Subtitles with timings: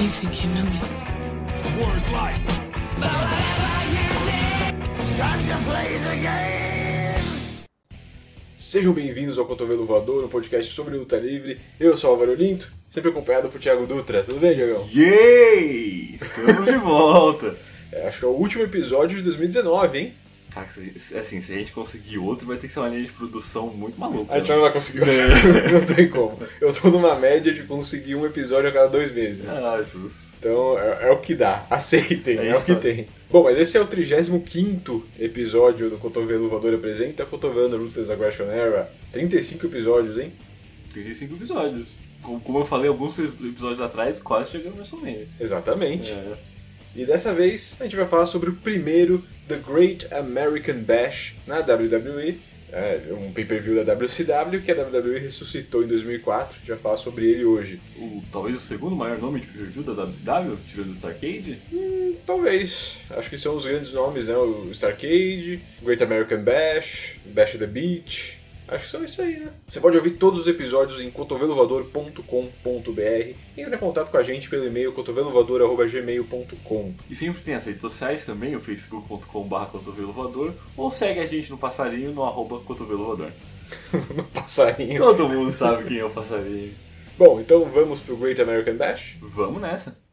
[0.00, 0.80] You think you know me?
[1.76, 2.38] Word life.
[8.56, 11.58] Sejam bem-vindos ao Cotovelo Voador, um podcast sobre luta livre.
[11.80, 14.22] Eu sou o Álvaro Linto, sempre acompanhado por Thiago Dutra.
[14.22, 14.88] Tudo bem, Diagão?
[14.94, 16.14] Yay!
[16.14, 17.56] Estamos de volta!
[17.90, 20.12] É, acho que é o último episódio de 2019, hein?
[20.50, 20.66] Cara,
[21.20, 24.00] assim, se a gente conseguir outro, vai ter que ser uma linha de produção muito
[24.00, 24.32] maluca.
[24.32, 24.54] A gente né?
[24.54, 25.00] não vai conseguir.
[25.72, 26.38] não tem como.
[26.60, 29.46] Eu tô numa média de conseguir um episódio a cada dois meses.
[29.46, 30.32] Ah, justo.
[30.38, 31.66] Então é, é o que dá.
[31.68, 32.80] Aceitem, É é, o que tá.
[32.80, 33.06] tem.
[33.30, 38.90] Bom, mas esse é o 35 episódio do Cotovelo Voador apresenta Cotovelo Ruthless Aggression Era.
[39.12, 40.32] 35 episódios, hein?
[40.92, 41.88] 35 episódios.
[42.22, 45.28] Como, como eu falei alguns episódios atrás, quase chegamos no WrestleMania.
[45.38, 46.10] Exatamente.
[46.10, 46.36] É.
[46.96, 51.60] E dessa vez a gente vai falar sobre o primeiro The Great American Bash na
[51.60, 52.38] WWE.
[52.70, 56.58] É um pay-per-view da WCW que a WWE ressuscitou em 2004.
[56.66, 57.80] Já fala sobre ele hoje.
[57.96, 61.58] O, talvez o segundo maior nome de review da WCW, tirando o Starcade.
[62.26, 62.98] Talvez.
[63.10, 64.36] Acho que são os grandes nomes, né?
[64.36, 68.37] O Starcade, Great American Bash, Bash at the Beach.
[68.68, 69.50] Acho que são isso aí, né?
[69.68, 74.48] Você pode ouvir todos os episódios em cotovelovoador.com.br e entrar em contato com a gente
[74.48, 76.94] pelo e-mail cotovelovoador.gmail.com.
[77.08, 81.50] E sempre tem as redes sociais também, o facebook.com.br cotovelo voador, ou segue a gente
[81.50, 83.32] no passarinho no arroba cotovelo voador.
[84.14, 84.98] no passarinho.
[84.98, 86.72] Todo mundo sabe quem é o passarinho.
[87.16, 89.16] Bom, então vamos pro Great American Bash?
[89.20, 90.07] Vamos nessa.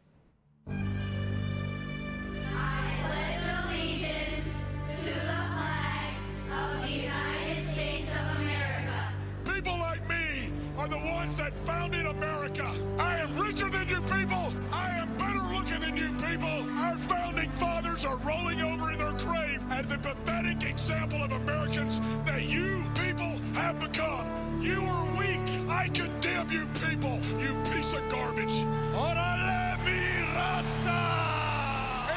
[10.86, 12.70] Are the ones that founded America.
[13.00, 14.54] I am richer than you people.
[14.72, 16.58] I am better looking than you people.
[16.80, 22.00] Our founding fathers are rolling over in their grave at the pathetic example of Americans
[22.26, 24.62] that you people have become.
[24.62, 25.42] You are weak.
[25.70, 27.18] I condemn you people.
[27.42, 28.54] You piece of garbage.
[28.94, 30.02] Orale mi
[30.38, 31.02] raza!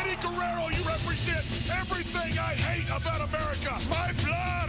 [0.01, 1.45] Eddie Guerrero, you represent
[1.81, 3.73] everything I hate about America.
[3.89, 4.69] My blood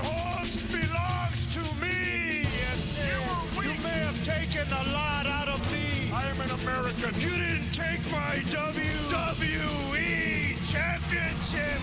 [4.30, 6.12] taken a lot out of me.
[6.14, 7.10] I am an American.
[7.20, 11.82] You didn't take my WWE championship.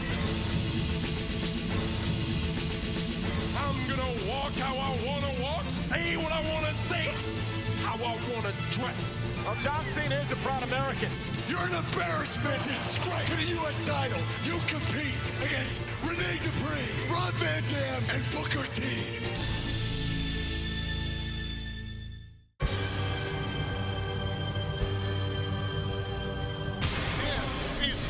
[3.64, 8.14] I'm gonna walk how I wanna walk, say what I wanna say, dress how I
[8.30, 9.42] wanna dress.
[9.44, 11.10] Well, John Cena is a proud American.
[11.48, 13.82] You're an embarrassment, disgrace to the U.S.
[13.82, 14.22] title.
[14.44, 18.82] You compete against Rene Dupree, Rob Van Dam, and Booker T.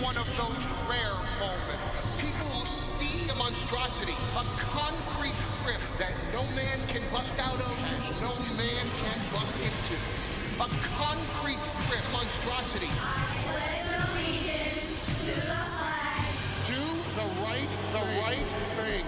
[0.07, 2.15] one of those rare moments.
[2.23, 8.05] People see a monstrosity, a concrete crypt that no man can bust out of and
[8.23, 9.99] no man can bust into.
[10.63, 11.59] A concrete
[11.91, 12.87] crypt monstrosity.
[15.27, 15.67] To the
[16.71, 16.83] Do
[17.19, 19.05] the right, the right thing.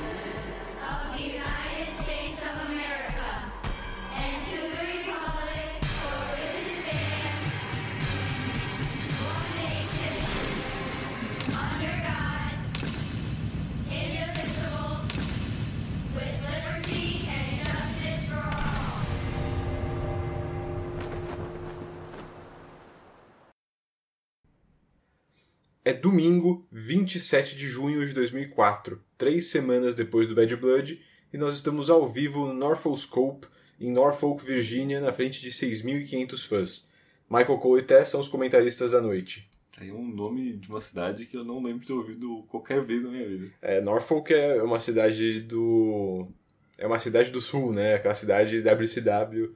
[25.88, 31.54] É domingo, 27 de junho de 2004, três semanas depois do Bad Blood, e nós
[31.54, 33.46] estamos ao vivo no Norfolk Scope,
[33.80, 36.88] em Norfolk, Virgínia, na frente de 6.500 fãs.
[37.30, 39.48] Michael Cole e Tess são os comentaristas da noite.
[39.80, 43.04] Aí um nome de uma cidade que eu não lembro de ter ouvido qualquer vez
[43.04, 43.50] na minha vida.
[43.62, 46.28] É, Norfolk é uma cidade do...
[46.76, 47.94] é uma cidade do sul, né?
[47.94, 49.54] Aquela cidade WCW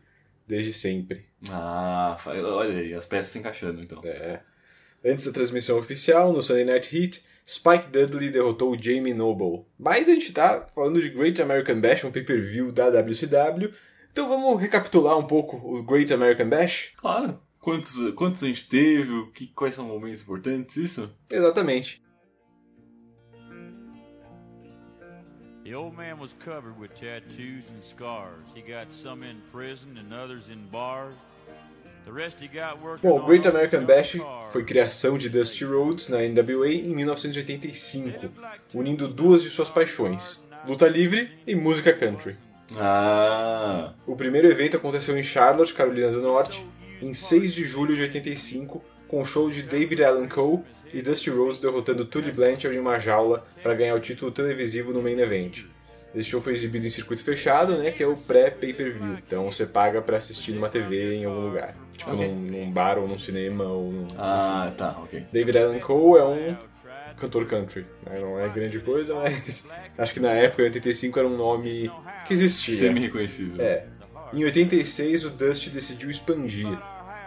[0.49, 1.27] desde sempre.
[1.51, 4.01] Ah, olha aí, as peças se encaixando então.
[4.03, 4.41] É.
[5.05, 9.67] Antes da transmissão oficial, no Sunday Night Heat, Spike Dudley derrotou Jamie Noble.
[9.79, 13.73] Mas a gente tá falando de Great American Bash, um pay-per-view da WCW.
[14.13, 16.93] Então vamos recapitular um pouco o Great American Bash?
[16.97, 17.41] Claro.
[17.59, 19.13] Quantos, quantos a gente teve?
[19.13, 20.77] O que, quais são momentos importantes?
[20.77, 21.11] Isso?
[21.31, 22.03] Exatamente.
[25.65, 28.53] The old man was covered with tattoos and scars.
[28.55, 31.15] He got some in prison and others in bars.
[33.03, 34.19] Bom, o Great American Bash
[34.51, 38.31] foi criação de Dusty Rhodes na NWA em 1985,
[38.75, 42.37] unindo duas de suas paixões, luta livre e música country.
[42.77, 46.67] Ah, O primeiro evento aconteceu em Charlotte, Carolina do Norte,
[47.01, 50.61] em 6 de julho de 85, com o show de David Allen Coe
[50.93, 55.03] e Dusty Rhodes derrotando Tully Blanchard em uma jaula para ganhar o título televisivo no
[55.03, 55.65] main event.
[56.15, 57.91] Esse show foi exibido em circuito fechado, né?
[57.91, 59.15] Que é o pré-pay-per-view.
[59.27, 61.75] Então você paga pra assistir numa TV em algum lugar.
[61.97, 62.29] Tipo Ok.
[62.29, 64.07] num, num bar ou num cinema ou num...
[64.19, 65.25] Ah, tá, ok.
[65.33, 66.57] David Allan Coe é um
[67.17, 67.87] cantor country.
[68.05, 68.19] né?
[68.21, 71.91] Não é grande coisa, mas acho que na época, em 85, era um nome
[72.27, 72.79] que existia.
[72.79, 73.65] Semi-reconhecível.
[73.65, 73.87] É.
[74.35, 76.79] Em 86, o Dust decidiu expandir.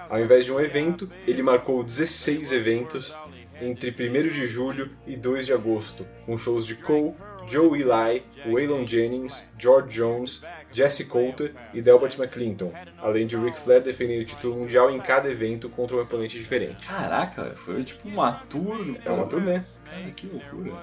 [0.09, 3.15] Ao invés de um evento, ele marcou 16 eventos
[3.61, 7.13] entre 1 de julho e 2 de agosto, com shows de Cole,
[7.47, 13.81] Joe Eli, Waylon Jennings, George Jones, Jesse Coulter e Delbert McClinton, além de Ric Flair
[13.81, 16.85] defendendo o título mundial em cada evento contra um oponente diferente.
[16.87, 18.95] Caraca, foi tipo uma tour.
[19.03, 19.61] É uma turnê.
[19.85, 20.73] Cara, que loucura.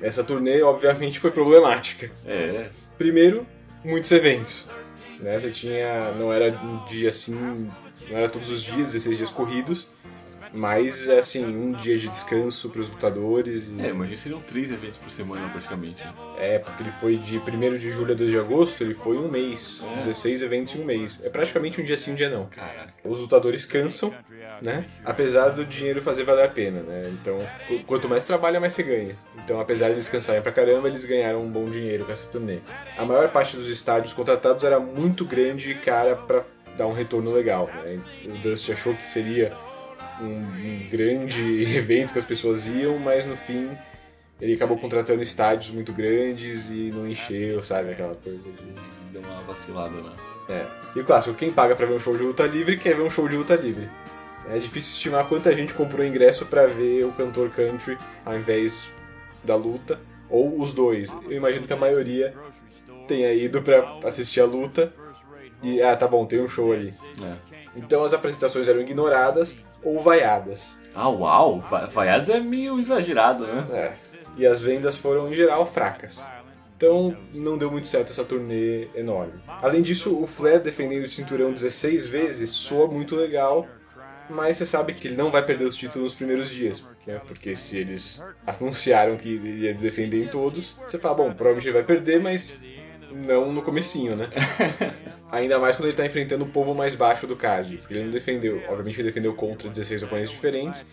[0.00, 2.10] Essa turnê, obviamente, foi problemática.
[2.26, 2.66] É,
[2.96, 3.46] Primeiro,
[3.84, 4.66] muitos eventos.
[5.18, 5.38] Né?
[5.38, 6.12] Você tinha.
[6.12, 7.70] Não era um dia assim.
[8.08, 9.88] Não era todos os dias, 16 dias corridos.
[10.52, 13.68] Mas, assim, um dia de descanso para os lutadores.
[13.68, 13.80] E...
[13.80, 16.02] é, imagina seriam três eventos por semana praticamente.
[16.38, 19.28] É, porque ele foi de 1 de julho a 2 de agosto, ele foi um
[19.30, 19.82] mês.
[19.92, 19.96] É.
[19.96, 21.20] 16 eventos em um mês.
[21.22, 22.46] É praticamente um dia sim, um dia não.
[22.46, 22.92] Caraca.
[23.04, 24.12] Os lutadores cansam,
[24.60, 24.84] né?
[25.04, 27.10] Apesar do dinheiro fazer valer a pena, né?
[27.20, 27.38] Então,
[27.68, 29.16] qu- quanto mais trabalha, mais você ganha.
[29.44, 32.58] Então, apesar de eles cansarem pra caramba, eles ganharam um bom dinheiro com essa turnê.
[32.98, 36.42] A maior parte dos estádios contratados era muito grande e cara pra
[36.76, 38.00] dar um retorno legal, né?
[38.26, 39.52] O Dust achou que seria
[40.20, 43.70] um, um grande evento que as pessoas iam, mas no fim
[44.40, 47.90] ele acabou contratando estádios muito grandes e não encheu, sabe?
[47.90, 49.12] Aquela coisa de...
[49.12, 50.12] Deu uma vacilada, né?
[50.48, 50.66] É.
[50.96, 53.10] E o clássico, quem paga pra ver um show de luta livre quer ver um
[53.10, 53.88] show de luta livre.
[54.48, 58.88] É difícil estimar quanta gente comprou ingresso pra ver o cantor country ao invés
[59.44, 61.10] da luta, ou os dois.
[61.24, 62.34] Eu imagino que a maioria
[63.06, 64.92] tenha ido pra assistir a luta
[65.62, 66.92] e, ah, tá bom, tem um show ali.
[67.22, 67.36] É.
[67.76, 70.76] Então as apresentações eram ignoradas ou vaiadas.
[70.94, 71.60] Ah, uau!
[71.60, 73.66] Va- Vaiados é meio exagerado, né?
[73.72, 73.92] É.
[74.36, 76.24] E as vendas foram, em geral, fracas.
[76.76, 79.34] Então, não deu muito certo essa turnê enorme.
[79.46, 83.68] Além disso, o Flair defendendo o cinturão 16 vezes soa muito legal,
[84.30, 86.82] mas você sabe que ele não vai perder os títulos nos primeiros dias.
[87.06, 87.20] Né?
[87.26, 91.74] Porque se eles anunciaram que ele ia defender em todos, você fala, bom, provavelmente ele
[91.74, 92.58] vai perder, mas
[93.10, 94.28] não no comecinho, né?
[95.30, 97.80] Ainda mais quando ele tá enfrentando o povo mais baixo do card.
[97.90, 100.86] Ele não defendeu, obviamente ele defendeu contra 16 oponentes diferentes.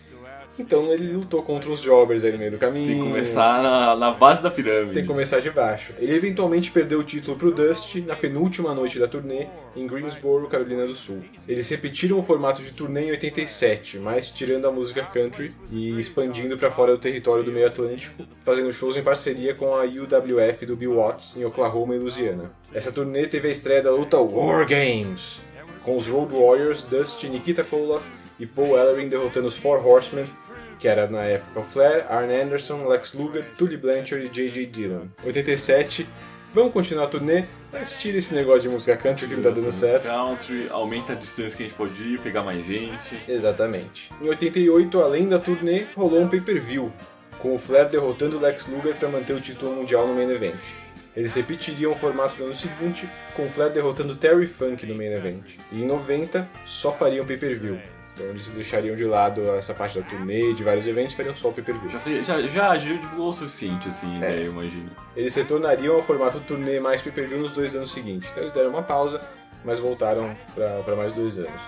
[0.58, 2.86] Então ele lutou contra uns jobbers aí no meio do caminho.
[2.86, 4.94] Tem que começar na, na base da pirâmide.
[4.94, 5.92] Tem que começar de baixo.
[5.98, 9.46] Ele eventualmente perdeu o título pro Dust na penúltima noite da turnê
[9.76, 11.22] em Greensboro, Carolina do Sul.
[11.46, 16.56] Eles repetiram o formato de turnê em 87, mas tirando a música country e expandindo
[16.58, 20.76] para fora do território do meio Atlântico, fazendo shows em parceria com a UWF do
[20.76, 22.50] Bill Watts em Oklahoma e Louisiana.
[22.72, 25.40] Essa turnê teve a estreia da luta War Games,
[25.82, 28.04] com os Road Warriors, Dust, Nikita Koloff
[28.38, 30.26] e Paul Ellering derrotando os Four Horsemen
[30.78, 34.66] que era na época o Flair, Arn Anderson, Lex Luger, Tully Blanchard e J.J.
[34.66, 35.06] Dillon.
[35.24, 36.06] 87,
[36.54, 39.72] vamos continuar a turnê, mas tira esse negócio de música country que não tá dando
[39.72, 40.04] certo.
[40.04, 43.22] Country, aumenta a distância que a gente pode ir, pegar mais gente.
[43.28, 44.10] Exatamente.
[44.20, 46.92] Em 88, além da turnê, rolou um pay-per-view,
[47.38, 50.58] com o Flair derrotando Lex Luger para manter o título mundial no main event.
[51.16, 55.12] Eles repetiriam o formato no ano seguinte, com o Flair derrotando Terry Funk no main
[55.12, 55.42] event.
[55.72, 57.78] E em 90, só fariam pay-per-view.
[58.18, 61.52] Então eles deixariam de lado essa parte da turnê, de vários eventos, fariam só o
[61.52, 61.88] pay-per-view.
[62.24, 64.40] Já, já, já divulgou o suficiente, assim, É.
[64.40, 64.90] eu imagino.
[65.14, 68.28] Eles retornariam ao formato turnê mais pay-per-view nos dois anos seguintes.
[68.32, 69.20] Então eles deram uma pausa,
[69.64, 70.36] mas voltaram
[70.84, 71.60] para mais dois anos.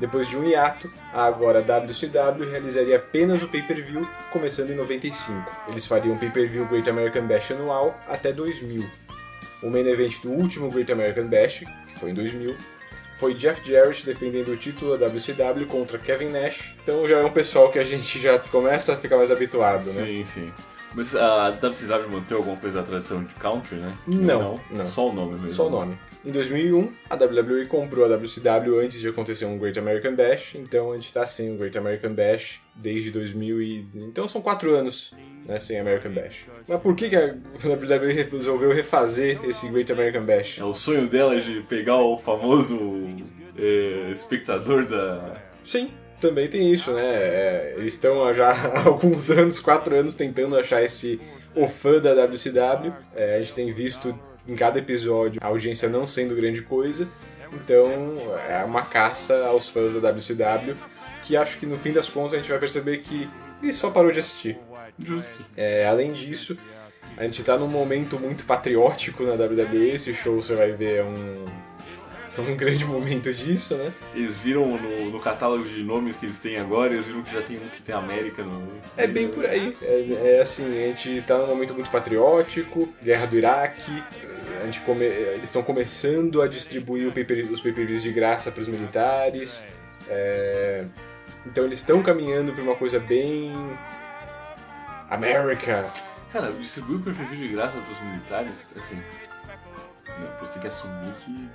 [0.00, 5.48] Depois de um hiato, a agora WCW realizaria apenas o pay-per-view, começando em 95.
[5.68, 8.84] Eles fariam o pay-per-view Great American Bash anual até 2000.
[9.62, 12.56] O main event do último Great American Bash, que foi em 2000,
[13.22, 16.74] foi Jeff Jarrett defendendo o título da WCW contra Kevin Nash.
[16.82, 20.04] Então já é um pessoal que a gente já começa a ficar mais habituado, né?
[20.04, 20.52] Sim, sim.
[20.92, 23.92] Mas a WCW manteve alguma coisa da tradição de country, né?
[24.08, 24.84] Não, não.
[24.84, 25.54] Só o nome mesmo.
[25.54, 25.96] Só o nome.
[26.24, 30.92] Em 2001, a WWE comprou a WCW antes de acontecer um Great American Bash, então
[30.92, 33.88] a gente tá sem o Great American Bash desde 2000 e...
[33.94, 35.12] Então são quatro anos
[35.46, 36.46] né, sem American Bash.
[36.68, 40.60] Mas por que, que a WWE resolveu refazer esse Great American Bash?
[40.60, 42.78] É o sonho dela de pegar o famoso
[43.58, 45.42] é, espectador da.
[45.64, 47.04] Sim, também tem isso, né?
[47.04, 51.20] É, eles estão já há alguns anos, quatro anos, tentando achar esse
[51.54, 52.92] o fã da WCW.
[53.14, 57.08] É, a gente tem visto em cada episódio a audiência não sendo grande coisa.
[57.52, 58.16] Então
[58.48, 60.76] é uma caça aos fãs da WCW
[61.24, 63.28] que acho que no fim das contas a gente vai perceber que
[63.62, 64.58] ele só parou de assistir.
[64.98, 65.44] Justo.
[65.56, 66.56] É, além disso,
[67.16, 69.90] a gente tá num momento muito patriótico na WWE.
[69.90, 71.44] Esse show você vai ver é um,
[72.40, 73.92] um grande momento disso, né?
[74.14, 77.42] Eles viram no, no catálogo de nomes que eles têm agora, eles viram que já
[77.42, 78.66] tem um que tem América no.
[78.96, 79.76] É bem por aí.
[79.82, 84.02] É, é assim, a gente tá num momento muito patriótico, guerra do Iraque.
[84.62, 88.62] a gente come- eles estão começando a distribuir o pay-per- os pay-per-views de graça para
[88.62, 89.62] os militares.
[90.08, 90.84] É,
[91.46, 93.52] então eles estão caminhando para uma coisa bem
[95.10, 95.84] América.
[96.32, 98.96] Cara, distribuir o perfil de graça pros militares, assim.
[100.18, 101.48] Não, você tem que assumir que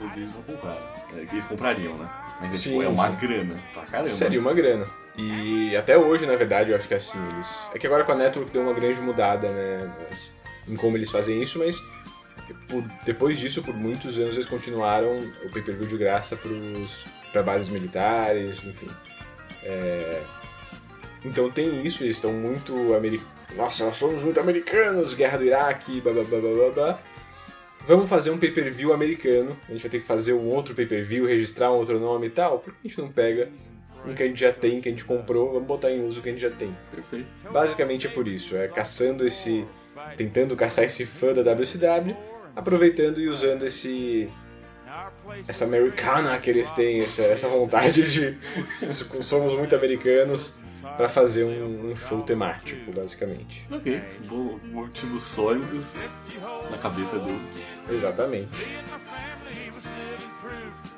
[0.00, 1.06] todos eles vão comprar.
[1.16, 2.10] É, que eles comprariam, né?
[2.40, 3.16] Mas é, Sim, tipo, é uma sim.
[3.26, 4.08] grana pra caramba.
[4.08, 4.86] Seria uma grana.
[5.16, 7.18] E até hoje, na verdade, eu acho que é assim.
[7.34, 7.58] Eles...
[7.74, 9.92] É que agora com a Network deu uma grande mudada, né?
[10.08, 10.32] mas-
[10.68, 11.76] Em como eles fazem isso, mas
[12.68, 16.38] por- depois disso, por muitos anos, eles continuaram o pay-per-view de graça
[17.32, 18.88] para bases militares, enfim.
[19.62, 20.22] É,
[21.24, 23.30] Então tem isso, eles estão muito americanos.
[23.54, 26.98] Nossa, nós somos muito americanos, guerra do Iraque, blá blá blá blá blá.
[27.86, 29.56] Vamos fazer um pay-per-view americano.
[29.68, 32.58] A gente vai ter que fazer um outro pay-per-view, registrar um outro nome e tal.
[32.58, 33.50] Por que a gente não pega
[34.06, 36.22] um que a gente já tem, que a gente comprou, vamos botar em uso o
[36.22, 36.74] que a gente já tem?
[36.90, 37.26] Perfeito.
[37.50, 39.64] Basicamente é por isso, é caçando esse.
[40.16, 42.16] tentando caçar esse fã da WCW,
[42.56, 44.28] aproveitando e usando esse.
[45.46, 48.38] essa americana que eles têm, essa, essa vontade de.
[49.22, 53.66] somos muito americanos, para fazer um, um show temático, basicamente.
[53.70, 55.94] Ok, bom- motivos sólidos
[56.70, 57.40] na cabeça deles.
[57.90, 58.48] Exatamente.
[58.56, 60.90] Me and my family was living proof.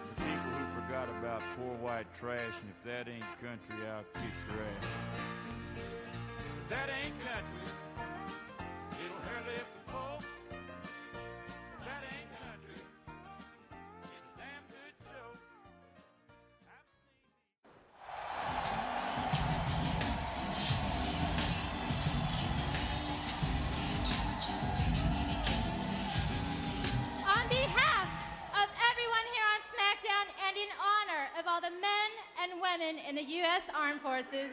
[31.42, 33.62] Of all the men and women in the U.S.
[33.74, 34.52] Armed Forces,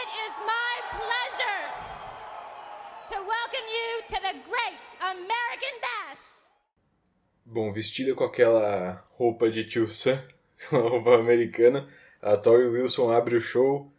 [0.00, 1.64] it is my pleasure
[3.08, 6.24] to welcome you to the Great American Bash.
[7.46, 10.22] Bom, vestida com aquela roupa de tio Sam,
[10.72, 11.88] uma roupa americana,
[12.20, 13.90] a Tori Wilson abre o show,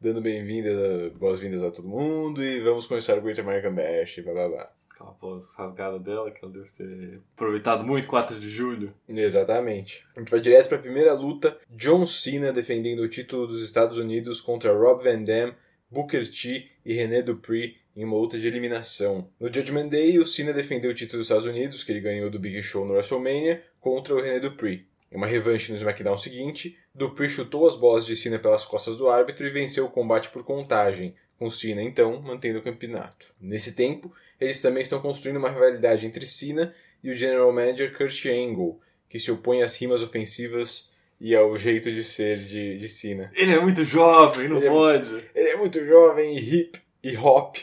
[0.00, 4.48] dando bem-vindas, boas-vindas a todo mundo e vamos começar o Great American Bash, blá blá
[4.48, 4.75] blá.
[4.96, 8.94] Aquela voz rasgada dela, que ela deve ter aproveitado muito 4 de julho.
[9.06, 10.02] Exatamente.
[10.16, 13.98] A gente vai direto para a primeira luta, John Cena defendendo o título dos Estados
[13.98, 15.54] Unidos contra Rob Van Dam,
[15.90, 19.28] Booker T e René Dupree em uma luta de eliminação.
[19.38, 22.38] No Judgment Day, o Cena defendeu o título dos Estados Unidos, que ele ganhou do
[22.38, 24.86] Big Show no WrestleMania, contra o René Dupree.
[25.12, 29.08] Em uma revanche no SmackDown seguinte, Dupree chutou as bolas de Cena pelas costas do
[29.08, 33.26] árbitro e venceu o combate por contagem, com Cena então mantendo o campeonato.
[33.40, 38.26] Nesse tempo, eles também estão construindo uma rivalidade entre Cena e o General Manager Kurt
[38.26, 40.90] Angle, que se opõe às rimas ofensivas
[41.20, 43.30] e ao jeito de ser de, de Cena.
[43.34, 45.24] Ele é muito jovem, não Ele é- pode.
[45.34, 47.56] Ele é muito jovem e hip e hop.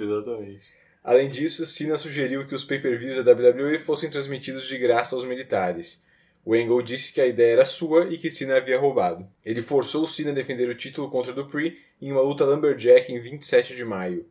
[0.00, 0.66] Exatamente.
[1.02, 6.04] Além disso, Cena sugeriu que os pay-per-views da WWE fossem transmitidos de graça aos militares.
[6.44, 9.26] O Angle disse que a ideia era sua e que Cena havia roubado.
[9.44, 13.74] Ele forçou Cena a defender o título contra Dupree em uma luta Lumberjack em 27
[13.76, 14.26] de maio.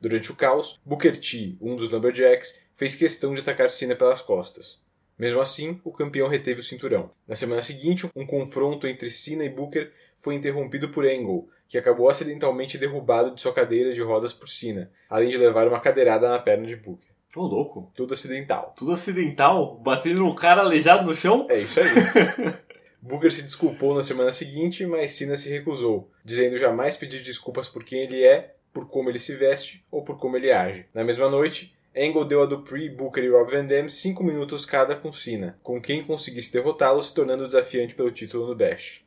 [0.00, 4.78] Durante o caos, Booker T, um dos Lumberjacks, fez questão de atacar Cena pelas costas.
[5.18, 7.10] Mesmo assim, o campeão reteve o cinturão.
[7.26, 12.10] Na semana seguinte, um confronto entre Cena e Booker foi interrompido por Angle, que acabou
[12.10, 16.38] acidentalmente derrubado de sua cadeira de rodas por Cena, além de levar uma cadeirada na
[16.38, 17.08] perna de Booker.
[17.34, 17.90] Ô, louco.
[17.94, 18.74] Tudo acidental.
[18.76, 21.46] Tudo acidental, batendo no cara aleijado no chão.
[21.50, 21.86] É isso aí.
[23.06, 27.84] Booker se desculpou na semana seguinte, mas Cena se recusou, dizendo jamais pedir desculpas por
[27.84, 30.86] quem ele é, por como ele se veste ou por como ele age.
[30.92, 34.96] Na mesma noite, Angle deu a Dupree, Booker e Rob Van Dam 5 minutos cada
[34.96, 39.04] com Cena, com quem conseguisse derrotá-lo se tornando desafiante pelo título no Bash.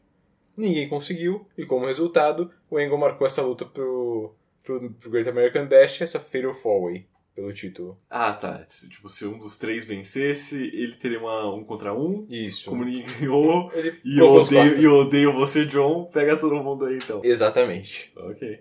[0.56, 6.02] Ninguém conseguiu, e como resultado, o Angle marcou essa luta pro, pro, Great American Bash,
[6.02, 7.06] essa Fatal 4-Way,
[7.40, 7.98] pelo título.
[8.10, 8.62] Ah, tá.
[8.90, 12.28] Tipo, se um dos três vencesse, ele teria uma um contra um.
[12.30, 12.70] Isso.
[12.70, 13.72] Como ninguém ganhou.
[13.74, 16.06] Ele E eu, odeio, e eu odeio você, John.
[16.06, 17.22] Pega todo mundo aí, então.
[17.24, 18.12] Exatamente.
[18.16, 18.60] Ok.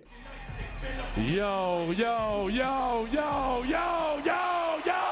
[1.17, 5.09] Yo, yo, yo, yo, yo, yo, yo!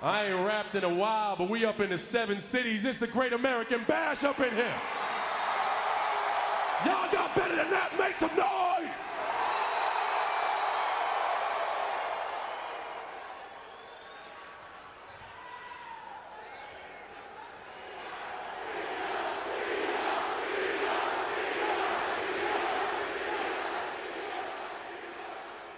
[0.00, 2.84] I ain't rapped in a while, but we up in the seven cities.
[2.84, 5.07] It's the Great American Bash up in here.
[6.84, 7.90] Y'all got better than that?
[7.98, 8.88] Make some noise!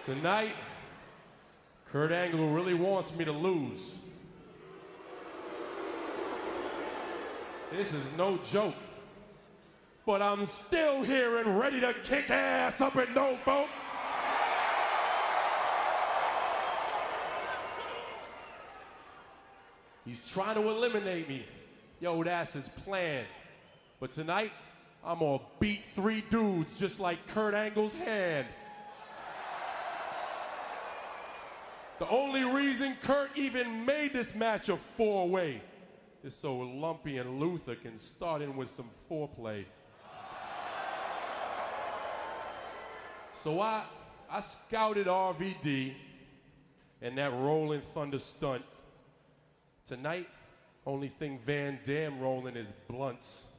[0.04, 0.52] Tonight,
[1.92, 3.97] Kurt Angle really wants me to lose.
[7.71, 8.75] This is no joke
[10.11, 13.69] but I'm still here and ready to kick ass up in Norfolk.
[20.05, 21.47] He's trying to eliminate me.
[22.00, 23.25] Yo, that's his plan.
[24.00, 24.50] But tonight,
[25.05, 28.49] I'm gonna beat three dudes just like Kurt Angle's hand.
[32.00, 35.62] The only reason Kurt even made this match a four way
[36.25, 39.67] is so Lumpy and Luther can start in with some foreplay.
[43.42, 43.85] So I,
[44.30, 45.94] I scouted RVD
[47.00, 48.62] and that Rolling Thunder stunt.
[49.87, 50.28] Tonight,
[50.85, 53.52] only thing Van Dam rolling is blunts.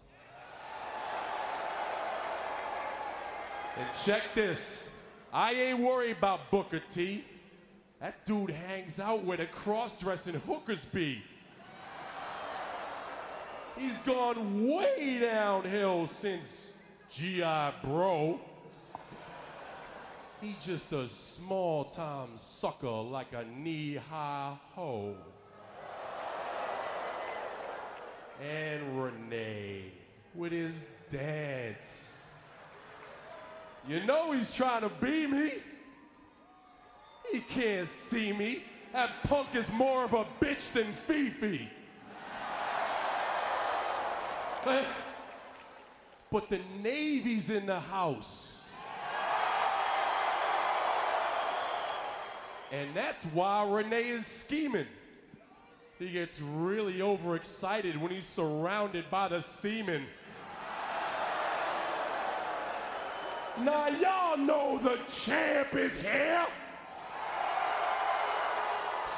[3.76, 4.88] And check this.
[5.34, 7.26] I ain't worried about Booker T.
[8.00, 11.24] That dude hangs out where the cross-dressing hookers be.
[13.76, 16.74] He's gone way downhill since
[17.10, 17.74] G.I.
[17.84, 18.42] Bro.
[20.42, 25.16] He just a small-time sucker like a knee-high hoe.
[28.42, 29.92] And Renee
[30.34, 30.74] with his
[31.12, 32.26] dance.
[33.88, 35.54] You know he's trying to be me.
[37.32, 38.64] He can't see me.
[38.94, 41.70] That punk is more of a bitch than Fifi.
[46.32, 48.51] But the Navy's in the house.
[52.72, 54.88] And that's why Renee is scheming.
[56.00, 60.06] He gets really overexcited when he's surrounded by the seamen.
[63.60, 66.46] Now y'all know the champ is here.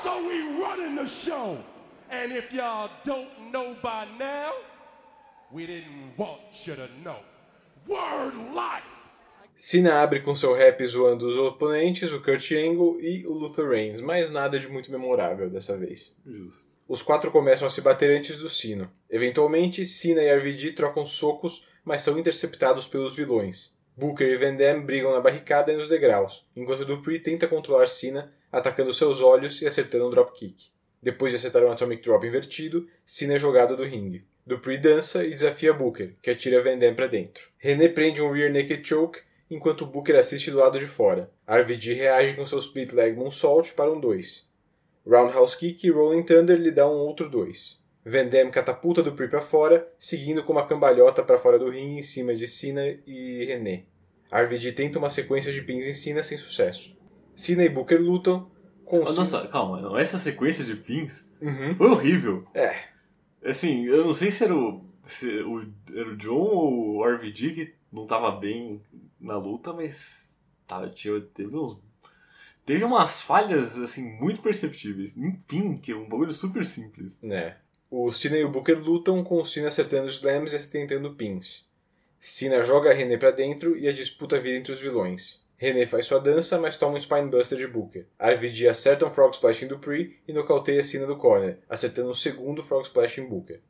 [0.01, 1.57] So we running the show.
[2.09, 4.51] And if y'all don't know by now,
[5.51, 7.19] we didn't want you to know.
[7.87, 8.83] Word life!
[9.65, 14.01] Cena abre com seu rap zoando os oponentes, o Kurt Angle e o Luther Reigns,
[14.01, 16.17] mas nada de muito memorável dessa vez.
[16.27, 16.79] Justo.
[16.85, 18.91] Os quatro começam a se bater antes do sino.
[19.09, 23.73] Eventualmente, Cena e RVD trocam socos, mas são interceptados pelos vilões.
[23.95, 28.33] Booker e Van Dam brigam na barricada e nos degraus, enquanto Dupree tenta controlar Cena,
[28.51, 30.71] atacando seus olhos e acertando um dropkick.
[31.01, 34.25] Depois de acertar um Atomic Drop invertido, Cena é jogado do ringue.
[34.45, 37.47] Dupree dança e desafia Booker, que atira Van Dam para dentro.
[37.57, 41.31] René prende um Rear Naked Choke, enquanto Booker assiste do lado de fora.
[41.47, 44.49] RVD reage com seu Split Leg Moonsault para um 2.
[45.05, 47.81] Roundhouse Kick e Rolling Thunder lhe dá um outro 2.
[48.05, 52.35] Van catapulta Dupree para fora, seguindo com uma cambalhota para fora do ringue em cima
[52.35, 53.83] de Cena e René.
[54.31, 56.97] RVD tenta uma sequência de pins em Cena sem sucesso.
[57.35, 58.49] Cena e Booker lutam,
[58.83, 61.75] com Cena- Nossa, calma, não, essa sequência de pins Uhum.
[61.75, 62.45] foi horrível.
[62.53, 62.75] É,
[63.45, 67.49] Assim, eu não sei se era o, se o, era o John ou o RVD
[67.51, 68.81] que não tava bem
[69.23, 70.85] na luta, mas tá,
[71.33, 71.77] teve uns.
[72.65, 75.17] Teve umas falhas, assim, muito perceptíveis.
[75.17, 77.19] Em pin, que é um bagulho super simples.
[77.21, 77.57] né.
[77.89, 81.63] O Cena e o Booker lutam com o Cena acertando os slams e tentando pins.
[82.19, 85.43] Cena joga a René para dentro e a disputa vira entre os vilões.
[85.57, 88.07] René faz sua dança, mas toma um Spinebuster de Booker.
[88.19, 92.63] RVD acerta um Frog Splash em Dupree e nocauteia Cena do corner, acertando um segundo
[92.63, 93.61] Frog Splash em Booker.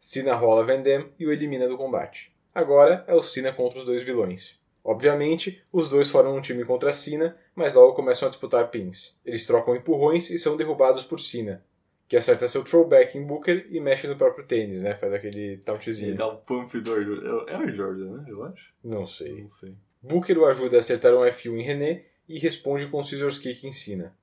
[0.00, 2.32] Cena rola Van Dam e o elimina do combate.
[2.54, 4.58] Agora é o Cena contra os dois vilões.
[4.88, 9.18] Obviamente, os dois formam um time contra Cena, mas logo começam a disputar pins.
[9.26, 11.60] Eles trocam empurrões e são derrubados por Cena,
[12.06, 14.94] que acerta seu throwback em Booker e mexe no próprio tênis, né?
[14.94, 16.14] Faz aquele Ele tauntzinho.
[16.16, 18.24] dá um pump do Air- é o Jordan, né?
[18.28, 18.72] Eu acho.
[18.84, 19.42] Não sei.
[19.42, 19.74] Não sei.
[20.00, 23.66] Booker o ajuda a acertar um F1 em René e responde com um Scissors Kick
[23.66, 24.16] em Cena.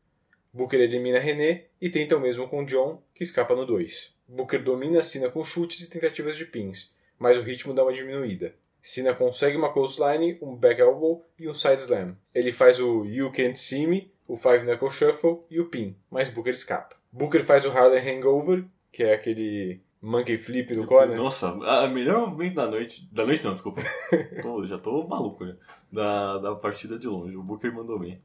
[0.53, 4.13] Booker elimina René e tenta o mesmo com John, que escapa no 2.
[4.29, 8.55] Booker domina Cena com chutes e tentativas de pins, mas o ritmo dá uma diminuída.
[8.85, 12.17] Cena consegue uma clothesline, um back elbow e um side slam.
[12.35, 16.27] Ele faz o You Can't See Me, o Five Knuckle Shuffle e o pin, mas
[16.27, 16.93] Booker escapa.
[17.09, 21.15] Booker faz o Harlem Hangover, que é aquele monkey flip do corner.
[21.15, 23.07] Nossa, a a melhor movimento da noite.
[23.09, 23.81] Da noite não, desculpa.
[24.43, 25.55] Tô- já tô maluco, né?
[25.89, 27.37] Da, da partida de longe.
[27.37, 28.21] O Booker mandou bem.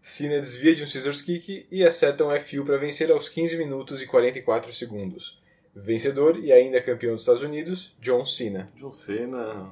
[0.00, 4.00] Cena desvia de um Scissors Kick e acerta um FU para vencer aos 15 minutos
[4.00, 5.41] e 44 segundos.
[5.74, 8.70] Vencedor e ainda campeão dos Estados Unidos, John Cena.
[8.76, 9.70] John Cena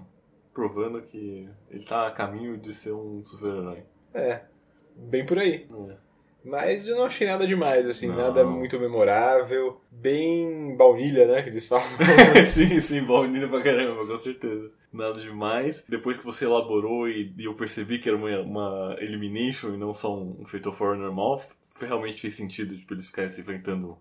[0.54, 3.82] provando que ele tá a caminho de ser um super-herói.
[4.12, 4.42] É,
[4.96, 5.66] bem por aí.
[5.88, 6.10] É.
[6.44, 8.16] Mas eu não achei nada demais, assim, Não.
[8.16, 9.80] nada muito memorável.
[9.90, 11.84] Bem baunilha, né, que eles falam.
[12.46, 14.70] sim, sim, baunilha pra caramba, com certeza.
[14.92, 15.84] Nada demais.
[15.88, 19.92] Depois que você elaborou e, e eu percebi que era uma, uma elimination e não
[19.92, 21.40] só um, um fatal four normal,
[21.78, 23.96] realmente fez sentido tipo, eles ficarem se enfrentando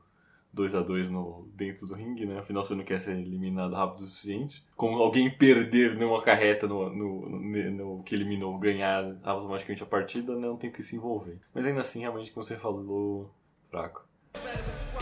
[0.51, 2.39] 2 a 2 no dentro do ringue, né?
[2.39, 4.65] Afinal, você não quer ser eliminado rápido o suficiente.
[4.75, 10.33] Com alguém perder numa carreta no, no, no- no que eliminou, ganhar automaticamente a partida,
[10.35, 10.47] né?
[10.47, 11.39] não tem que se envolver.
[11.53, 13.29] Mas ainda assim, realmente, como você falou,
[13.69, 14.03] fraco.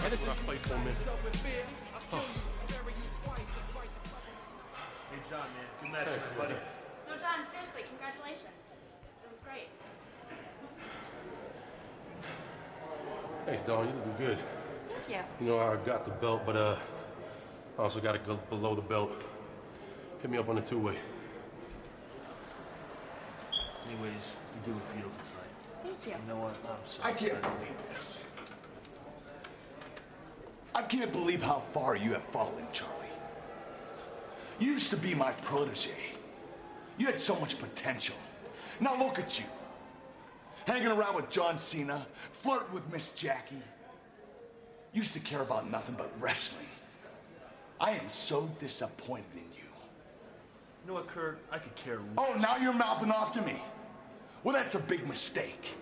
[0.06, 0.98] Anderson, play for a minute.
[5.12, 5.68] Hey, John, man.
[5.82, 6.54] Good match, buddy.
[7.08, 8.64] No, John, seriously, congratulations.
[9.24, 9.70] It was great.
[13.46, 13.88] Thanks, dog.
[13.88, 14.38] You looking good.
[15.08, 15.46] Thank you.
[15.48, 16.76] You know, I got the belt, but uh,
[17.80, 19.12] I also got to go below the belt.
[20.22, 20.98] Hit me up on the two-way.
[23.88, 25.94] Anyways, you do look beautiful tonight.
[26.02, 26.22] Thank you.
[26.22, 26.56] You know what?
[26.70, 28.26] I'm so I can't believe this.
[30.76, 32.94] I can't believe how far you have fallen, Charlie.
[34.60, 35.92] You used to be my protege.
[36.98, 38.16] You had so much potential.
[38.80, 39.46] Now look at you.
[40.66, 43.62] Hanging around with John Cena, flirting with Miss Jackie.
[44.94, 46.66] Used to care about nothing but wrestling.
[47.80, 49.70] I am so disappointed in you.
[50.84, 51.40] You know what, Kurt?
[51.52, 52.06] I could care less.
[52.18, 53.62] Oh, now you're mouthing off to me.
[54.44, 55.76] Well, that's a big mistake.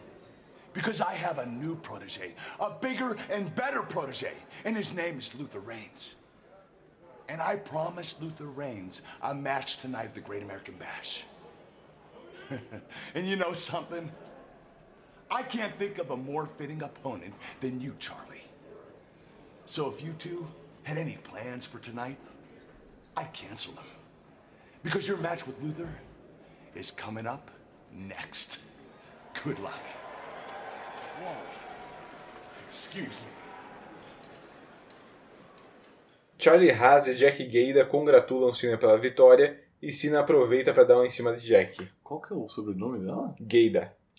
[0.74, 4.34] Because I have a new protege, a bigger and better protege,
[4.66, 6.16] and his name is Luther Reigns.
[7.30, 11.24] And I promised Luther Reigns a match tonight at the Great American Bash.
[13.16, 14.12] and you know something?
[15.32, 18.35] I can't think of a more fitting opponent than you, Charlie.
[19.66, 20.48] So if you two
[20.84, 22.18] had any plans for tonight,
[23.18, 23.86] I'd cancel them.
[24.84, 25.90] Because your match with Luther
[26.76, 27.50] is coming up
[27.92, 28.60] next.
[29.44, 29.82] Good luck.
[31.20, 31.36] Whoa.
[32.68, 33.32] Excuse me.
[36.38, 41.08] Charlie Haas e Jack Gayda congratulam Cena pela vitória e Cena aproveita para dar uma
[41.08, 41.88] em cima de Jack.
[42.04, 43.34] Qual que é o sobrenome dela?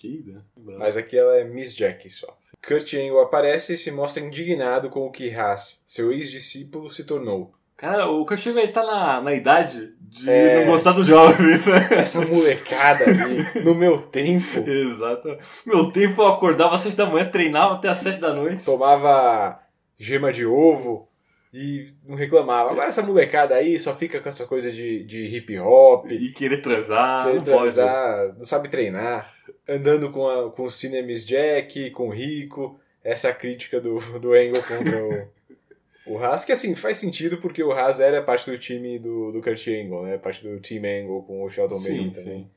[0.03, 0.45] Gayda.
[0.57, 0.79] Keida?
[0.79, 2.37] Mas aqui ela é Miss Jack só.
[2.67, 7.53] Kurt Angle aparece e se mostra indignado com o que Haas, seu ex-discípulo, se tornou.
[7.77, 10.61] Cara, o Kurt Angle aí tá na, na idade de É.
[10.65, 11.67] não gostar dos jovens.
[11.67, 11.89] né?
[11.93, 15.37] Essa molecada ali, no meu tempo, Exato.
[15.67, 18.65] Meu tempo eu acordava às 6 da manhã, treinava até às 7 da noite.
[18.65, 19.61] tomava
[19.99, 21.09] gema de ovo
[21.53, 22.71] e não reclamava.
[22.71, 26.63] Agora essa molecada aí só fica com essa coisa de, de hip hop, E querer
[26.63, 27.75] transar, querer não pode.
[27.75, 29.35] transar, não sabe treinar,
[29.69, 32.79] andando com, a, com o Cine Miss Jack, com o Rico.
[33.03, 37.39] Essa é a crítica do, do Angle contra o, o Haas, que assim, faz sentido
[37.39, 40.19] porque o Haas era parte do time do, do Kurt Angle, né?
[40.19, 42.11] Parte do Team Angle com o Sheldon sim.
[42.11, 42.51] também.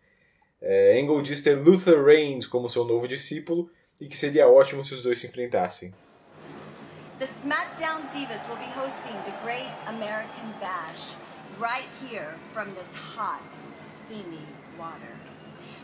[0.62, 4.94] É, Angle diz ter Luther Reigns como seu novo discípulo e que seria ótimo se
[4.94, 5.94] os dois se enfrentassem.
[7.20, 11.16] The SmackDown Divas will be hosting the Great American Bash
[11.60, 13.44] right here from this hot,
[13.82, 14.40] steamy
[14.78, 15.19] water.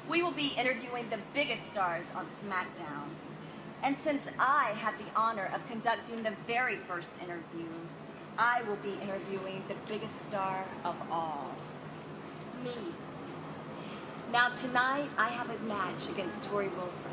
[0.08, 3.10] We will be interviewing the biggest stars on SmackDown.
[3.82, 7.70] And since I had the honor of conducting the very first interview,
[8.38, 11.56] I will be interviewing the biggest star of all
[12.64, 12.76] me.
[14.32, 17.12] Now, tonight I have a match against Tori Wilson.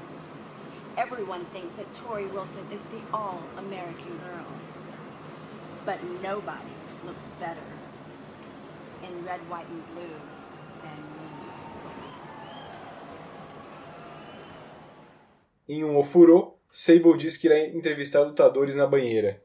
[0.99, 4.47] Everyone thinks that Tori Wilson is the all American girl.
[5.87, 6.75] But nobody
[7.07, 7.61] looks better
[9.03, 10.21] in red, white, and blue
[15.69, 19.43] Em um ofurô, Sable diz que irá entrevistar lutadores na banheira.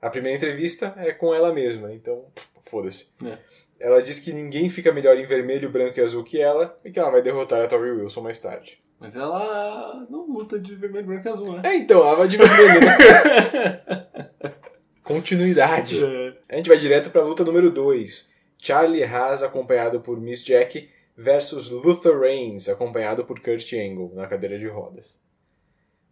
[0.00, 2.24] A primeira entrevista é com ela mesma, então
[2.66, 3.12] foda-se.
[3.24, 3.38] É.
[3.78, 6.98] Ela diz que ninguém fica melhor em vermelho, branco e azul que ela e que
[6.98, 8.82] ela vai derrotar a Tori Wilson mais tarde.
[8.98, 11.62] Mas ela não luta de vermelho, branco e azul, né?
[11.64, 13.96] É, então, ela vai de vermelho, né?
[15.02, 16.02] Continuidade.
[16.04, 16.36] É.
[16.50, 18.28] A gente vai direto pra luta número 2.
[18.58, 24.58] Charlie Haas, acompanhado por Miss Jack, versus Luther Reigns, acompanhado por Kurt Angle, na cadeira
[24.58, 25.18] de rodas.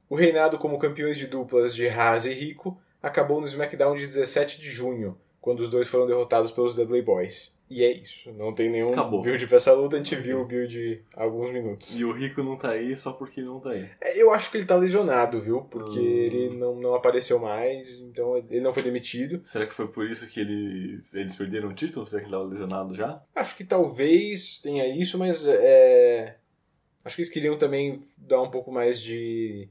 [0.09, 4.61] O reinado como campeões de duplas de Haas e Rico acabou no SmackDown de 17
[4.61, 7.57] de junho, quando os dois foram derrotados pelos Dudley Boys.
[7.71, 9.21] E é isso, não tem nenhum Acabou.
[9.21, 11.95] build pra essa luta, a gente viu o build há alguns minutos.
[12.01, 13.87] E o Rico não tá aí só porque não tá aí.
[14.01, 15.61] É, Eu acho que ele tá lesionado, viu?
[15.61, 16.03] Porque Hum.
[16.03, 19.43] ele não, não apareceu mais, então ele não foi demitido.
[19.45, 22.07] Será que foi por isso que eles, eles perderam o título?
[22.07, 23.23] Será que ele tava lesionado já?
[23.35, 26.37] Acho que talvez tenha isso, mas é...
[27.05, 29.69] acho que eles queriam também dar um pouco mais de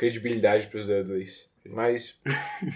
[0.00, 1.50] credibilidade pros Dudleys.
[1.66, 2.18] Mas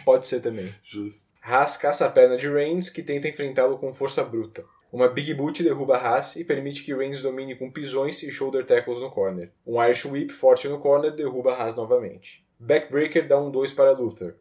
[0.05, 0.71] pode ser também.
[0.85, 1.33] Justo.
[1.43, 4.63] Haas caça a perna de Reigns, que tenta enfrentá-lo com força bruta.
[4.93, 9.01] Uma Big Boot derruba Haas e permite que Reigns domine com pisões e shoulder tackles
[9.01, 9.51] no corner.
[9.67, 12.45] Um Irish Whip forte no corner derruba Haas novamente.
[12.59, 14.37] Backbreaker dá um 2 para Luther.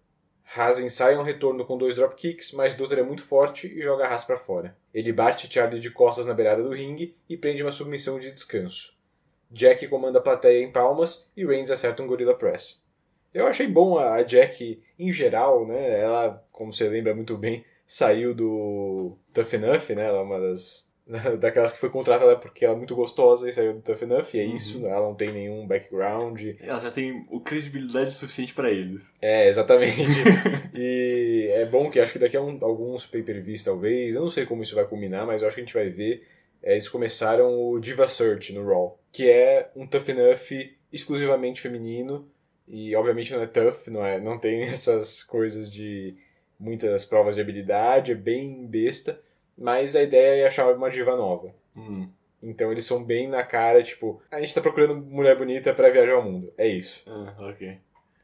[0.56, 4.26] Haas ensaia um retorno com dois dropkicks, mas Luther é muito forte e joga Haas
[4.26, 4.78] para fora.
[4.94, 8.93] Ele bate Charlie de costas na beirada do ringue e prende uma submissão de descanso.
[9.54, 12.84] Jack comanda a plateia em palmas e Reigns acerta um Gorilla Press.
[13.34, 16.00] Eu achei bom a Jack em geral, né?
[16.00, 20.06] Ela, como você lembra muito bem, saiu do Tough Enough, né?
[20.06, 20.92] Ela é uma das
[21.40, 24.40] daquelas que foi contratada porque ela é muito gostosa e saiu do Tough Enough, e
[24.40, 24.56] é Uhum.
[24.56, 26.42] isso, ela não tem nenhum background.
[26.62, 29.14] Ela já tem o credibilidade suficiente pra eles.
[29.22, 30.02] É, exatamente.
[30.76, 34.46] e é bom que acho que daqui a um- alguns pay-per-views, talvez, eu não sei
[34.46, 36.24] como isso vai culminar, mas eu acho que a gente vai ver.
[36.66, 42.28] é, eles começaram o Diva Search no Raw, que é um Tough Enough exclusivamente feminino.
[42.68, 46.16] E obviamente não é tough, não, é, não tem essas coisas de
[46.60, 49.22] muitas provas de habilidade, é bem besta.
[49.58, 51.54] Mas a ideia é achar uma diva nova.
[51.76, 52.10] Hum.
[52.42, 56.14] Então eles são bem na cara, tipo, a gente tá procurando mulher bonita pra viajar
[56.16, 56.52] ao mundo.
[56.58, 57.04] É isso.
[57.08, 57.78] Ah, ok.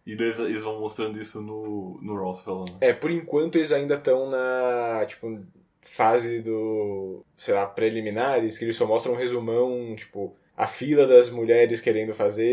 [0.05, 2.77] E eles- eles vão mostrando isso no, no você falando.
[2.81, 5.39] É, por enquanto eles ainda estão na, tipo,
[5.81, 11.29] fase do, sei lá, preliminares, que eles só mostram um resumão, tipo, a fila das
[11.29, 12.43] mulheres querendo fazer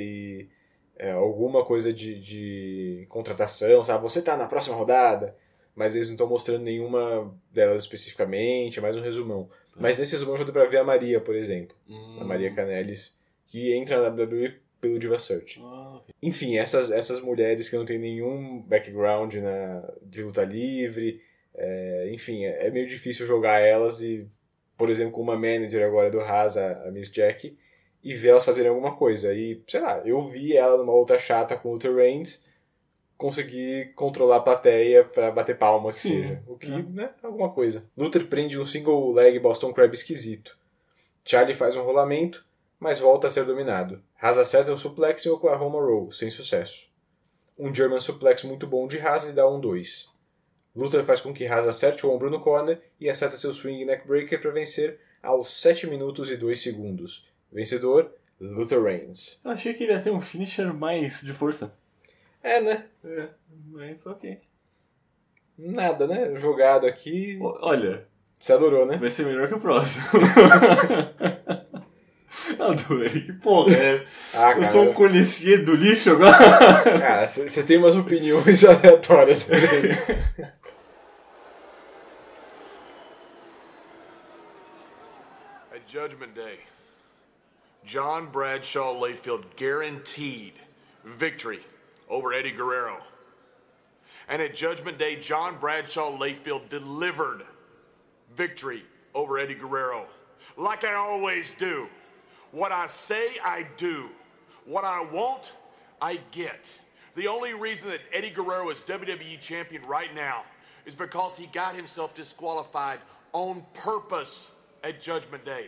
[0.00, 0.48] e
[0.96, 4.00] é, alguma coisa de, de contratação, sabe?
[4.00, 5.36] Você tá na próxima rodada,
[5.74, 9.50] mas eles não estão mostrando nenhuma delas especificamente, é mais um resumão.
[9.74, 12.18] Mas nesse resumão já deu pra ver a Maria, por exemplo, Hum.
[12.20, 13.18] a Maria Canelis,
[13.48, 15.60] que entra na WWE pelo Diva Search.
[15.60, 16.14] Ah, ok.
[16.22, 21.20] Enfim, essas, essas mulheres que não têm nenhum background na, de luta livre,
[21.56, 24.28] é, enfim, é, é meio difícil jogar elas e,
[24.78, 27.58] por exemplo, com uma manager agora do Haas, a, Miss Jack,
[28.02, 29.34] e ver elas fazerem alguma coisa.
[29.34, 32.46] E, sei lá, eu vi ela numa luta chata com o Luther Reigns,
[33.16, 36.42] conseguir controlar a plateia pra bater palma, que Sim, seja.
[36.46, 36.82] O que, é.
[36.82, 37.90] né, alguma coisa.
[37.96, 40.56] Luther prende um single leg Boston Crab esquisito.
[41.24, 42.46] Charlie faz um rolamento,
[42.78, 44.00] mas volta a ser dominado.
[44.22, 46.88] Haas acerta um suplex em Oklahoma Roll, sem sucesso.
[47.58, 50.08] Um German suplex muito bom de Haas lhe dá um 2.
[50.74, 54.40] Luther faz com que Haas acerte o ombro no corner e acerta seu swing neckbreaker
[54.40, 57.28] para vencer aos 7 minutos e 2 segundos.
[57.52, 59.40] Vencedor, Luther Reigns.
[59.44, 61.74] Eu achei que ele ia ter um finisher mais de força.
[62.42, 62.84] É, né?
[63.04, 63.28] É,
[63.70, 64.38] mas ok.
[65.58, 66.38] Nada, né?
[66.38, 67.36] Jogado aqui.
[67.40, 68.06] Olha,
[68.40, 68.96] Você adorou, né?
[68.96, 70.04] vai ser melhor que o próximo.
[72.58, 73.72] Adorei, que porra.
[73.74, 74.04] É.
[74.34, 76.36] Ah, Eu sou um conhecido do lixo agora.
[76.98, 79.48] Cara, você tem umas opiniões aleatórias.
[85.72, 86.58] At Judgment Day,
[87.84, 90.54] John Bradshaw Layfield guaranteed
[91.04, 91.60] victory
[92.08, 92.98] over Eddie Guerrero.
[94.28, 97.42] And at Judgment Day, John Bradshaw Layfield delivered
[98.34, 98.82] victory
[99.14, 100.06] over Eddie Guerrero.
[100.56, 101.88] Like I always do.
[102.52, 104.08] What I say, I do.
[104.64, 105.56] What I want,
[106.00, 106.78] I get.
[107.14, 110.44] The only reason that Eddie Guerrero is WWE champion right now
[110.86, 113.00] is because he got himself disqualified
[113.32, 115.66] on purpose at Judgment Day.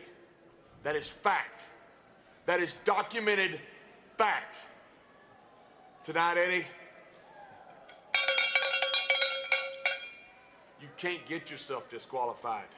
[0.83, 1.67] That is fact.
[2.47, 3.61] That is documented
[4.17, 4.67] fact.
[6.03, 6.67] Tonight, Eddie,
[10.81, 12.69] you can't get yourself disqualified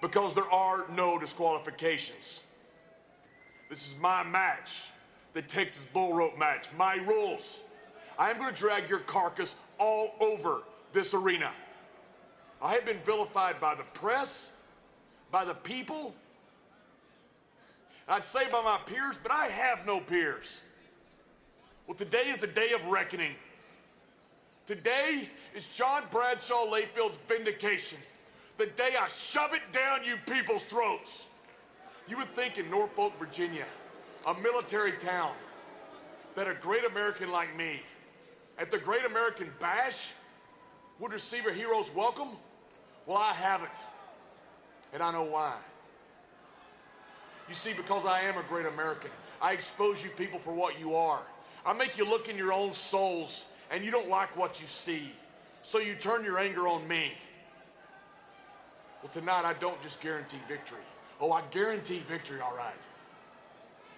[0.00, 2.44] because there are no disqualifications.
[3.72, 4.90] This is my match,
[5.32, 7.64] the Texas Bull Rope match, my rules.
[8.18, 11.50] I am going to drag your carcass all over this arena.
[12.60, 14.56] I have been vilified by the press,
[15.30, 16.14] by the people.
[18.06, 20.62] I'd say by my peers, but I have no peers.
[21.86, 23.32] Well, today is the day of reckoning.
[24.66, 28.00] Today is John Bradshaw Layfield's vindication.
[28.58, 31.24] The day I shove it down you people's throats.
[32.08, 33.66] You would think in Norfolk, Virginia,
[34.26, 35.32] a military town,
[36.34, 37.82] that a great American like me,
[38.58, 40.12] at the Great American Bash,
[40.98, 42.28] would receive a hero's welcome?
[43.06, 43.70] Well, I haven't.
[44.92, 45.54] And I know why.
[47.48, 49.10] You see, because I am a great American,
[49.40, 51.20] I expose you people for what you are.
[51.64, 55.12] I make you look in your own souls, and you don't like what you see.
[55.62, 57.12] So you turn your anger on me.
[59.02, 60.78] Well, tonight I don't just guarantee victory.
[61.22, 62.74] Oh, I guarantee victory, all right.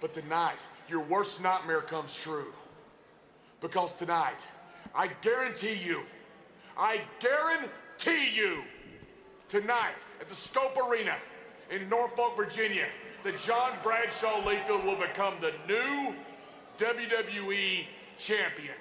[0.03, 0.59] But tonight,
[0.91, 2.53] your worst nightmare comes true.
[3.63, 4.47] Because tonight,
[4.95, 6.03] I guarantee you,
[6.77, 8.63] I guarantee you,
[9.49, 11.17] tonight at the Scope Arena
[11.71, 12.89] in Norfolk, Virginia,
[13.23, 16.15] that John Bradshaw Layfield will become the new
[16.77, 17.87] WWE
[18.19, 18.75] champion.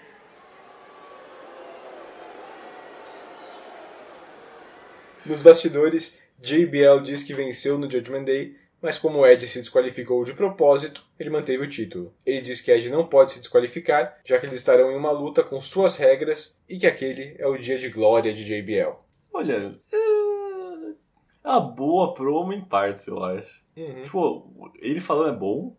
[5.25, 10.33] Nos bastidores, JBL diz que venceu no Judgment Day, mas como Edge se desqualificou de
[10.33, 12.13] propósito, ele manteve o título.
[12.25, 15.41] Ele diz que Edge não pode se desqualificar, já que eles estarão em uma luta
[15.41, 18.93] com suas regras e que aquele é o dia de glória de JBL.
[19.33, 23.63] Olha, é uma boa promo em partes, eu acho.
[23.77, 24.03] Uhum.
[24.03, 25.77] Tipo, ele falando é bom,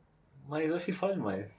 [0.49, 1.53] mas eu acho que ele fala demais.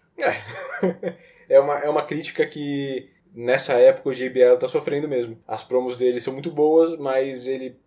[1.47, 5.39] É uma, é uma crítica que nessa época o JBL tá sofrendo mesmo.
[5.47, 7.77] As promos dele são muito boas, mas ele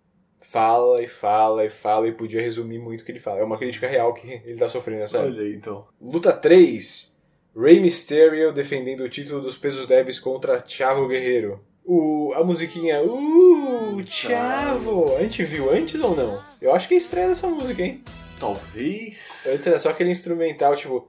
[0.40, 3.40] fala e fala e fala e podia resumir muito o que ele fala.
[3.40, 5.86] É uma crítica real que ele tá sofrendo nessa Olha aí, então.
[6.00, 7.16] Luta 3.
[7.56, 11.60] Rey Mysterio defendendo o título dos pesos leves contra Chavo Guerreiro.
[11.84, 15.16] O, a musiquinha Uh, Chavo!
[15.16, 16.40] A gente viu antes ou não?
[16.60, 18.02] Eu acho que é estreia essa música, hein?
[18.38, 19.44] Talvez.
[19.48, 21.08] Antes era só aquele instrumental, tipo.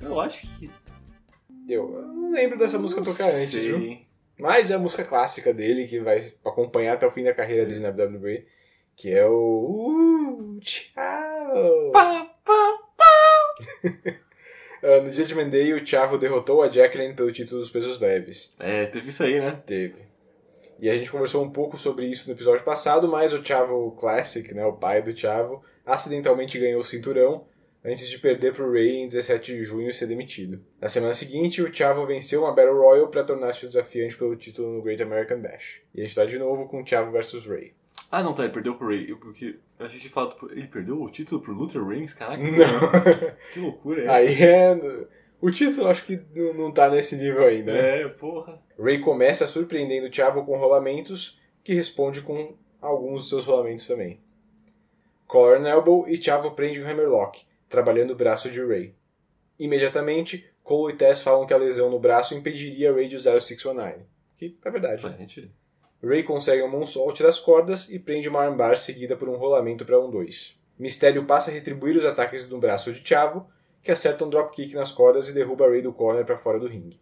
[0.00, 0.70] Eu acho que.
[1.68, 3.98] Eu não lembro dessa música tocar antes, viu?
[4.38, 7.80] Mas é a música clássica dele, que vai acompanhar até o fim da carreira dele
[7.80, 8.44] na WWE,
[8.96, 10.56] que é o.
[10.56, 11.92] Uh, Chavo!
[14.86, 18.54] Ah, no Judgment Day, o Chavo derrotou a Jacqueline pelo título dos pesos leves.
[18.60, 19.58] É, teve isso aí, né?
[19.64, 20.04] Teve.
[20.78, 24.52] E a gente conversou um pouco sobre isso no episódio passado, mas o Chavo Classic,
[24.52, 27.46] né, o pai do Chavo, acidentalmente ganhou o cinturão
[27.84, 30.64] antes de perder pro Ray em 17 de junho e ser demitido.
[30.80, 34.72] Na semana seguinte, o Chavo venceu uma Battle Royal para tornar-se o desafiante pelo título
[34.72, 35.82] no Great American Bash.
[35.94, 37.74] E a gente tá de novo com o Chavo versus Ray.
[38.10, 39.14] Ah, não, tá, ele perdeu pro Ray.
[39.16, 40.30] Porque a gente fala.
[40.34, 42.14] pro- Ele perdeu o título pro Luther Reigns?
[42.14, 42.42] Caraca.
[42.42, 42.52] Não.
[43.52, 44.14] Que loucura é essa?
[44.14, 45.06] Aí é.
[45.40, 47.72] O título acho que não não tá nesse nível ainda.
[47.72, 48.02] né?
[48.02, 48.62] É, porra.
[48.78, 54.20] Ray começa surpreendendo o Chavo com rolamentos, que responde com alguns dos seus rolamentos também.
[55.26, 57.44] Collar and Elbow e Chavo prende o Hammerlock,
[57.74, 58.94] trabalhando o braço de Ray.
[59.58, 63.40] Imediatamente, Cole e Tess falam que a lesão no braço impediria Ray de usar o
[63.40, 64.04] 619.
[64.36, 65.02] Que é verdade.
[65.02, 65.50] Faz sentido.
[66.02, 69.98] Ray consegue um moonsault das cordas e prende uma armbar seguida por um rolamento para
[69.98, 70.58] um 2.
[70.78, 73.46] Mistério passa a retribuir os ataques no braço de Chavo,
[73.82, 77.00] que acerta um dropkick nas cordas e derruba Ray do corner para fora do ringue.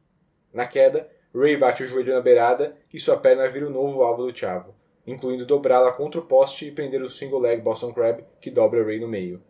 [0.52, 4.26] Na queda, Ray bate o joelho na beirada e sua perna vira o novo alvo
[4.26, 4.74] do Chavo,
[5.06, 9.00] incluindo dobrá-la contra o poste e prender o single leg Boston Crab que dobra Ray
[9.00, 9.42] no meio.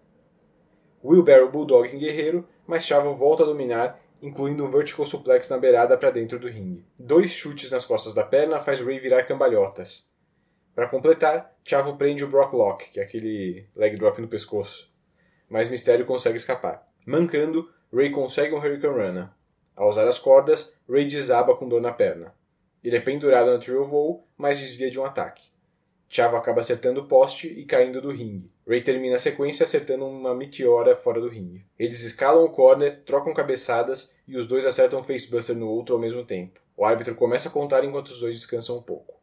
[1.05, 5.97] Wheelbarrow Bulldog em Guerreiro, mas Chavo volta a dominar, incluindo um vertical suplex na beirada
[5.97, 6.85] para dentro do ringue.
[6.99, 10.07] Dois chutes nas costas da perna faz Ray virar cambalhotas.
[10.75, 14.91] Para completar, Chavo prende o Brock Lock, que é aquele leg drop no pescoço.
[15.49, 16.87] Mas Mistério consegue escapar.
[17.07, 19.37] Mancando, Ray consegue um Hurricane Rana.
[19.77, 22.33] Ao usar as cordas, Ray desaba com dor na perna.
[22.83, 25.51] Ele é pendurado na Trio Voo, mas desvia de um ataque.
[26.15, 28.53] Chavo acaba acertando o poste e caindo do ringue.
[28.69, 31.65] Ray termina a sequência acertando uma meteora fora do ringue.
[31.79, 36.01] Eles escalam o corner, trocam cabeçadas e os dois acertam um facebuster no outro ao
[36.01, 36.61] mesmo tempo.
[36.77, 39.23] O árbitro começa a contar enquanto os dois descansam um pouco.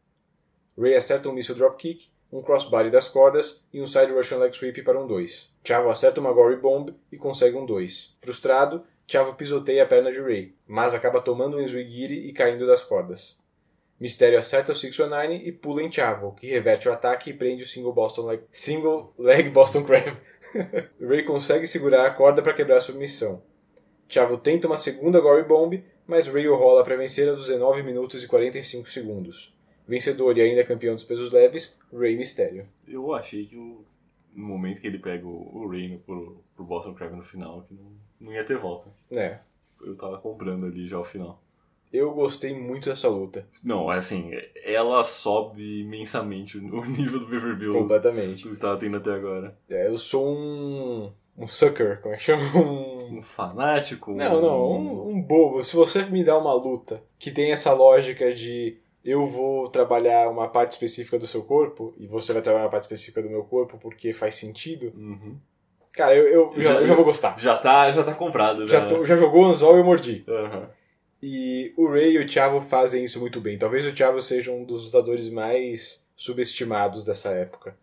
[0.75, 4.81] Ray acerta um missile dropkick, um crossbody das cordas e um side Russian leg sweep
[4.81, 5.53] para um 2.
[5.63, 8.15] Chavo acerta uma gory bomb e consegue um 2.
[8.19, 12.83] Frustrado, Chavo pisoteia a perna de Ray, mas acaba tomando um Inzuigiri e caindo das
[12.83, 13.38] cordas.
[13.99, 17.67] Mistério acerta o 619 e pula em Chavo, que reverte o ataque e prende o
[17.67, 20.17] single, Boston leg, single leg Boston Crab.
[21.01, 23.41] Ray consegue segurar a corda para quebrar a submissão.
[24.07, 28.23] Chavo tenta uma segunda Gory Bomb, mas Ray o rola para vencer aos 19 minutos
[28.23, 29.53] e 45 segundos.
[29.87, 32.63] Vencedor e ainda campeão dos pesos leves, Ray Mysterio.
[32.87, 33.83] Eu achei que o,
[34.33, 37.73] no momento que ele pega o, o Reino pro, pro Boston Crab no final, que
[37.73, 38.89] não, não ia ter volta.
[39.11, 39.39] É,
[39.81, 41.41] Eu tava comprando ali já o final.
[41.91, 43.47] Eu gostei muito dessa luta.
[43.63, 44.31] Não, assim,
[44.63, 48.43] ela sobe imensamente o nível do pay-per-view Completamente.
[48.43, 49.57] do que tava tendo até agora.
[49.69, 51.11] É, eu sou um.
[51.37, 52.43] um sucker, como é que chama?
[52.55, 52.99] Um.
[53.17, 54.13] Um fanático.
[54.13, 55.63] Não, não, um, um bobo.
[55.63, 60.47] Se você me dá uma luta que tem essa lógica de eu vou trabalhar uma
[60.47, 63.79] parte específica do seu corpo e você vai trabalhar uma parte específica do meu corpo
[63.79, 65.37] porque faz sentido, Uhum.
[65.91, 67.39] cara, eu, eu, já, eu já vou gostar.
[67.39, 68.67] Já tá, já tá comprado.
[68.67, 70.23] Já, tô- já jogou o anzol e eu mordi.
[70.27, 70.69] Aham.
[71.21, 73.57] E o Ray e o Chavo fazem isso muito bem.
[73.57, 77.75] Talvez o Chavo seja um dos lutadores mais subestimados dessa época.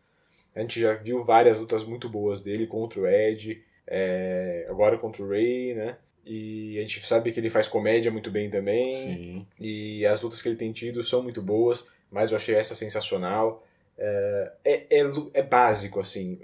[0.54, 5.22] A gente já viu várias lutas muito boas dele contra o Ed, é, agora contra
[5.22, 5.98] o Ray, né?
[6.24, 8.94] E a gente sabe que ele faz comédia muito bem também.
[8.94, 9.46] Sim.
[9.60, 13.64] E as lutas que ele tem tido são muito boas, mas eu achei essa sensacional.
[13.96, 16.40] É, é, é é básico, assim.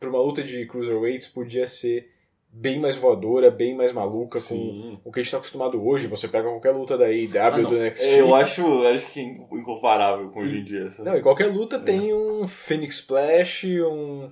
[0.00, 2.09] Para uma luta de cruiserweights podia ser
[2.52, 4.98] bem mais voadora, bem mais maluca Sim.
[5.02, 6.06] com o que a gente está acostumado hoje.
[6.08, 8.04] Você pega qualquer luta da AEW, Ah, do NXT.
[8.18, 9.22] Eu acho, acho que é
[9.56, 10.84] incomparável com hoje em dia.
[10.86, 11.04] Essa.
[11.04, 14.30] Não, e qualquer luta tem um Phoenix Splash, um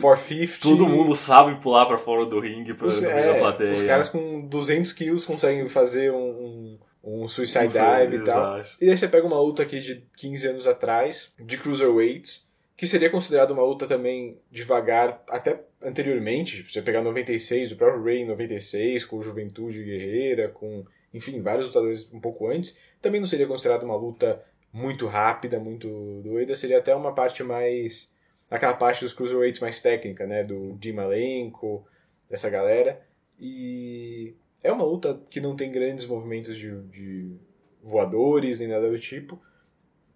[0.00, 0.60] 450.
[0.60, 3.72] Todo mundo sabe pular pra fora do ringue pra Os, pra é, a plateia.
[3.72, 8.58] os caras com 200 quilos conseguem fazer um, um, um suicide sei, dive e tal.
[8.58, 8.76] exato.
[8.80, 12.47] E aí você pega uma luta aqui de 15 anos atrás, de cruiserweights,
[12.78, 16.58] que seria considerado uma luta também devagar, até anteriormente.
[16.58, 21.66] Tipo, você pegar 96, o próprio Ray em 96, com Juventude Guerreira, com, enfim, vários
[21.66, 26.78] lutadores um pouco antes, também não seria considerado uma luta muito rápida, muito doida, seria
[26.78, 28.12] até uma parte mais.
[28.48, 30.44] aquela parte dos cruiserweights mais técnica, né?
[30.44, 31.84] Do Di Malenko,
[32.30, 33.02] dessa galera.
[33.40, 37.36] E é uma luta que não tem grandes movimentos de, de
[37.82, 39.42] voadores nem nada do tipo.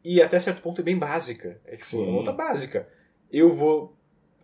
[0.04, 1.60] E até certo ponto é bem básica.
[1.66, 2.04] É tipo, Sim.
[2.08, 2.88] uma luta básica.
[3.30, 3.96] Eu vou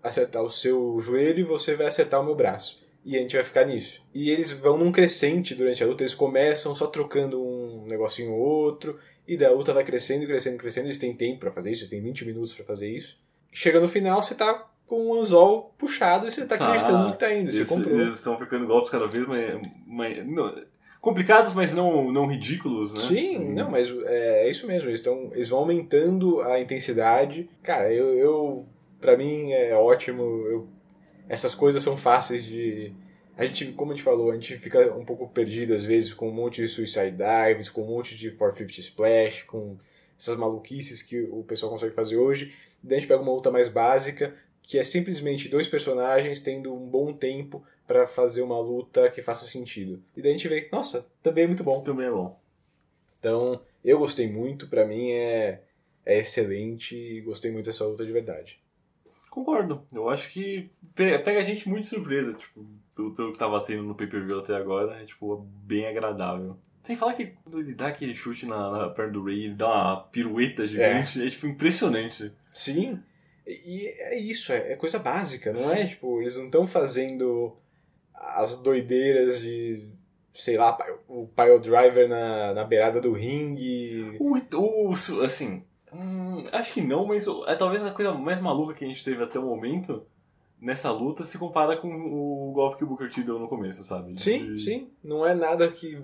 [0.03, 2.87] acertar o seu joelho e você vai acertar o meu braço.
[3.05, 4.03] E a gente vai ficar nisso.
[4.15, 8.39] E eles vão num crescente durante a luta, eles começam só trocando um negocinho ou
[8.41, 11.83] outro, e daí a luta vai crescendo, crescendo, crescendo, eles têm tempo pra fazer isso,
[11.83, 13.19] eles têm 20 minutos pra fazer isso.
[13.53, 17.19] Chega no final, você tá com o anzol puxado e você tá acreditando no que
[17.19, 18.01] tá indo, você eles, comprou.
[18.01, 19.59] Eles estão aplicando golpes cada vez mais.
[19.87, 20.63] mais- não-
[21.01, 23.01] complicados, mas não, não ridículos, né?
[23.01, 24.89] Sim, não, mas é, é isso mesmo.
[24.91, 27.49] Eles, tão, eles vão aumentando a intensidade.
[27.63, 28.67] Cara, eu, eu
[29.01, 30.23] para mim é ótimo.
[30.23, 30.69] Eu,
[31.29, 32.93] essas coisas são fáceis de.
[33.37, 36.29] A gente, como a gente falou, a gente fica um pouco perdido às vezes com
[36.29, 39.77] um monte de Suicide Dives, com um monte de 450 Splash, com
[40.19, 42.53] essas maluquices que o pessoal consegue fazer hoje.
[42.83, 46.89] Daí a gente pega uma luta mais básica, que é simplesmente dois personagens tendo um
[46.89, 50.01] bom tempo pra fazer uma luta que faça sentido.
[50.17, 51.81] E daí a gente vê, nossa, também é muito bom.
[51.83, 52.39] Também é bom.
[53.19, 55.63] Então, eu gostei muito, pra mim é,
[56.07, 58.61] é excelente e gostei muito dessa luta de verdade.
[59.31, 59.83] Concordo.
[59.93, 62.65] Eu acho que pe- pega a gente muito de surpresa, tipo,
[62.95, 66.57] pelo, pelo que tava tendo no pay-per-view até agora, é tipo, bem agradável.
[66.83, 69.67] Sem falar que quando ele dá aquele chute na, na perna do Ray, ele dá
[69.69, 72.33] uma pirueta gigante, é, tipo impressionante.
[72.51, 73.03] Sim,
[73.47, 75.87] e é isso, é, é coisa básica, não é?
[75.87, 77.55] Tipo, eles não estão fazendo
[78.21, 79.89] as doideiras de,
[80.33, 80.77] sei lá,
[81.09, 84.17] o pile driver na, na beirada do ringue.
[84.19, 84.93] O, o,
[85.25, 85.63] assim,
[85.93, 89.23] hum, acho que não, mas é talvez a coisa mais maluca que a gente teve
[89.23, 90.07] até o momento
[90.61, 94.19] nessa luta se compara com o golpe que o Booker T deu no começo, sabe?
[94.19, 96.03] Sim, De sim, não é nada que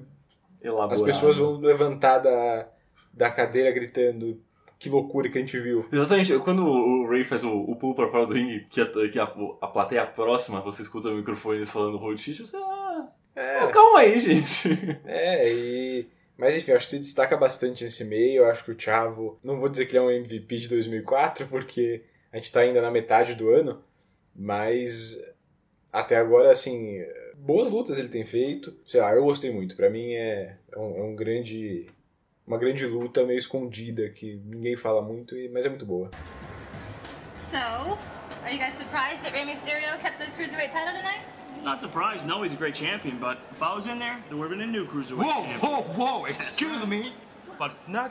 [0.62, 1.42] elaborar, as pessoas né?
[1.42, 2.68] vão levantar da,
[3.12, 4.40] da cadeira gritando
[4.84, 5.84] que loucura que a gente viu.
[5.92, 9.18] Exatamente, quando o Ray faz o, o pulo pra fora do ringue, que, a, que
[9.18, 9.24] a,
[9.60, 12.56] a plateia próxima, você escuta o microfone falando hold shit, você.
[12.56, 13.66] Ah, É.
[13.68, 14.68] calma aí, gente.
[15.04, 16.06] É, e.
[16.36, 18.42] Mas enfim, acho que se destaca bastante nesse meio.
[18.42, 19.38] Eu acho que o Chavo.
[19.42, 22.82] Não vou dizer que ele é um MVP de 2004, porque a gente tá ainda
[22.82, 23.82] na metade do ano.
[24.34, 25.16] Mas.
[25.92, 26.98] Até agora, assim.
[27.36, 28.74] Boas lutas ele tem feito.
[28.86, 29.76] Sei lá, eu gostei muito.
[29.76, 31.86] Pra mim é, é, um, é um grande.
[32.46, 36.10] Uma grande luta meio escondida que ninguém fala muito, e- mas é muito boa.
[37.50, 41.20] So, are you guys surprised that Rey Mysterio kept the cruiserweight title tonight?
[41.62, 42.26] Not surprised.
[42.26, 44.68] No, he's a great champion, but if I was in there, there would have been
[44.68, 45.60] a new cruiserweight Whoa, champion.
[45.60, 47.12] whoa, whoa, excuse me.
[47.58, 48.10] But not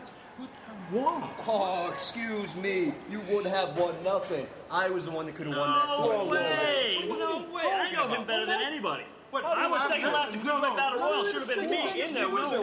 [0.92, 1.30] won.
[1.46, 2.94] Oh, excuse me.
[3.12, 4.48] You would have won nothing.
[4.72, 6.30] I was the one that could have won that No title.
[6.30, 7.06] way!
[7.08, 7.64] No way!
[7.70, 9.04] I know him better than anybody.
[9.30, 9.46] What?
[9.46, 11.26] I was second last to cruiserweight battle royal.
[11.26, 12.62] Should have been me in there with him.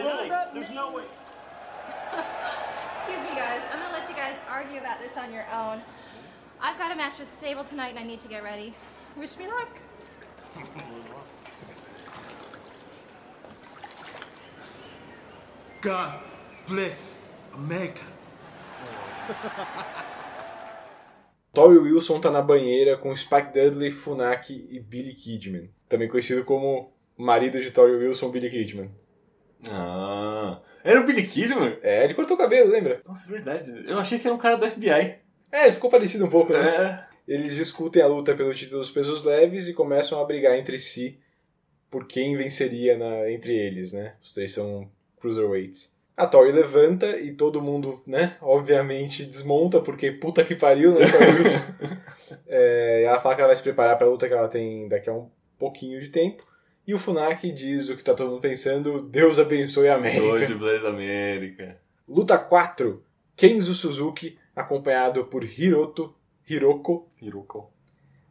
[0.53, 1.03] There's no way.
[2.11, 3.61] Excuse me, guys.
[3.71, 5.81] I'm gonna let you guys argue about this on your own.
[6.61, 8.73] I've got a match with Sable tonight, and I need to get ready.
[9.17, 9.69] Wish me luck.
[15.81, 16.19] God
[16.67, 18.03] bless America.
[21.53, 25.69] Tori Wilson tá na banheira com Spike Dudley, Funaki e Billy Kidman.
[25.89, 28.89] Também conhecido como marido de Tori Wilson, Billy Kidman.
[29.69, 31.77] Ah, era o Billy Kidman?
[31.83, 33.01] É, ele cortou o cabelo, lembra?
[33.05, 33.83] Nossa, é verdade.
[33.87, 35.15] Eu achei que era um cara da FBI.
[35.51, 37.07] É, ficou parecido um pouco, né?
[37.27, 37.33] É.
[37.33, 41.19] Eles discutem a luta pelo título dos pesos leves e começam a brigar entre si
[41.89, 44.13] por quem venceria na- entre eles, né?
[44.21, 44.89] Os três são
[45.19, 45.95] cruiserweights.
[46.17, 51.05] A Tori levanta e todo mundo, né, obviamente desmonta, porque puta que pariu, né?
[52.47, 55.13] É, ela fala que ela vai se preparar pra luta que ela tem daqui a
[55.13, 56.45] um pouquinho de tempo.
[56.91, 60.45] E o Funaki diz o que tá todo mundo pensando, Deus abençoe a América.
[60.45, 61.77] God bless América.
[62.05, 63.01] Luta 4,
[63.33, 66.13] Kenzo Suzuki, acompanhado por Hiroto,
[66.49, 67.71] Hiroko Hiroko.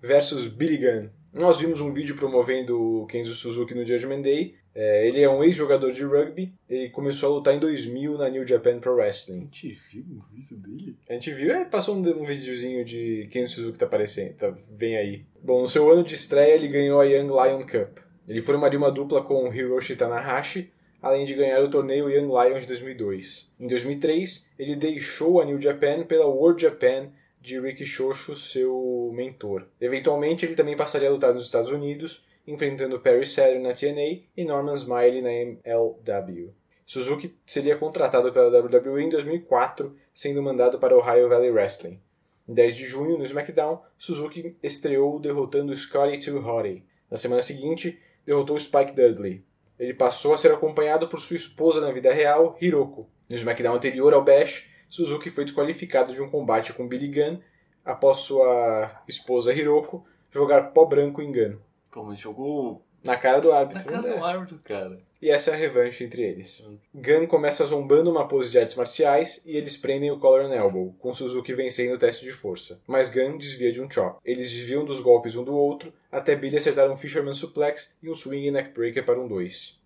[0.02, 1.08] versus Billy Gunn.
[1.32, 4.56] Nós vimos um vídeo promovendo o Kenzo Suzuki no Judgment Day.
[4.74, 6.52] É, ele é um ex-jogador de rugby.
[6.68, 9.38] Ele começou a lutar em 2000 na New Japan Pro Wrestling.
[9.38, 10.96] A gente viu um vídeo dele?
[11.08, 14.98] A gente viu, é, passou um, um videozinho de Kenzo Suzuki tá aparecendo, tá, vem
[14.98, 15.24] aí.
[15.42, 18.09] Bom, no seu ano de estreia ele ganhou a Young Lion Cup.
[18.30, 20.70] Ele formaria uma dupla com Hiroshi Tanahashi,
[21.02, 23.50] além de ganhar o torneio Young Lion de 2002.
[23.58, 27.08] Em 2003, ele deixou a New Japan pela World Japan
[27.40, 29.66] de Ricky Shoshu, seu mentor.
[29.80, 34.44] Eventualmente, ele também passaria a lutar nos Estados Unidos, enfrentando Perry Saturn na TNA e
[34.44, 36.54] Norman Smiley na MLW.
[36.86, 42.00] Suzuki seria contratado pela WWE em 2004, sendo mandado para o Ohio Valley Wrestling.
[42.48, 46.84] Em 10 de junho, no SmackDown, Suzuki estreou derrotando Scotty 2 Hottie.
[47.10, 49.44] Na semana seguinte, derrotou Spike Dudley.
[49.78, 53.08] Ele passou a ser acompanhado por sua esposa na vida real, Hiroko.
[53.28, 57.38] No SmackDown anterior ao Bash, Suzuki foi desqualificado de um combate com Billy Gunn
[57.84, 61.58] após sua esposa Hiroko jogar pó branco em Gunn.
[61.90, 63.78] Pô, mas jogou Na cara do árbitro.
[63.78, 64.16] Na cara né?
[64.16, 65.00] do árbitro, cara.
[65.22, 66.64] E essa é a revanche entre eles.
[66.94, 70.94] Gunn começa zombando uma pose de artes marciais e eles prendem o collar and elbow,
[70.98, 72.82] com Suzuki vencendo o teste de força.
[72.86, 74.18] Mas Gunn desvia de um chop.
[74.24, 78.14] Eles desviam dos golpes um do outro, até Billy acertar um Fisherman Suplex e um
[78.14, 79.78] Swing Neckbreaker para um 2.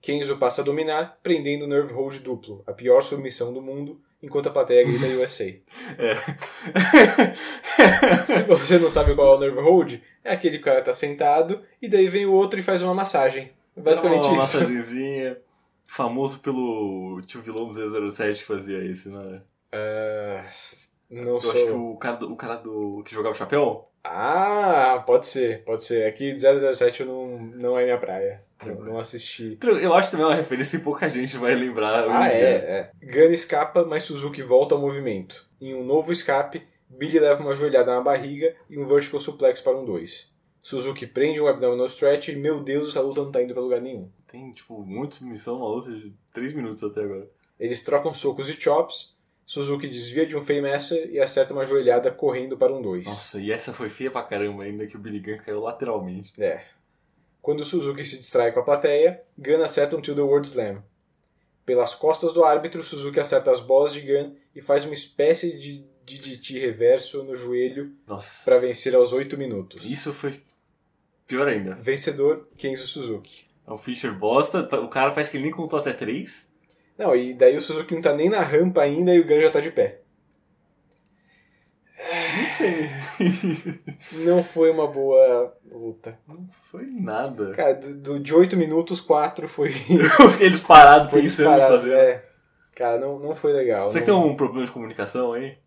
[0.00, 4.48] Kenzo passa a dominar, prendendo o Nerve Hold duplo, a pior submissão do mundo, enquanto
[4.48, 5.46] a plateia grita USA.
[8.26, 9.94] Se você não sabe qual é o Nerve Hold,
[10.24, 13.52] é aquele cara que tá sentado e daí vem o outro e faz uma massagem.
[13.78, 14.58] É Basicamente uma isso.
[14.58, 15.38] massagenzinha.
[15.86, 19.40] Famoso pelo tio vilão do 007 que fazia isso, né?
[19.72, 20.44] É,
[21.10, 21.50] Não Eu sou.
[21.52, 23.88] acho que o cara, do, o cara do, que jogava chapéu.
[24.04, 26.06] Ah, pode ser, pode ser.
[26.06, 28.38] Aqui 007 eu não, não é minha praia.
[28.80, 29.58] Não assisti.
[29.62, 32.08] Eu acho também uma referência que pouca gente vai lembrar.
[32.08, 32.48] Ah, é, dia.
[32.48, 32.90] é.
[33.02, 35.46] Gunn escapa, mas Suzuki volta ao movimento.
[35.60, 39.76] Em um novo escape, Billy leva uma joelhada na barriga e um vertical suplex para
[39.76, 40.30] um 2.
[40.62, 43.80] Suzuki prende um abdominal stretch e, meu Deus, essa luta não tá indo pra lugar
[43.80, 44.10] nenhum.
[44.26, 47.28] Tem, tipo, muita submissão, uma luta de 3 minutos até agora.
[47.58, 49.16] Eles trocam socos e chops.
[49.46, 53.06] Suzuki desvia de um Faymaster e acerta uma joelhada correndo para um 2.
[53.06, 56.32] Nossa, e essa foi feia pra caramba ainda, que o Billy Gunn caiu lateralmente.
[56.38, 56.64] É.
[57.40, 60.82] Quando Suzuki se distrai com a plateia, Gunn acerta um To The World Slam.
[61.64, 65.86] Pelas costas do árbitro, Suzuki acerta as bolas de Gunn e faz uma espécie de
[66.16, 67.92] DDT reverso no joelho
[68.44, 69.84] para vencer aos 8 minutos.
[69.84, 70.40] Isso foi
[71.26, 71.74] pior ainda.
[71.74, 73.44] Vencedor, Kenzo Suzuki.
[73.66, 76.50] É o Fischer bosta, o cara faz que ele nem contou até 3.
[76.96, 79.50] Não, e daí o Suzuki não tá nem na rampa ainda e o Gunn já
[79.50, 80.00] tá de pé.
[82.40, 82.90] Não sei.
[84.24, 86.18] Não foi uma boa luta.
[86.28, 87.52] Não foi nada.
[87.52, 89.72] Cara, do, de 8 minutos, 4 foi.
[90.40, 91.74] Eles parados em disparado.
[91.74, 91.92] fazer.
[91.94, 92.28] É.
[92.74, 93.90] Cara, não, não foi legal.
[93.90, 95.58] Será que não- tem um problema de comunicação aí?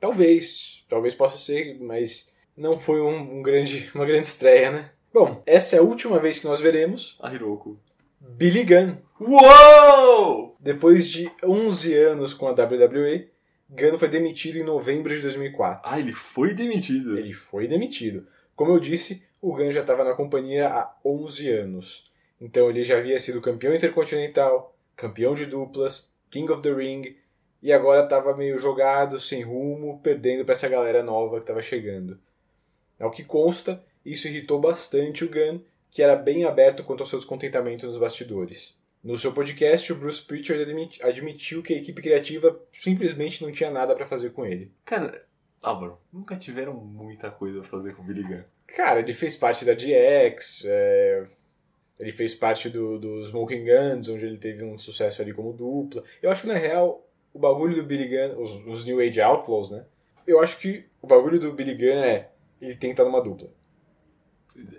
[0.00, 4.90] Talvez, talvez possa ser, mas não foi um, um grande, uma grande estreia, né?
[5.12, 7.78] Bom, essa é a última vez que nós veremos A Hiroko.
[8.20, 8.96] Billy Gunn.
[9.20, 10.56] Uou!
[10.60, 13.28] Depois de 11 anos com a WWE,
[13.70, 15.82] Gunn foi demitido em novembro de 2004.
[15.84, 17.18] Ah, ele foi demitido.
[17.18, 18.26] Ele foi demitido.
[18.54, 22.12] Como eu disse, o Gunn já estava na companhia há 11 anos.
[22.40, 27.16] Então ele já havia sido campeão intercontinental, campeão de duplas, King of the Ring,
[27.62, 32.18] e agora estava meio jogado, sem rumo, perdendo para essa galera nova que estava chegando.
[32.98, 37.18] Ao que consta, isso irritou bastante o Gunn, que era bem aberto quanto ao seu
[37.18, 38.76] descontentamento nos bastidores.
[39.02, 43.70] No seu podcast, o Bruce Pritchard admit- admitiu que a equipe criativa simplesmente não tinha
[43.70, 44.72] nada para fazer com ele.
[44.84, 45.24] Cara,
[45.62, 48.42] Álvaro, nunca tiveram muita coisa a fazer com o Billy Gunn.
[48.66, 51.24] Cara, ele fez parte da DX, é,
[51.98, 56.04] ele fez parte do, do Smoking Guns, onde ele teve um sucesso ali como dupla.
[56.20, 59.70] Eu acho que, na real, o bagulho do Billy Gunn, os, os New Age Outlaws,
[59.70, 59.84] né?
[60.26, 63.48] Eu acho que o bagulho do Billy Gunn é ele tem que estar numa dupla.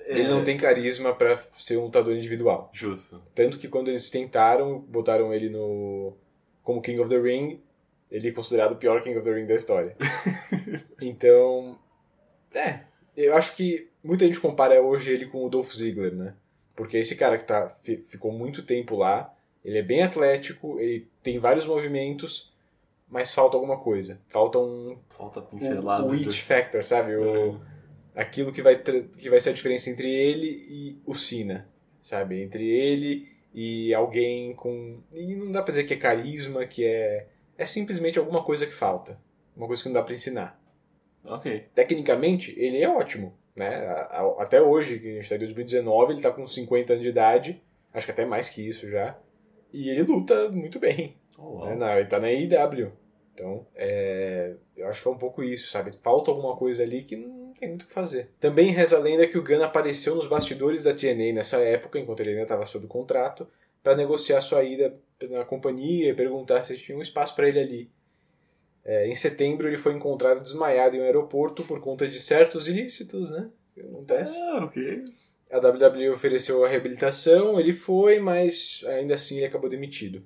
[0.06, 2.70] Ele não tem carisma pra ser um lutador individual.
[2.74, 3.24] Justo.
[3.34, 6.14] Tanto que quando eles tentaram, botaram ele no
[6.64, 7.62] como King of the Ring,
[8.12, 9.96] ele é considerado o pior King of the Ring da história.
[11.02, 11.80] então,
[12.54, 12.82] é,
[13.16, 16.34] eu acho que muita gente compara hoje ele com o Dolph Ziggler, né?
[16.76, 19.34] Porque esse cara que tá, fi- ficou muito tempo lá,
[19.64, 22.52] ele é bem atlético, ele tem vários movimentos,
[23.08, 24.20] mas falta alguma coisa.
[24.28, 26.06] Falta um Falta o, pincelada.
[26.06, 27.16] o it factor, sabe?
[27.16, 27.60] O,
[28.16, 31.70] aquilo que vai, que vai ser a diferença entre ele e o Cena,
[32.02, 32.42] sabe?
[32.42, 35.02] Entre ele e alguém com.
[35.14, 37.28] E não dá pra dizer que é carisma, que é.
[37.58, 39.20] É simplesmente alguma coisa que falta.
[39.56, 40.60] Uma coisa que não dá pra ensinar.
[41.26, 41.66] Ok.
[41.76, 43.38] Tecnicamente, ele é ótimo.
[43.54, 43.86] Né?
[44.38, 47.62] Até hoje, que a gente tá em 2019, ele tá com 50 anos de idade.
[47.94, 49.18] Acho que até mais que isso já.
[49.72, 51.16] E ele luta muito bem.
[51.38, 52.00] Oh, né?
[52.00, 52.92] Ele tá na IW.
[53.34, 55.92] Então, é, eu acho que é um pouco isso, sabe?
[55.98, 58.30] Falta alguma coisa ali que não tem muito o que fazer.
[58.40, 62.20] Também reza a lenda que o Gunn apareceu nos bastidores da TNA nessa época, enquanto
[62.20, 63.48] ele ainda estava sob contrato,
[63.82, 64.94] para negociar sua ida
[65.30, 67.92] na companhia e perguntar se tinha um espaço para ele ali.
[68.84, 73.32] É, em setembro, ele foi encontrado desmaiado em um aeroporto por conta de certos ilícitos,
[73.32, 73.50] né?
[73.78, 74.38] Acontece.
[74.42, 75.06] Ah, ok.
[75.52, 80.24] A WWE ofereceu a reabilitação, ele foi, mas ainda assim ele acabou demitido.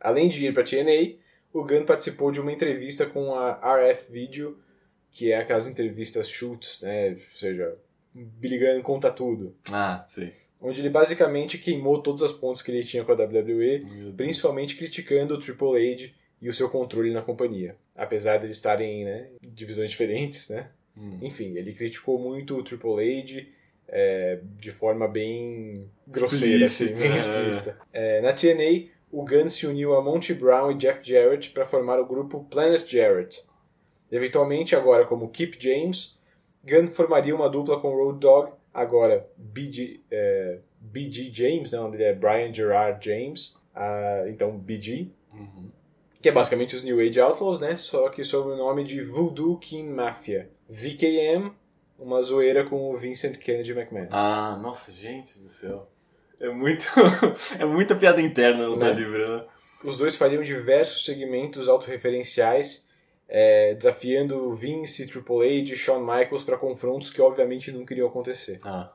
[0.00, 1.16] Além de ir para a TNA,
[1.52, 4.58] o Gunn participou de uma entrevista com a RF Video,
[5.10, 7.12] que é aquelas entrevistas shoots, né?
[7.12, 7.76] Ou seja,
[8.14, 9.56] Billy Gunn conta tudo.
[9.64, 10.32] Ah, sei.
[10.60, 15.34] Onde ele basicamente queimou todos os pontos que ele tinha com a WWE, principalmente criticando
[15.34, 16.10] o Triple H
[16.42, 17.76] e o seu controle na companhia.
[17.96, 20.70] Apesar de eles estarem né, em divisões diferentes, né?
[20.96, 21.18] Hum.
[21.22, 23.46] Enfim, ele criticou muito o Triple H
[23.88, 27.16] é, de forma bem grosseira, assim, Explícita, bem é.
[27.16, 27.78] explícita.
[27.92, 31.98] É, na TNA, o Gunn se uniu a Monty Brown e Jeff Jarrett para formar
[31.98, 33.42] o grupo Planet Jarrett.
[34.10, 36.18] Eventualmente, agora como Kip James,
[36.64, 42.14] Gunn formaria uma dupla com Road Dogg agora BG, é, BG James, não, ele é
[42.14, 45.10] Brian Gerard James, ah, então BG,
[46.20, 47.76] que é basicamente os New Age Outlaws, né?
[47.76, 50.50] Só que sob o nome de Voodoo King Mafia.
[50.68, 51.52] VKM,
[51.98, 54.08] uma zoeira com o Vincent Kennedy McMahon.
[54.10, 55.88] Ah, nossa, gente do céu.
[56.40, 56.86] É muito.
[57.58, 58.92] é muita piada interna no Né?
[58.92, 59.44] Livre, né?
[59.84, 62.88] Os dois fariam diversos segmentos autorreferenciais,
[63.28, 68.60] é, desafiando Vince, Triple H e Shawn Michaels para confrontos que obviamente nunca iriam acontecer.
[68.64, 68.92] Ah.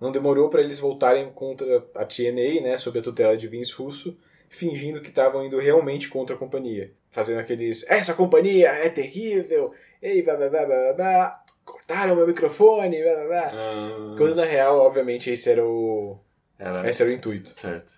[0.00, 4.18] Não demorou para eles voltarem contra a TNA, né, sob a tutela de Vince Russo,
[4.48, 6.92] fingindo que estavam indo realmente contra a companhia.
[7.10, 13.02] Fazendo aqueles, essa companhia é terrível, ei, blá blá blá blá blá, cortaram meu microfone,
[13.02, 13.50] blá blá blá.
[13.54, 14.14] Ah.
[14.18, 16.18] Quando na real, obviamente, esse era o,
[16.58, 17.50] Era- esse era o intuito.
[17.58, 17.92] Certo.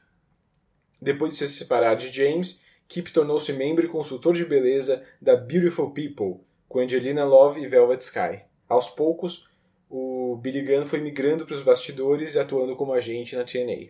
[1.00, 5.90] Depois de se separar de James, Kip tornou-se membro e consultor de beleza da Beautiful
[5.90, 8.40] People, com Angelina Love e Velvet Sky.
[8.68, 9.48] Aos poucos,
[9.90, 13.88] o Billy Gunn foi migrando para os bastidores e atuando como agente na TNA.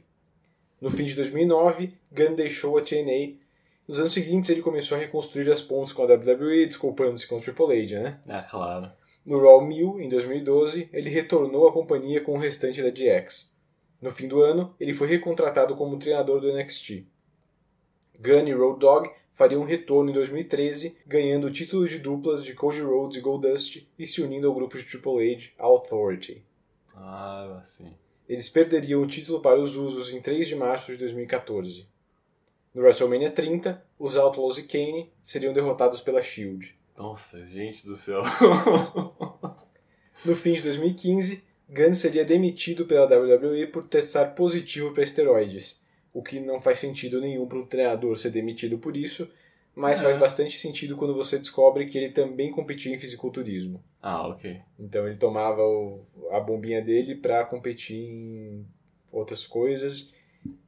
[0.81, 3.37] No fim de 2009, Gunn deixou a TNA.
[3.87, 7.41] Nos anos seguintes, ele começou a reconstruir as pontes com a WWE, desculpando-se com o
[7.41, 8.19] Triple H, né?
[8.29, 8.91] Ah, claro.
[9.25, 13.55] No Raw 1000, em 2012, ele retornou à companhia com o restante da DX.
[14.01, 17.07] No fim do ano, ele foi recontratado como treinador do NXT.
[18.19, 22.55] Gunn e Road Dogg fariam um retorno em 2013, ganhando o título de duplas de
[22.55, 26.45] Cody Rhodes e Goldust e se unindo ao grupo de Triple H, Authority.
[26.95, 27.95] Ah, assim.
[28.29, 31.87] Eles perderiam o título para os Usos em 3 de março de 2014.
[32.75, 36.77] No WrestleMania 30, os Outlaws e Kane seriam derrotados pela Shield.
[36.97, 38.23] Nossa, gente do céu.
[40.25, 45.81] No fim de 2015, Gunn seria demitido pela WWE por testar positivo para esteroides,
[46.13, 49.29] o que não faz sentido nenhum para um treinador ser demitido por isso,
[49.75, 50.05] mas É.
[50.05, 53.83] faz bastante sentido quando você descobre que ele também competia em fisiculturismo.
[54.01, 54.61] Ah, ok.
[54.79, 58.67] Então ele tomava o- a bombinha dele para competir em
[59.11, 60.13] outras coisas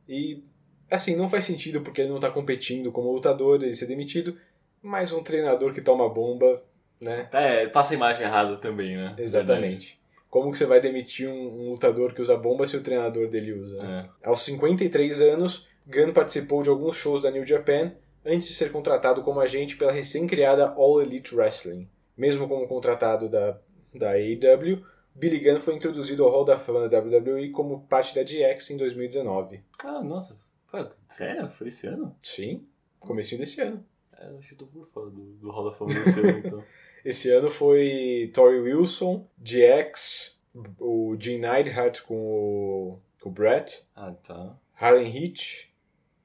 [0.09, 0.43] e
[0.91, 4.37] assim não faz sentido porque ele não está competindo como lutador ele ser demitido,
[4.85, 6.63] mas um treinador que toma bomba,
[7.01, 7.29] né?
[7.33, 9.17] É, passa a imagem errada também, né?
[9.19, 9.99] Exatamente.
[10.29, 13.53] Como que você vai demitir um, um lutador que usa bomba se o treinador dele
[13.53, 13.83] usa?
[13.83, 14.11] né?
[14.23, 17.93] Aos 53 anos, Gunn participou de alguns shows da New Japan
[18.25, 21.89] antes de ser contratado como agente pela recém-criada All Elite Wrestling.
[22.17, 23.59] Mesmo como contratado da,
[23.95, 28.23] da AEW, Billy Gunn foi introduzido ao Hall da Fama da WWE como parte da
[28.23, 29.63] DX em 2019.
[29.83, 30.39] Ah, nossa.
[30.71, 31.49] Pô, sério?
[31.49, 32.15] Foi esse ano?
[32.21, 32.67] Sim,
[32.99, 33.85] comecinho desse ano.
[34.25, 36.39] É, eu acho que eu tô por fora do, do Hall da Fama desse ano,
[36.45, 36.65] então.
[37.05, 40.39] Esse ano foi Tori Wilson, DX,
[40.81, 44.57] o Gene Neidhart com o, com o Brett, Ah, tá.
[44.75, 45.71] Harlan Heat.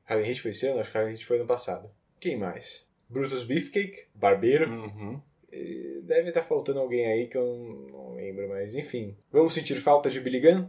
[0.06, 0.80] Harlan Heat foi esse ano?
[0.80, 1.92] Acho que Harlan Heat foi ano passado.
[2.20, 2.88] Quem mais?
[3.10, 4.70] Brutus Beefcake, Barbeiro.
[4.70, 5.20] Uhum.
[6.04, 7.46] Deve estar faltando alguém aí que eu
[7.92, 9.18] não, não lembro, mas enfim.
[9.32, 10.66] Vamos sentir falta de Billy Gunn?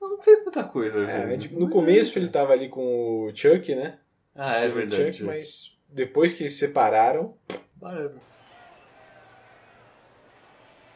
[0.00, 3.98] Não fez muita coisa, É, tipo, no começo ele tava ali com o Chuck, né?
[4.34, 5.12] Ah, é verdade.
[5.12, 7.34] Chuck, mas depois que eles se separaram,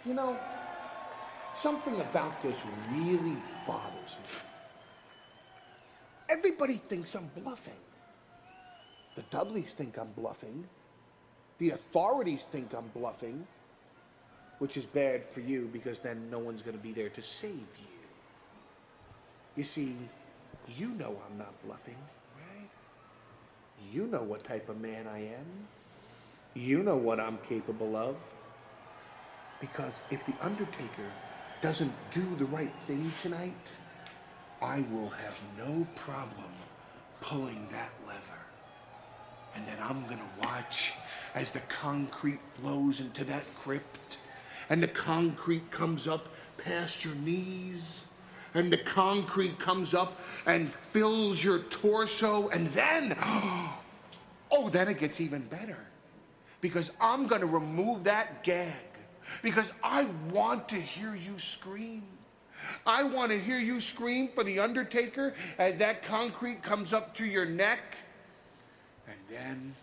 [0.05, 0.39] You know,
[1.55, 3.37] something about this really
[3.67, 4.39] bothers me.
[6.29, 7.81] Everybody thinks I'm bluffing.
[9.17, 10.69] The Dudleys think I'm bluffing.
[11.59, 13.47] The authorities think I'm bluffing.
[14.59, 17.51] Which is bad for you because then no one's going to be there to save
[17.53, 17.97] you.
[19.57, 19.97] You see,
[20.69, 22.16] you know I'm not bluffing, right?
[23.93, 25.47] You know what type of man I am.
[26.55, 28.17] You know what I'm capable of.
[29.61, 31.11] Because if The Undertaker
[31.63, 33.73] doesn't do the right thing tonight,
[34.63, 36.51] I will have no problem
[37.21, 38.41] pulling that lever.
[39.55, 40.95] And then I'm gonna watch
[41.35, 44.19] as the concrete flows into that crypt,
[44.69, 48.09] and the concrete comes up past your knees,
[48.57, 53.17] and the concrete comes up and fills your torso, and then,
[54.51, 55.79] oh, then it gets even better
[56.61, 58.73] because I'm going to remove that gag
[59.43, 62.03] because I want to hear you scream.
[62.87, 67.27] I want to hear you scream for the Undertaker as that concrete comes up to
[67.27, 67.97] your neck.
[69.07, 69.75] And then,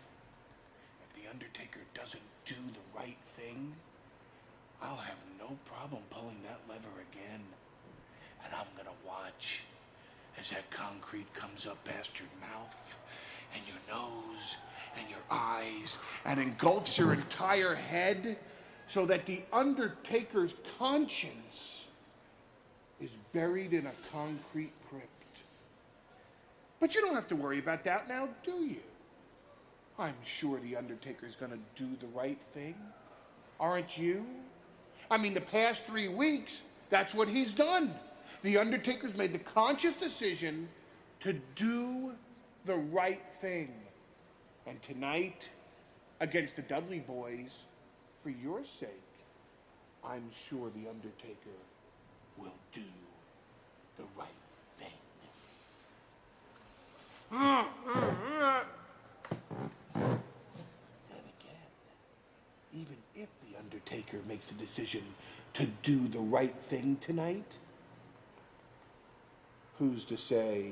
[1.07, 3.73] if the Undertaker doesn't do the right thing,
[4.81, 7.41] I'll have no problem pulling that lever again.
[8.43, 9.63] And I'm going to watch
[10.43, 12.99] as that concrete comes up past your mouth
[13.55, 14.57] and your nose
[14.99, 18.35] and your eyes and engulfs your entire head
[18.87, 21.87] so that the Undertaker's conscience
[22.99, 25.43] is buried in a concrete crypt.
[26.81, 28.83] But you don't have to worry about that now, do you?
[29.97, 32.75] I'm sure the Undertaker's gonna do the right thing.
[33.61, 34.25] Aren't you?
[35.09, 37.95] I mean, the past three weeks, That's what he's done.
[38.43, 40.67] The Undertaker's made the conscious decision
[41.21, 42.11] to do
[42.65, 43.73] the right thing.
[44.67, 45.47] And tonight,
[46.19, 47.63] against the Dudley boys,
[48.21, 48.89] for your sake,
[50.03, 51.57] I'm sure the Undertaker
[52.37, 52.81] will do
[53.95, 54.27] the right
[54.77, 54.89] thing.
[57.31, 57.65] Then
[61.39, 61.69] again,
[62.73, 65.03] even if the Undertaker makes a decision
[65.53, 67.57] to do the right thing tonight,
[69.83, 70.71] who's to say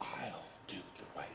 [0.00, 1.28] I'll do the right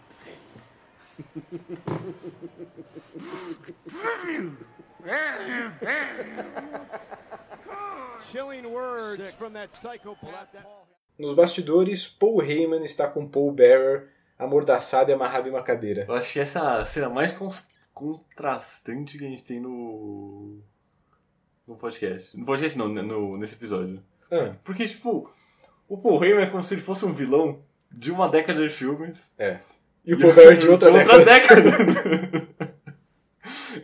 [8.32, 10.66] Chilling words from that psychopath.
[11.20, 16.06] Nos bastidores, Paul Heyman está com Paul Bearer amordaçado e amarrado em uma cadeira.
[16.08, 17.36] Eu acho que essa a cena mais
[17.94, 20.60] contrastante que a gente tem no.
[21.68, 22.38] No podcast.
[22.38, 24.02] No podcast não, né, no, nesse episódio.
[24.32, 24.56] Ah.
[24.64, 25.30] Porque, tipo,
[25.88, 27.60] o Paul Heyman é como se ele fosse um vilão
[27.92, 29.34] de uma década de filmes.
[29.38, 29.60] É.
[30.06, 31.26] E o Paul Bearer de outra década.
[31.26, 32.48] década.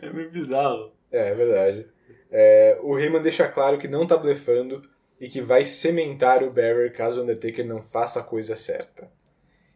[0.02, 0.92] é meio bizarro.
[1.10, 1.86] É, é verdade.
[2.30, 4.82] É, o Heyman deixa claro que não tá blefando
[5.20, 9.10] e que vai cimentar o Bearer caso o Undertaker não faça a coisa certa.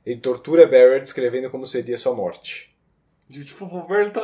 [0.04, 2.74] Ele tortura Bearer descrevendo como seria sua morte.
[3.28, 4.22] E, tipo, o Bearer tá.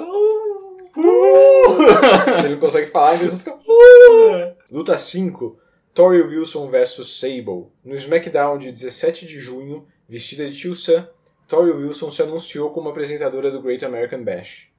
[2.39, 3.55] Ele não consegue falar e mesmo fica.
[3.55, 5.59] "Uh!" Luta 5:
[5.95, 7.69] Tori Wilson vs Sable.
[7.85, 11.09] No SmackDown de 17 de junho, vestida de Tio Sam,
[11.47, 14.73] Tori Wilson se anunciou como apresentadora do Great American Bash.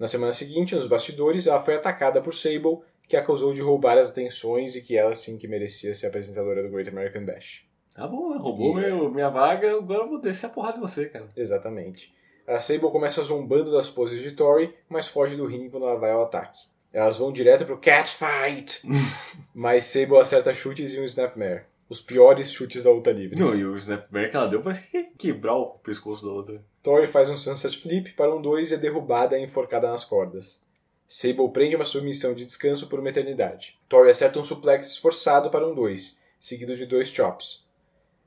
[0.00, 3.98] Na semana seguinte, nos bastidores, ela foi atacada por Sable, que a acusou de roubar
[3.98, 7.64] as atenções e que ela sim que merecia ser apresentadora do Great American Bash.
[7.94, 11.06] Tá bom, roubou E- meu, minha vaga, agora eu vou descer a porrada de você,
[11.06, 11.28] cara.
[11.36, 12.12] Exatamente.
[12.46, 16.10] A Sable começa zombando das poses de Tori, mas foge do ringue quando ela vai
[16.10, 16.60] ao ataque.
[16.92, 18.82] Elas vão direto pro Catfight!
[19.54, 21.64] mas Sable acerta chutes e um Snapmare.
[21.88, 23.38] Os piores chutes da luta livre.
[23.38, 26.62] Não, e o snapback que ela deu parece que quebrar o pescoço da outra.
[26.82, 30.60] Tori faz um Sunset Flip para um 2 e é derrubada e enforcada nas cordas.
[31.06, 33.78] Sable prende uma submissão de descanso por uma eternidade.
[33.88, 37.66] Tori acerta um suplex esforçado para um 2, seguido de dois chops.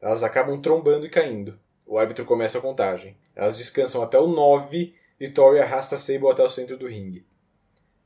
[0.02, 1.60] Elas acabam trombando e caindo.
[1.86, 3.16] O árbitro começa a contagem.
[3.36, 7.24] Elas descansam até o 9 e Tori arrasta Sable até o centro do ringue.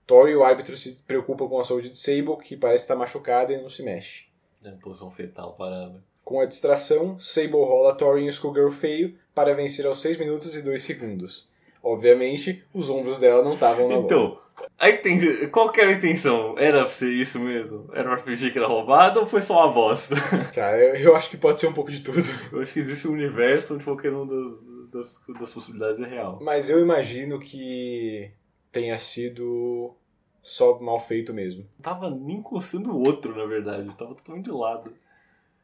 [0.06, 3.54] Tori e o árbitro se preocupam com a saúde de Sable, que parece estar machucada
[3.54, 4.26] e não se mexe.
[4.64, 6.04] É, posição fetal parada.
[6.24, 10.56] Com a distração, Sable rola Tori em um Schoolgirl feio para vencer aos 6 minutos
[10.56, 11.50] e 2 segundos.
[11.84, 14.40] Obviamente, os ombros dela não estavam na Então,
[14.80, 15.48] a inten...
[15.50, 16.56] qual que era a intenção?
[16.58, 17.88] Era pra ser isso mesmo?
[17.94, 20.16] Era pra fingir que era roubado ou foi só uma bosta?
[20.54, 22.18] Cara, eu, eu acho que pode ser um pouco de tudo.
[22.52, 26.40] Eu acho que existe um universo onde qualquer uma das, das, das possibilidades é real.
[26.42, 28.32] Mas eu imagino que
[28.76, 29.96] tenha sido
[30.42, 31.62] só mal feito mesmo.
[31.78, 33.88] Não tava nem encostando o outro, na verdade.
[33.96, 34.94] Tava totalmente de lado.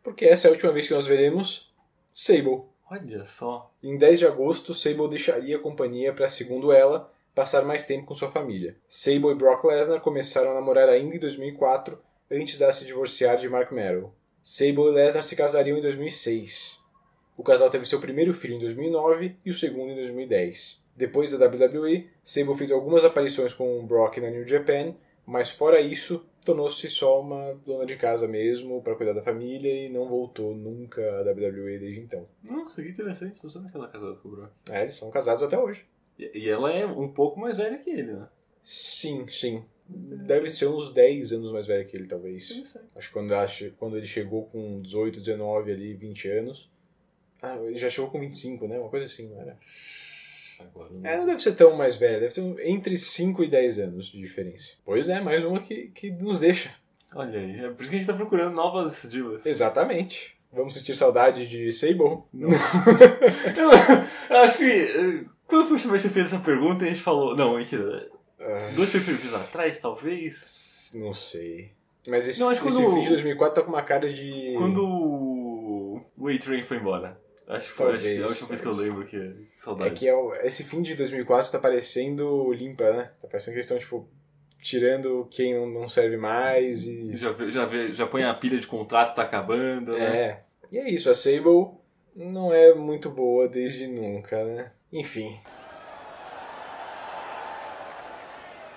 [0.02, 1.74] Porque essa é a última vez que nós veremos
[2.14, 2.64] Sable.
[2.90, 3.70] Olha só.
[3.84, 8.16] Em 10 de agosto, Sable deixaria a companhia para, segundo ela, passar mais tempo com
[8.16, 8.78] sua família.
[8.88, 12.00] Sable e Brock Lesnar começaram a namorar ainda em 2004,
[12.32, 14.14] antes de se divorciar de Mark Merrill.
[14.42, 16.80] Sable e Lesnar se casariam em 2006.
[17.38, 20.81] O casal teve seu primeiro filho em 2009 e o segundo em 2010.
[21.02, 24.94] Depois da WWE, Sable fez algumas aparições com Brock na New Japan,
[25.26, 29.90] mas fora isso, tornou-se só uma dona de casa mesmo para cuidar da família e
[29.90, 32.28] não voltou nunca à WWE desde então.
[32.44, 33.44] Nossa, que interessante.
[33.44, 34.52] Não sabia que ela é casada com o Brock.
[34.70, 35.88] É, eles são casados até hoje.
[36.20, 38.28] E ela é um pouco mais velha que ele, né?
[38.62, 39.66] Sim, sim.
[39.88, 42.78] Deve ser uns 10 anos mais velho que ele, talvez.
[42.96, 43.34] Acho que quando,
[43.80, 46.72] quando ele chegou com 18, 19 ali, 20 anos.
[47.42, 48.78] Ah, ele já chegou com 25, né?
[48.78, 49.58] Uma coisa assim, não era?
[50.74, 51.10] Agora não.
[51.10, 54.20] É, não deve ser tão mais velho, deve ser entre 5 e 10 anos de
[54.20, 54.74] diferença.
[54.86, 56.72] Pois é, mais uma que, que nos deixa.
[57.14, 59.46] Olha aí, é por isso que a gente tá procurando novas divas.
[59.46, 60.36] Exatamente.
[60.54, 62.00] Vamos sentir saudade de Sable?
[62.34, 62.50] eu,
[64.30, 64.64] eu acho que.
[64.66, 67.36] eh, Quando que você fez essa pergunta, a gente falou.
[67.36, 68.10] Não, mentira.
[68.76, 70.92] Dois perfis atrás, talvez.
[70.96, 71.72] Não sei.
[72.08, 74.54] Mas esse, Não, esse quando- fim de 2004 tá com uma cara de.
[74.58, 77.20] Quando o o A-Train foi embora.
[77.54, 79.18] Acho que foi a Talvez, última vez que eu lembro que.
[79.18, 79.96] É Saudade.
[79.96, 83.12] que é o- esse fim de 2004 tá parecendo limpa, né?
[83.22, 84.08] Tá parecendo que eles estão, tipo,
[84.62, 87.18] tirando quem não, não serve mais e...
[87.18, 89.92] Já, já, já põe a pilha de contratos, tá acabando.
[89.98, 90.18] né?
[90.18, 90.44] É.
[90.72, 91.72] E é isso, a Sable
[92.16, 94.72] não é muito boa desde nunca, né?
[94.94, 95.38] Enfim.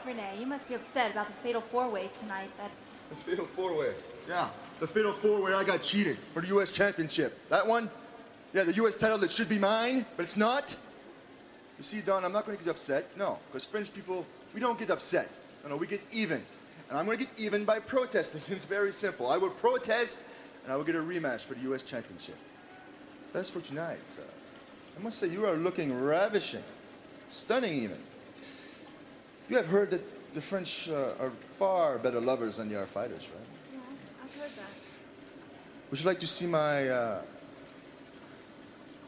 [0.05, 2.51] Renee, you must be upset about the fatal four-way tonight.
[2.59, 2.71] That
[3.11, 3.93] The fatal four-way.
[4.29, 4.51] Yeah,
[4.81, 5.55] the fatal four-way.
[5.55, 6.73] I got cheated for the U.S.
[6.73, 7.33] Championship.
[7.51, 7.89] That one.
[8.55, 8.97] Yeah, the U.S.
[8.97, 10.71] title that should be mine, but it's not.
[11.77, 13.05] You see, Don, I'm not going to get upset.
[13.19, 14.25] No, because French people,
[14.55, 15.29] we don't get upset.
[15.65, 16.41] No, no, we get even.
[16.89, 18.43] and I'm going to get even by protesting.
[18.49, 19.27] It's very simple.
[19.27, 20.23] I will protest,
[20.63, 21.83] and I will get a rematch for the U.S.
[21.83, 22.37] Championship.
[23.33, 23.99] That's for tonight.
[24.17, 24.23] Uh,
[25.01, 26.63] I must say, you are looking ravishing,
[27.31, 27.99] stunning even.
[29.49, 33.27] You have heard that the French uh, are far better lovers than they are fighters,
[33.35, 33.47] right?
[33.73, 33.81] Yeah,
[34.23, 34.71] I've heard that.
[35.91, 37.23] Would you like to see my uh,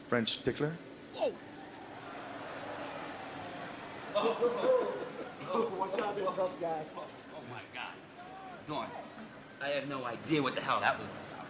[0.07, 0.71] French tickler?
[1.15, 1.33] Whoa!
[5.77, 6.81] Watch out, there, tough guy.
[6.95, 7.93] Oh my god.
[8.67, 8.87] Dawn,
[9.61, 11.45] I have no idea what the hell that was about.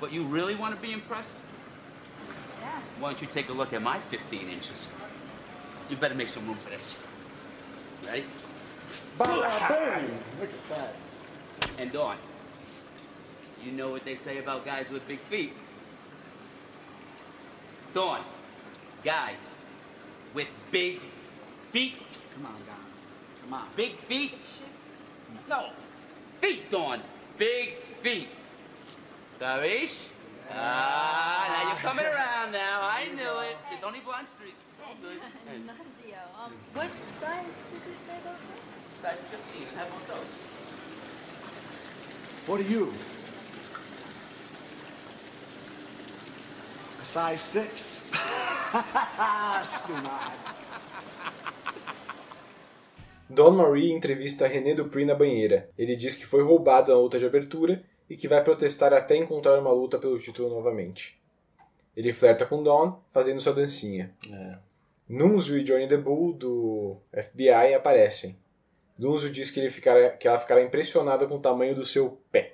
[0.00, 1.36] But you really want to be impressed?
[2.60, 2.80] Yeah.
[3.00, 4.88] Why don't you take a look at my 15 inches?
[5.90, 6.98] You better make some room for this.
[8.06, 8.24] Ready?
[9.18, 9.28] Boom!
[9.28, 10.94] Look at that.
[11.78, 12.16] And Dawn,
[13.64, 15.52] you know what they say about guys with big feet?
[17.94, 18.20] Dawn,
[19.04, 19.38] guys
[20.32, 21.00] with big
[21.70, 21.96] feet.
[22.34, 22.76] Come on, Don.
[23.42, 23.68] Come on.
[23.76, 24.34] Big feet?
[25.48, 25.70] No.
[26.40, 27.00] Feet, Dawn.
[27.36, 28.28] Big feet.
[29.38, 30.06] Garish?
[30.50, 32.80] Ah, now you're coming around now.
[32.82, 33.56] I knew it.
[33.72, 34.54] It's only Blunt Street.
[34.54, 35.20] It's all good.
[35.66, 36.22] Nunzio.
[36.42, 38.60] Um, what size did you say those were?
[39.02, 39.66] Size 15.
[39.76, 40.32] How about those?
[42.46, 42.92] What are you?
[47.02, 48.00] A size six.
[53.28, 55.68] Don Marie entrevista René Dupree na banheira.
[55.76, 59.58] Ele diz que foi roubado na luta de abertura e que vai protestar até encontrar
[59.58, 61.20] uma luta pelo título novamente.
[61.96, 64.14] Ele flerta com Dawn, fazendo sua dancinha.
[64.32, 64.58] É.
[65.08, 68.38] Nunzio e Johnny the Bull, do FBI, aparecem.
[68.96, 72.51] Nunzio diz que, ele ficará, que ela ficará impressionada com o tamanho do seu pé.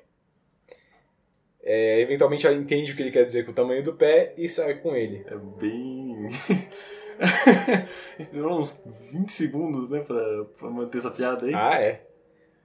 [1.71, 4.49] É, eventualmente ela entende o que ele quer dizer com o tamanho do pé e
[4.49, 5.23] sai com ele.
[5.27, 6.27] É bem.
[8.19, 11.53] Esperou uns 20 segundos, né, pra, pra manter essa piada aí.
[11.55, 12.07] Ah, é.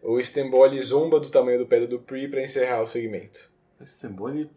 [0.02, 3.52] O Stemboli zomba do tamanho do pé do Dupree pra encerrar o segmento.
[3.78, 4.50] O Stemboli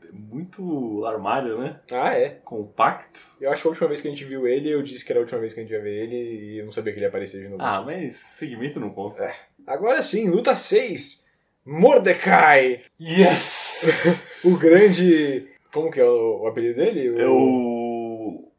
[0.00, 1.80] é muito armário, né?
[1.90, 2.38] Ah, é.
[2.44, 3.20] Compacto.
[3.40, 5.18] Eu acho que a última vez que a gente viu ele, eu disse que era
[5.18, 7.04] a última vez que a gente ia ver ele e eu não sabia que ele
[7.04, 7.60] ia aparecer de novo.
[7.60, 9.24] Ah, mas segmento não conta.
[9.24, 9.34] É.
[9.66, 11.25] Agora sim, luta 6.
[11.66, 12.78] Mordecai!
[13.00, 14.22] Yes!
[14.44, 15.48] o grande.
[15.72, 17.20] Como que é o, o apelido dele?
[17.20, 18.52] É o.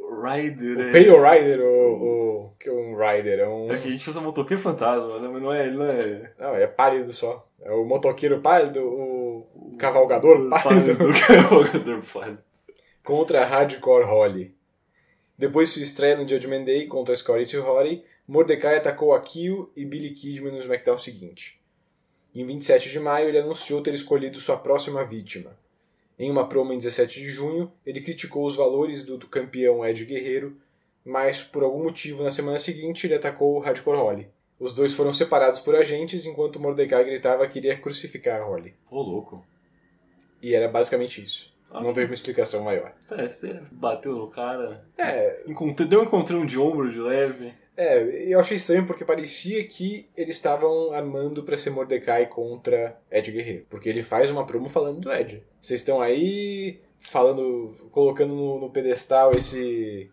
[0.00, 0.78] Rider.
[0.78, 0.92] O é...
[0.92, 2.52] Pale Rider, o, o.
[2.58, 3.40] que é um Rider?
[3.40, 3.70] É um.
[3.70, 5.28] É que a gente usa motoqueiro fantasma, né?
[5.30, 5.66] Mas não é.
[5.66, 6.32] Ele não é.
[6.38, 7.46] Não, é pálido só.
[7.60, 10.96] É o motoqueiro pálido, o, o cavalgador pálido.
[10.96, 11.20] pálido.
[11.26, 12.38] cavalgador pálido.
[13.02, 14.54] contra Hardcore Holly.
[15.36, 19.70] Depois de sua estreia no Judgment Day contra Scotty Too Holly, Mordecai atacou a Kill
[19.76, 21.62] e Billy Kidman no SmackDown seguinte.
[22.34, 25.56] Em 27 de maio, ele anunciou ter escolhido sua próxima vítima.
[26.18, 30.56] Em uma promo em 17 de junho, ele criticou os valores do, campeão Ed Guerreiro,
[31.04, 34.28] mas por algum motivo na semana seguinte ele atacou o Hardcore Holly.
[34.58, 38.74] Os dois foram separados por agentes enquanto Mordecai gritava que iria crucificar Holly.
[38.90, 39.44] Ô, louco.
[40.40, 41.52] E era basicamente isso.
[41.72, 42.92] Não teve uma explicação maior.
[43.10, 44.84] É, você bateu no cara.
[44.96, 45.42] É.
[45.88, 47.52] Deu um encontrão de ombro de leve.
[47.76, 53.30] É, eu achei estranho porque parecia que eles estavam armando pra ser Mordecai contra Ed
[53.32, 53.66] Guerreiro.
[53.68, 55.42] Porque ele faz uma promo falando do Ed.
[55.60, 60.10] Vocês estão aí falando, colocando no, no pedestal esse.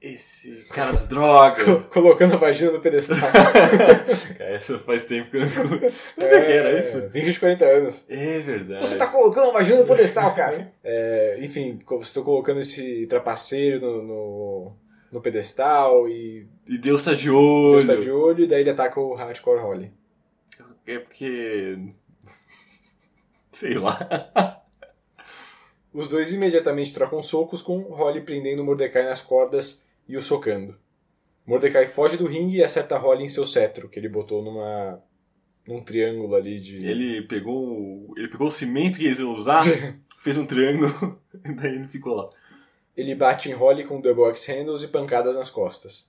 [0.00, 1.62] Esse cara das drogas.
[1.62, 3.18] Co- colocando a vagina no pedestal.
[4.36, 5.78] Cara, essa faz tempo que eu não escuto.
[6.16, 7.08] Como é, é que era isso?
[7.08, 8.04] 20 de 40 anos.
[8.08, 8.84] É verdade.
[8.84, 10.72] Você tá colocando a vagina no pedestal, cara.
[10.82, 14.72] É, enfim, tá colocando esse trapaceiro no, no,
[15.12, 16.48] no pedestal e.
[16.66, 17.84] E Deus tá de olho.
[17.84, 19.92] Deus tá de olho, e daí ele ataca o Hardcore Holly.
[20.86, 21.78] É porque.
[23.52, 24.62] Sei lá.
[25.92, 30.74] Os dois imediatamente trocam socos, com Holly prendendo Mordecai nas cordas e o socando.
[31.46, 35.02] Mordecai foge do ringue e acerta Holly em seu cetro, que ele botou numa
[35.66, 36.84] num triângulo ali de.
[36.86, 37.54] Ele pegou,
[38.08, 39.62] o- ele pegou o cimento que eles iam usar,
[40.18, 42.30] fez um triângulo, e daí ele ficou lá.
[42.96, 46.08] Ele bate em Holly com double axe handles e pancadas nas costas.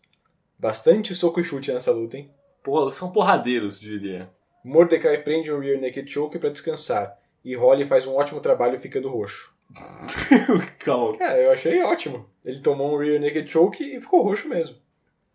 [0.59, 2.31] Bastante soco e chute nessa luta, hein?
[2.61, 4.29] Porra, são porradeiros, diria.
[4.63, 9.09] Mordecai prende um rear naked choke para descansar, e Holly faz um ótimo trabalho ficando
[9.09, 9.53] roxo.
[10.79, 11.17] Calma.
[11.17, 12.29] Cara, eu achei ótimo.
[12.45, 14.77] Ele tomou um rear naked choke e ficou roxo mesmo.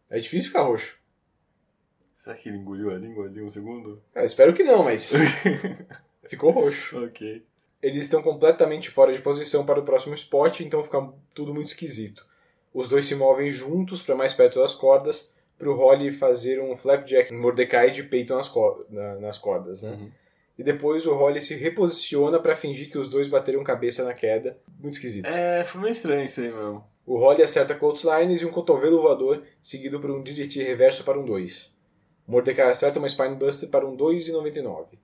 [0.09, 0.99] É difícil ficar roxo.
[2.17, 4.03] Será que ele engoliu a língua ali um segundo?
[4.15, 5.13] Ah, espero que não, mas.
[6.29, 7.05] ficou roxo.
[7.05, 7.45] Ok.
[7.83, 12.27] Eles estão completamente fora de posição para o próximo spot, então fica tudo muito esquisito.
[12.75, 16.77] Os dois se movem juntos para mais perto das cordas, para o Holly fazer um
[16.77, 19.97] flapjack Mordecai de peito nas, co- na- nas cordas, né?
[20.59, 24.59] E depois o Holly se reposiciona para fingir que os dois bateram cabeça na queda.
[24.81, 25.25] Muito esquisito.
[25.27, 26.85] É, foi meio estranho isso aí mesmo.
[27.07, 31.25] O Holly acerta clotheslines e um cotovelo voador, seguido por um DDT reverso para um
[31.25, 31.73] 2.
[32.27, 34.99] Mordecai acerta uma Spinebuster para um 2,99.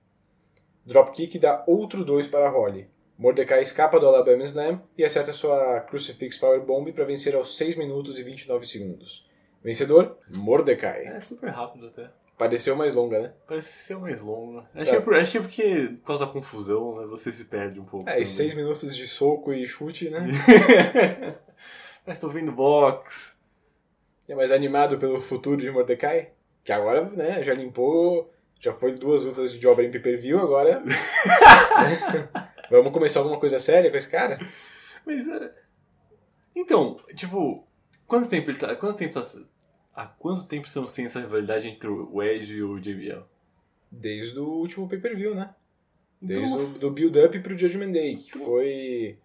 [0.85, 2.87] Dropkick dá outro 2 para Holly.
[3.17, 8.19] Mordecai escapa do Alabama Slam e acerta sua Crucifix Powerbomb para vencer aos 6 minutos
[8.19, 9.29] e 29 segundos.
[9.63, 10.17] Vencedor?
[10.29, 11.05] Mordecai.
[11.07, 12.09] É super rápido até.
[12.37, 13.33] Pareceu mais longa, né?
[13.47, 14.69] Parece ser mais longa.
[14.75, 17.79] Acho, que é acho que é porque, por causa da confusão, né, você se perde
[17.79, 18.09] um pouco.
[18.09, 20.27] É, e 6 minutos de soco e chute, né?
[22.05, 23.37] Mas tô vendo box.
[24.27, 26.31] É mais animado pelo futuro de Mordecai?
[26.63, 28.29] Que agora, né, já limpou,
[28.59, 30.81] já foi duas lutas de obra em pay-per-view, agora...
[32.69, 34.39] Vamos começar alguma coisa séria com esse cara?
[35.05, 35.53] Mas é.
[36.55, 37.67] Então, tipo,
[38.07, 38.75] quanto tempo ele tá.
[38.75, 39.27] Quanto tempo tá.
[39.93, 43.21] Há quanto tempo estamos sem essa rivalidade entre o Edge e o JBL?
[43.91, 45.53] Desde o último pay-per-view, né?
[46.21, 49.19] Desde Então- o do build-up pro Judgment Day, que foi...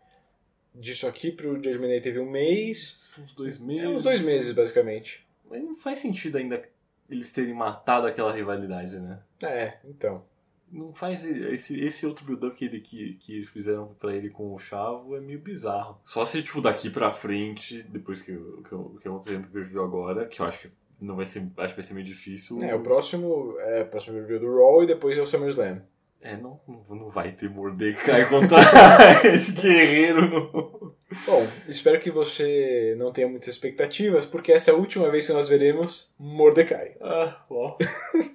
[0.75, 3.13] Disso aqui pro Judgment Day teve um mês...
[3.19, 3.85] Uns dois meses.
[3.85, 5.27] É, uns dois meses, basicamente.
[5.49, 6.63] Mas não faz sentido ainda
[7.11, 9.21] eles terem matado aquela rivalidade, né?
[9.43, 10.23] É, então.
[10.71, 11.25] Não faz.
[11.25, 15.21] Esse, esse outro build-up que, ele, que, que fizeram pra ele com o Chavo é
[15.21, 16.01] meio bizarro.
[16.05, 20.41] Só se, tipo, daqui pra frente, depois que, que, que eu não pay-per-view agora, que
[20.41, 21.51] eu acho que não vai ser.
[21.57, 22.59] Acho que vai ser meio difícil.
[22.63, 25.83] É, o próximo é o próximo review do Raw e depois é o SummerSlam.
[26.21, 28.59] É, não, não, não vai ter Mordecai contra
[29.33, 30.31] esse guerreiro.
[30.31, 30.80] Não.
[31.27, 35.33] Bom, espero que você não tenha muitas expectativas, porque essa é a última vez que
[35.33, 36.97] nós veremos Mordecai.
[37.01, 37.77] Ah, ó.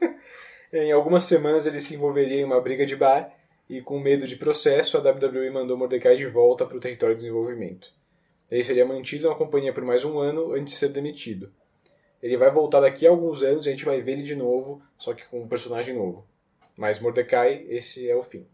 [0.73, 3.34] em algumas semanas ele se envolveria em uma briga de bar
[3.69, 7.21] e, com medo de processo, a WWE mandou Mordecai de volta para o território de
[7.21, 7.93] desenvolvimento.
[8.51, 11.51] Ele seria mantido na companhia por mais um ano antes de ser demitido.
[12.21, 14.82] Ele vai voltar daqui a alguns anos e a gente vai ver ele de novo,
[14.97, 16.28] só que com um personagem novo.
[16.76, 18.45] Mas Mordecai, esse é o fim.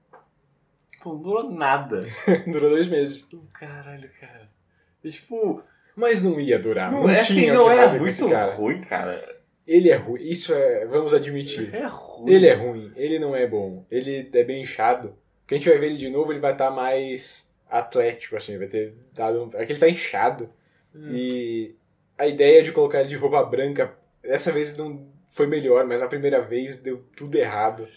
[1.05, 2.05] Não durou nada.
[2.47, 3.27] Durou dois meses.
[3.53, 4.49] Caralho, cara.
[5.03, 5.63] E, tipo.
[5.95, 6.91] Mas não ia durar.
[6.91, 8.51] Não, Não, é assim, não que era muito cara.
[8.53, 9.41] ruim, cara.
[9.67, 10.21] Ele é ruim.
[10.21, 10.85] Isso é.
[10.85, 11.73] Vamos admitir.
[11.73, 12.31] É ruim.
[12.31, 12.91] Ele é ruim.
[12.95, 13.85] Ele não é bom.
[13.91, 15.15] Ele é bem inchado.
[15.41, 18.57] Porque a gente vai ver ele de novo, ele vai estar mais atlético, assim.
[18.57, 19.49] Vai ter dado.
[19.53, 20.49] É que ele tá inchado.
[20.95, 21.75] E
[22.17, 26.07] a ideia de colocar ele de roupa branca, dessa vez não foi melhor, mas na
[26.07, 27.87] primeira vez deu tudo errado.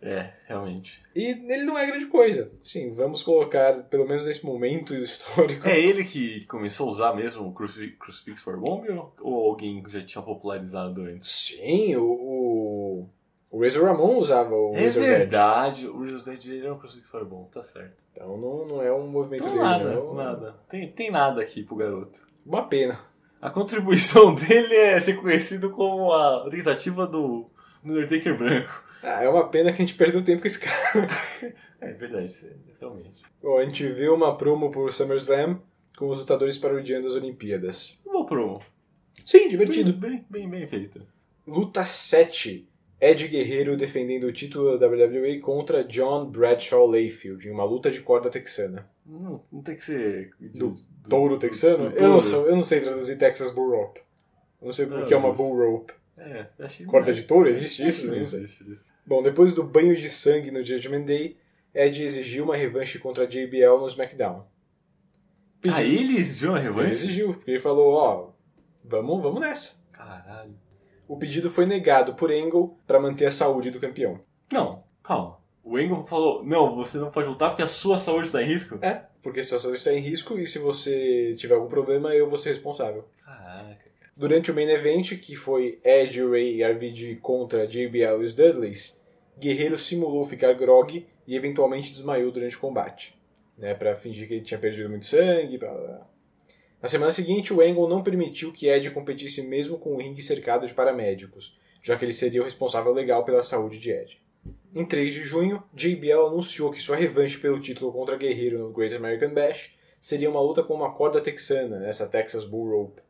[0.00, 1.02] É, realmente.
[1.14, 2.50] E ele não é grande coisa.
[2.62, 5.66] Sim, vamos colocar, pelo menos nesse momento histórico.
[5.66, 8.86] É ele que começou a usar mesmo o Crucifix, Crucifix for Bomb
[9.20, 11.30] ou, alguém já tinha popularizado antes?
[11.30, 13.08] Sim, o,
[13.50, 15.18] o, Razor Ramon usava o É Razor's Edge.
[15.18, 18.04] verdade, o Razor's Edge ele é um Crucifix for Bomb, tá certo.
[18.12, 20.14] Então não, não é um movimento Então dele, nada, não.
[20.14, 20.54] nada.
[20.68, 22.20] Tem, tem nada aqui pro garoto.
[22.44, 22.98] Uma pena.
[23.40, 27.50] A contribuição dele é ser conhecido como a tentativa do
[27.86, 28.84] Undertaker branco.
[29.02, 31.06] Ah, é uma pena que a gente perdeu tempo com esse cara.
[31.78, 32.34] É verdade,
[32.80, 33.22] realmente.
[33.40, 35.60] Bom, a gente vê uma promo por SummerSlam
[35.96, 37.98] com os lutadores parodiando as Olimpíadas.
[38.02, 38.60] Boa promo.
[39.24, 39.92] Sim, divertido.
[39.92, 41.06] Bem, bem, bem feito.
[41.46, 42.66] Luta 7.
[43.00, 48.00] Ed Guerreiro defendendo o título da WWE contra John Bradshaw Layfield em uma luta de
[48.00, 48.88] corda texana.
[49.04, 50.30] Não, não tem que ser.
[50.40, 50.74] Do,
[51.08, 51.90] touro texano?
[51.90, 54.00] do eu, não sou, eu não sei traduzir Texas Bull Rope.
[54.60, 55.92] Eu não sei o que é uma Bull Rope.
[56.18, 57.14] É, acho que Corda é.
[57.14, 57.48] de touro?
[57.48, 58.06] Existe isso?
[58.06, 58.84] Não existe isso.
[59.04, 61.36] Bom, depois do banho de sangue no Judgment Day,
[61.74, 64.46] Ed exigiu uma revanche contra JBL no SmackDown.
[65.68, 66.86] Ah, ele exigiu uma revanche?
[66.86, 68.30] Ele exigiu, porque ele falou, ó,
[68.84, 69.84] vamos, vamos nessa.
[69.92, 70.54] Caralho.
[71.08, 74.20] O pedido foi negado por Angle para manter a saúde do campeão.
[74.52, 75.38] Não, calma.
[75.66, 78.78] O Engel falou: não, você não pode lutar porque a sua saúde está em risco?
[78.80, 82.28] É, porque a sua saúde está em risco e se você tiver algum problema, eu
[82.28, 83.04] vou ser responsável.
[83.24, 83.95] Caraca, cara.
[84.18, 88.98] Durante o main event, que foi Edge, Ray e RVD contra JBL e os Dudleys,
[89.38, 93.14] Guerreiro simulou ficar grog e eventualmente desmaiou durante o combate,
[93.58, 95.58] né, para fingir que ele tinha perdido muito sangue.
[95.58, 96.06] Blá, blá.
[96.80, 100.66] Na semana seguinte, o Angle não permitiu que Edge competisse mesmo com o ringue cercado
[100.66, 104.18] de paramédicos, já que ele seria o responsável legal pela saúde de Edge.
[104.74, 108.94] Em 3 de junho, JBL anunciou que sua revanche pelo título contra Guerreiro no Great
[108.94, 113.05] American Bash seria uma luta com uma corda texana, nessa Texas Bull Rope.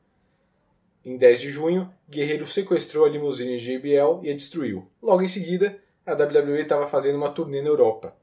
[1.06, 4.90] Em 10 de junho, Guerreiro sequestrou a limusine de JBL e a destruiu.
[5.00, 8.16] Logo em seguida, a WWE estava fazendo uma turnê na Europa.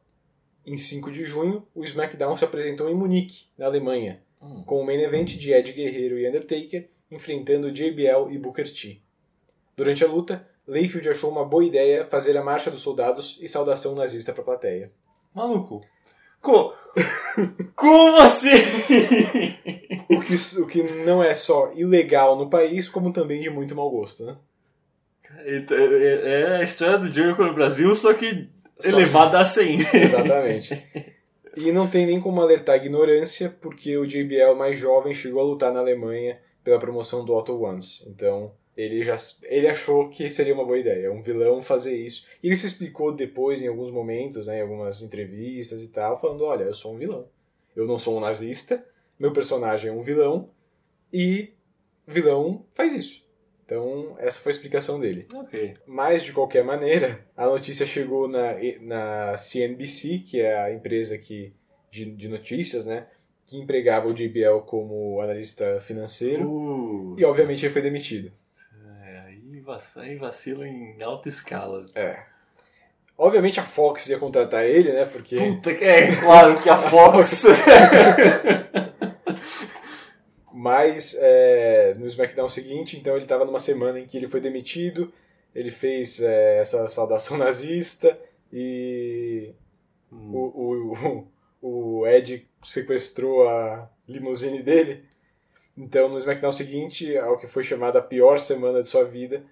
[0.66, 4.22] Em 5 de junho, o SmackDown se apresentou em Munique, na Alemanha,
[4.66, 9.02] com o main event de Ed Guerreiro e Undertaker enfrentando JBL e Booker T.
[9.78, 13.96] Durante a luta, Layfield achou uma boa ideia fazer a Marcha dos Soldados e saudação
[13.96, 14.92] nazista para a plateia.
[15.34, 15.86] Maluco.
[16.44, 16.74] Co
[17.76, 18.52] Como assim?
[20.10, 23.89] O que, o que não é só ilegal no país, como também de muito mau
[23.89, 24.36] gosto, né?
[25.39, 29.80] É, a história do Jericho no Brasil, só que Só- elevada a 100.
[30.04, 30.86] Exatamente.
[31.58, 35.46] E não tem nem como alertar a ignorância, porque o JBL mais jovem chegou a
[35.46, 38.08] lutar na Alemanha pela promoção do Otto Once.
[38.08, 42.26] Então, ele já ele achou que seria uma boa ideia, um vilão fazer isso.
[42.42, 46.44] E ele se explicou depois em alguns momentos, né, em algumas entrevistas e tal, falando,
[46.44, 47.28] olha, eu sou um vilão.
[47.76, 48.86] Eu não sou um nazista,
[49.20, 50.50] meu personagem é um vilão
[51.12, 51.54] e
[52.08, 53.24] vilão faz isso.
[53.66, 55.26] Então, essa foi a explicação dele.
[55.34, 55.76] Ok.
[55.88, 61.54] Mas, de qualquer maneira, a notícia chegou na, na CNBC, que é a empresa que,
[61.90, 63.08] de, de notícias, né?
[63.46, 66.48] Que empregava o JBL como analista financeiro.
[66.48, 67.16] Uh.
[67.18, 68.32] E, obviamente, ele foi demitido.
[69.64, 71.86] Aí, vac- aí vacila em alta escala.
[71.95, 72.24] É.
[73.18, 75.05] Obviamente a Fox ia contratar ele, né?
[75.05, 75.36] Porque.
[75.38, 77.43] Puta é, claro que a Fox.
[80.51, 85.11] Mas é, no SmackDown seguinte, então ele estava numa semana em que ele foi demitido,
[85.53, 88.18] ele fez é, essa saudação nazista
[88.51, 89.51] e
[90.11, 91.28] o, o,
[92.01, 95.03] o Ed sequestrou a limusine dele.
[95.76, 99.43] Então no SmackDown seguinte, ao que foi chamada a pior semana de sua vida,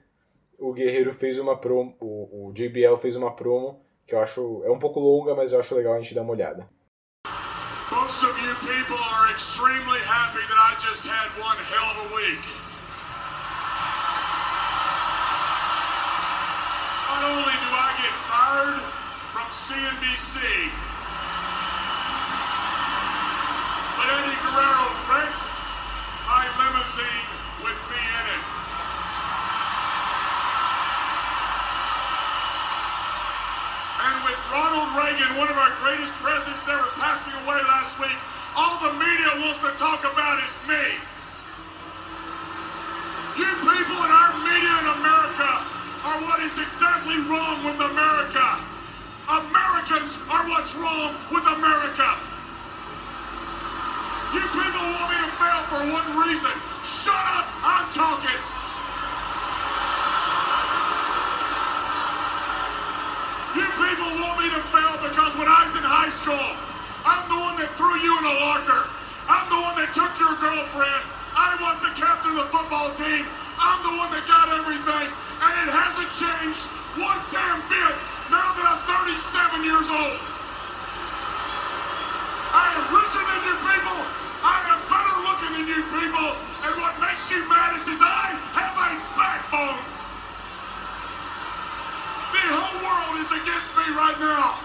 [0.62, 4.70] o Guerreiro fez uma promo, o, o JBL fez uma promo que eu acho é
[4.70, 6.70] um pouco longa, mas eu acho legal a gente dar uma olhada.
[7.90, 12.16] Most of you people are extremely happy that I just had one hell of a
[12.16, 12.46] week.
[17.10, 18.82] Not only do I get fired
[19.34, 20.40] from CNBC,
[23.98, 25.58] but Eddie Guerrero wrecks
[26.30, 27.30] my limousine
[27.66, 28.71] with me in it.
[34.02, 38.18] And with Ronald Reagan, one of our greatest presidents ever, passing away last week,
[38.58, 40.86] all the media wants to talk about is me.
[43.38, 45.52] You people in our media in America
[46.02, 48.48] are what is exactly wrong with America.
[49.30, 52.10] Americans are what's wrong with America.
[54.34, 56.52] You people want me to fail for one reason.
[56.84, 58.42] Shut up, I'm talking.
[63.56, 63.68] You
[64.50, 66.50] to fail because when I was in high school,
[67.06, 68.90] I'm the one that threw you in a locker.
[69.30, 71.04] I'm the one that took your girlfriend.
[71.38, 73.28] I was the captain of the football team.
[73.62, 75.08] I'm the one that got everything.
[75.14, 76.66] And it hasn't changed
[76.98, 77.94] one damn bit
[78.34, 80.18] now that I'm 37 years old.
[82.54, 84.21] I am richer than you people.
[93.82, 94.62] Me right now.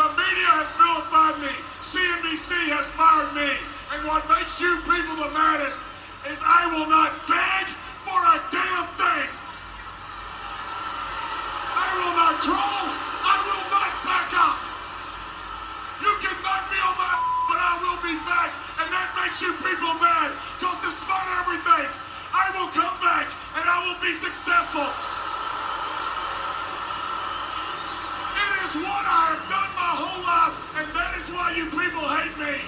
[0.00, 1.52] The media has vilified me.
[1.84, 3.52] CNBC has fired me.
[3.92, 5.84] And what makes you people the maddest
[6.24, 7.64] is I will not beg
[8.08, 9.28] for a damn thing.
[11.76, 12.88] I will not crawl.
[13.20, 14.56] I will not back up.
[16.00, 17.12] You can knock me on my
[17.44, 18.48] but I will be back.
[18.80, 20.32] And that makes you people mad.
[20.56, 21.84] Because despite everything,
[22.32, 23.28] I will come back
[23.60, 24.88] and I will be successful.
[28.74, 32.34] Is what I have done my whole life, and that is why you people hate
[32.34, 32.58] me.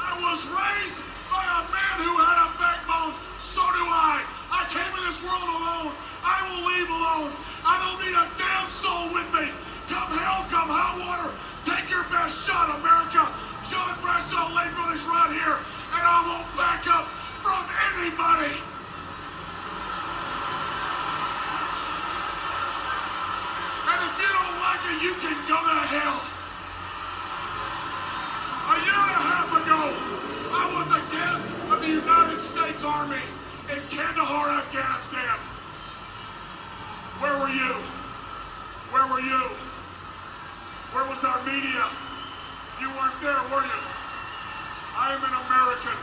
[0.00, 3.12] I was raised by a man who had a backbone.
[3.36, 4.24] So do I.
[4.48, 5.92] I came in this world alone.
[6.24, 7.36] I will leave alone.
[7.60, 9.52] I don't need a damn soul with me.
[9.92, 11.28] Come hell, come hot water.
[11.60, 13.28] Take your best shot, America.
[13.68, 15.60] John Bradshaw Layfield is right here,
[15.92, 17.04] and I won't back up
[17.44, 18.56] from anybody.
[23.92, 24.28] And if
[24.90, 26.20] it, you can go to hell.
[28.68, 29.82] A year and a half ago,
[30.52, 33.22] I was a guest of the United States Army
[33.72, 35.38] in Kandahar, Afghanistan.
[37.20, 37.74] Where were you?
[38.92, 39.42] Where were you?
[40.92, 41.84] Where was our media?
[42.80, 43.82] You weren't there, were you?
[44.96, 45.98] I am an American.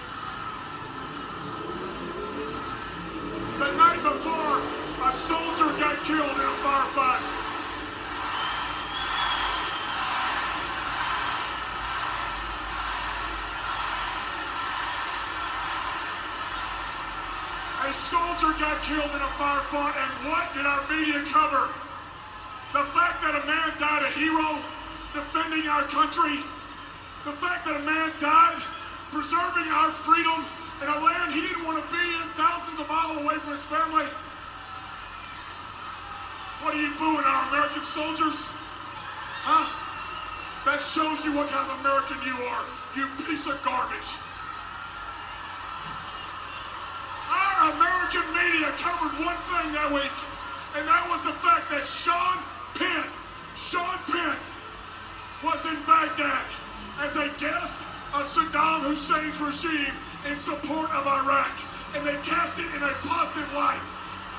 [3.60, 4.61] The night before,
[5.07, 7.44] a soldier got killed in a firefight.
[18.40, 21.72] Soldier got killed in a firefight, and what did our media cover?
[22.74, 24.60] The fact that a man died a hero
[25.16, 26.44] defending our country.
[27.24, 28.60] The fact that a man died
[29.16, 30.44] preserving our freedom
[30.84, 33.64] in a land he didn't want to be in thousands of miles away from his
[33.64, 34.03] family.
[36.60, 38.44] What are you booing, our American soldiers?
[39.48, 39.64] Huh?
[40.68, 42.66] That shows you what kind of American you are,
[42.99, 44.12] you piece of garbage.
[47.32, 50.17] Our American media covered one thing that week,
[50.77, 52.37] and that was the fact that Sean
[52.77, 53.09] Penn,
[53.57, 54.37] Sean Penn,
[55.41, 56.45] was in Baghdad
[57.01, 57.81] as a guest
[58.13, 59.97] of Saddam Hussein's regime
[60.29, 61.57] in support of Iraq,
[61.97, 63.81] and they cast it in a positive light.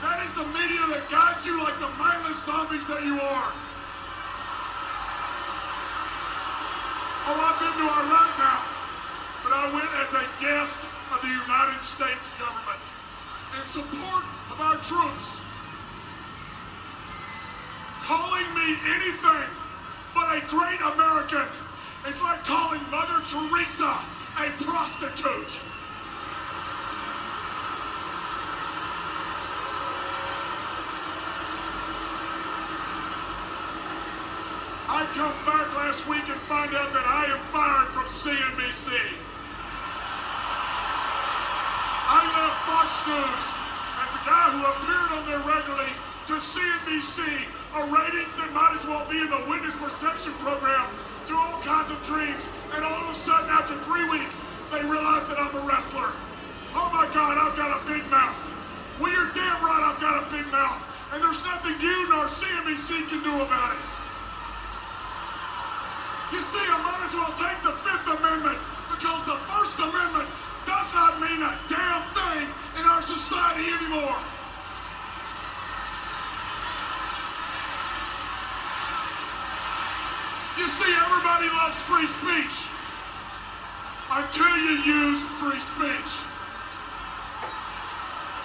[0.06, 3.50] That is the media that guides you like the mindless zombies that you are.
[7.26, 8.62] Oh, I've been to Iraq now,
[9.42, 12.95] but I went as a guest of the United States government
[13.56, 15.40] in support of our troops.
[18.04, 19.48] Calling me anything
[20.14, 21.48] but a great American
[22.08, 23.98] is like calling Mother Teresa
[24.38, 25.58] a prostitute.
[34.88, 39.25] I come back last week and find out that I am fired from CNBC.
[42.06, 43.44] I left Fox News
[43.98, 45.90] as the guy who appeared on there regularly
[46.30, 47.18] to CNBC,
[47.74, 50.86] a ratings that might as well be in the witness protection program
[51.26, 52.46] to all kinds of dreams.
[52.78, 54.38] And all of a sudden, after three weeks,
[54.70, 56.14] they realize that I'm a wrestler.
[56.78, 58.38] Oh my God, I've got a big mouth.
[59.02, 60.78] Well, you're damn right I've got a big mouth.
[61.10, 63.82] And there's nothing you nor CNBC can do about it.
[66.34, 68.58] You see, I might as well take the Fifth Amendment
[68.94, 70.30] because the First Amendment
[70.66, 72.48] does not mean a damn thing
[72.78, 74.18] in our society anymore.
[80.58, 82.68] You see, everybody loves free speech
[84.10, 86.12] until you use free speech.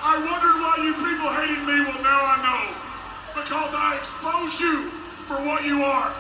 [0.04, 1.86] I wondered why you people hated me.
[1.86, 3.42] Well, now I know.
[3.42, 4.90] Because I expose you
[5.26, 6.14] for what you are.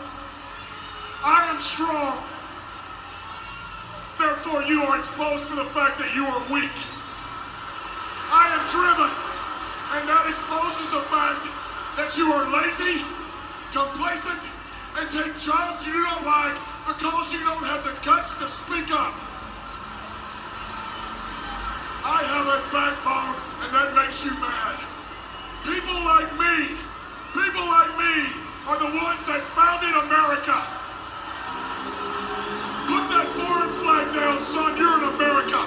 [1.23, 2.30] I am strong.
[4.21, 6.77] Therefore, you are exposed for the fact that you are weak.
[8.29, 9.09] I am driven,
[9.97, 11.49] and that exposes the fact
[11.97, 13.01] that you are lazy,
[13.73, 14.45] complacent,
[15.01, 16.53] and take jobs you do not like
[16.85, 19.17] because you don't have the guts to speak up.
[22.05, 24.77] I have a backbone, and that makes you mad.
[25.65, 26.77] People like me,
[27.33, 28.37] people like me,
[28.69, 30.80] are the ones that founded America.
[33.81, 34.77] Flag down, son.
[34.77, 35.57] You're in America.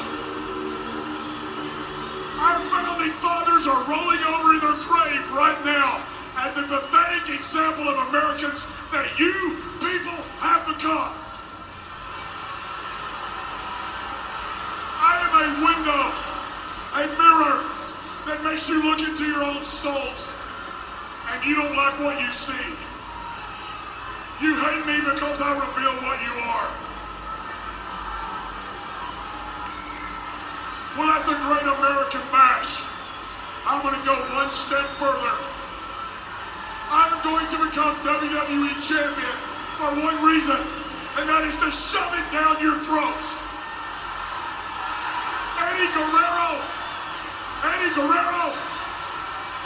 [2.39, 5.99] Our founding fathers are rolling over in their grave right now
[6.39, 11.11] at the pathetic example of Americans that you people have become.
[15.03, 16.05] I am a window,
[16.95, 17.59] a mirror
[18.31, 20.33] that makes you look into your own souls,
[21.31, 22.67] and you don't like what you see.
[24.41, 26.84] You hate me because I reveal what you are.
[30.95, 32.87] Well, at the Great American Bash,
[33.67, 35.35] I'm going to go one step further.
[36.87, 39.37] I'm going to become WWE Champion
[39.75, 40.55] for one reason,
[41.19, 43.27] and that is to shove it down your throats.
[45.67, 46.63] Eddie Guerrero,
[47.67, 48.55] Eddie Guerrero,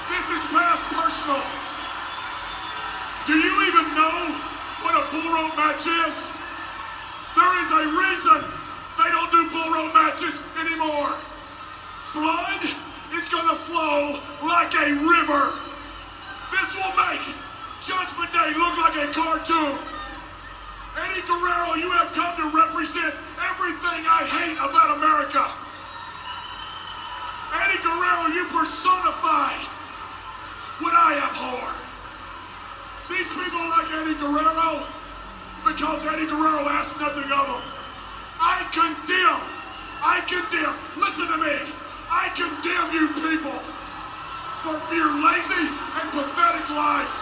[0.09, 1.45] this is past personal.
[3.29, 4.33] Do you even know
[4.81, 6.17] what a bull rope match is?
[7.37, 8.68] There is a reason
[8.99, 11.15] they don't do bull rope matches anymore.
[12.13, 12.63] Blood
[13.15, 15.55] is gonna flow like a river.
[16.51, 17.23] This will make
[17.81, 19.79] Judgment Day look like a cartoon.
[20.99, 25.47] Eddie Guerrero, you have come to represent everything I hate about America.
[27.55, 29.55] Eddie Guerrero, you personify
[30.83, 31.71] what I abhor.
[33.09, 34.87] These people like Eddie Guerrero
[35.65, 37.78] because Eddie Guerrero asked nothing of them.
[38.49, 39.45] I condemn,
[40.01, 41.69] I condemn, listen to me,
[42.09, 43.61] I condemn you people
[44.65, 47.13] for your lazy and pathetic lives.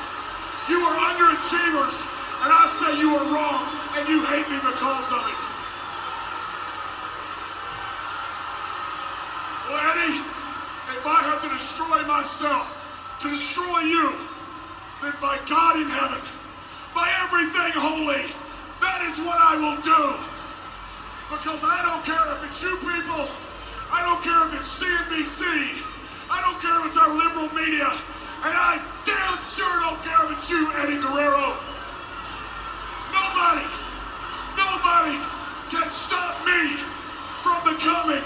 [0.70, 1.98] You are underachievers,
[2.46, 3.66] and I say you are wrong,
[3.98, 5.40] and you hate me because of it.
[9.66, 10.22] Well, Eddie,
[10.94, 12.70] if I have to destroy myself
[13.18, 14.14] to destroy you,
[15.02, 16.22] then by God in heaven,
[16.94, 18.30] by everything holy,
[18.80, 20.35] that is what I will do.
[21.26, 23.26] Because I don't care if it's you people,
[23.90, 25.42] I don't care if it's CNBC,
[26.30, 27.90] I don't care if it's our liberal media,
[28.46, 31.58] and I damn sure don't care if it's you, Eddie Guerrero.
[33.10, 33.66] Nobody,
[34.54, 35.18] nobody
[35.66, 36.78] can stop me
[37.42, 38.22] from becoming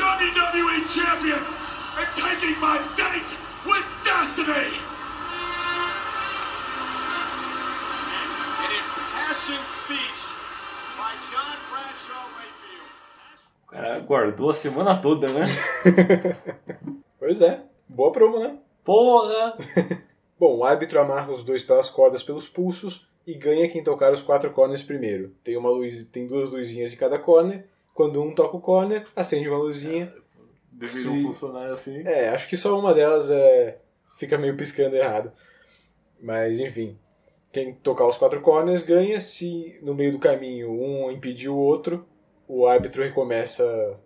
[0.00, 3.36] WWE Champion and taking my date
[3.68, 4.80] with Destiny.
[8.64, 10.09] An impassioned speech
[13.70, 15.44] cara guardou a semana toda, né?
[17.18, 18.58] Pois é, boa promo, né?
[18.84, 19.56] Porra!
[20.38, 24.22] Bom, o árbitro amarra os dois pelas cordas pelos pulsos e ganha quem tocar os
[24.22, 25.34] quatro corners primeiro.
[25.44, 27.66] Tem, uma luz, tem duas luzinhas em cada corner.
[27.94, 30.12] Quando um toca o corner, acende uma luzinha.
[30.72, 32.02] deveriam Se- funcionar assim.
[32.06, 33.78] É, acho que só uma delas é,
[34.18, 35.30] fica meio piscando errado.
[36.18, 36.98] Mas enfim,
[37.52, 39.20] quem tocar os quatro corners ganha.
[39.20, 42.06] Se no meio do caminho um impedir o outro,
[42.52, 43.96] o árbitro recomeça,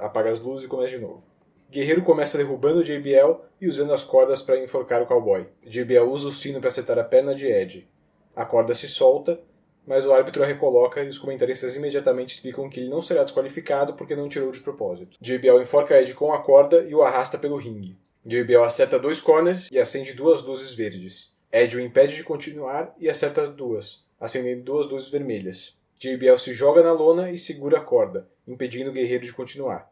[0.00, 1.22] apaga as luzes e começa de novo.
[1.70, 5.46] Guerreiro começa derrubando JBL e usando as cordas para enforcar o cowboy.
[5.64, 7.88] JBL usa o sino para acertar a perna de Ed.
[8.34, 9.40] A corda se solta,
[9.86, 13.94] mas o árbitro a recoloca e os comentaristas imediatamente explicam que ele não será desqualificado
[13.94, 15.16] porque não tirou de propósito.
[15.20, 17.96] JBL enforca Ed com a corda e o arrasta pelo ringue.
[18.26, 21.32] JBL acerta dois corners e acende duas luzes verdes.
[21.52, 25.78] Ed o impede de continuar e acerta as duas, acendendo duas luzes vermelhas.
[26.04, 29.90] JBL se joga na lona e segura a corda, impedindo o guerreiro de continuar.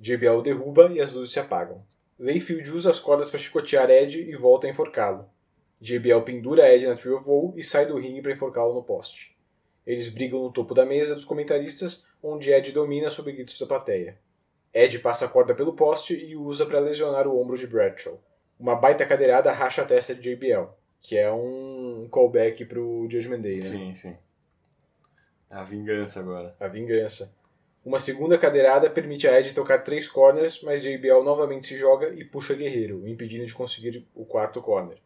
[0.00, 1.80] JBL o derruba e as luzes se apagam.
[2.18, 5.30] Layfield usa as cordas para chicotear Ed e volta a enforcá-lo.
[5.80, 9.38] JBL pendura Ed na Tree of Woe e sai do ringue para enforcá-lo no poste.
[9.86, 14.18] Eles brigam no topo da mesa dos comentaristas, onde Ed domina sob gritos da plateia.
[14.74, 18.20] Ed passa a corda pelo poste e usa para lesionar o ombro de Bradshaw.
[18.58, 20.66] Uma baita cadeirada racha a testa de JBL,
[21.00, 23.62] que é um callback pro Judgment Day, né?
[23.62, 24.16] Sim, sim.
[25.50, 26.54] A vingança agora.
[26.60, 27.32] A vingança.
[27.84, 32.24] Uma segunda cadeirada permite a Ed tocar três corners, mas JBL novamente se joga e
[32.24, 34.98] puxa Guerreiro, impedindo de conseguir o quarto corner.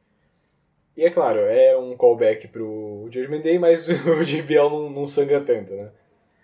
[0.96, 5.40] E é claro, é um callback pro Judgment Day, mas o JBL não, não sangra
[5.42, 5.90] tanto, né?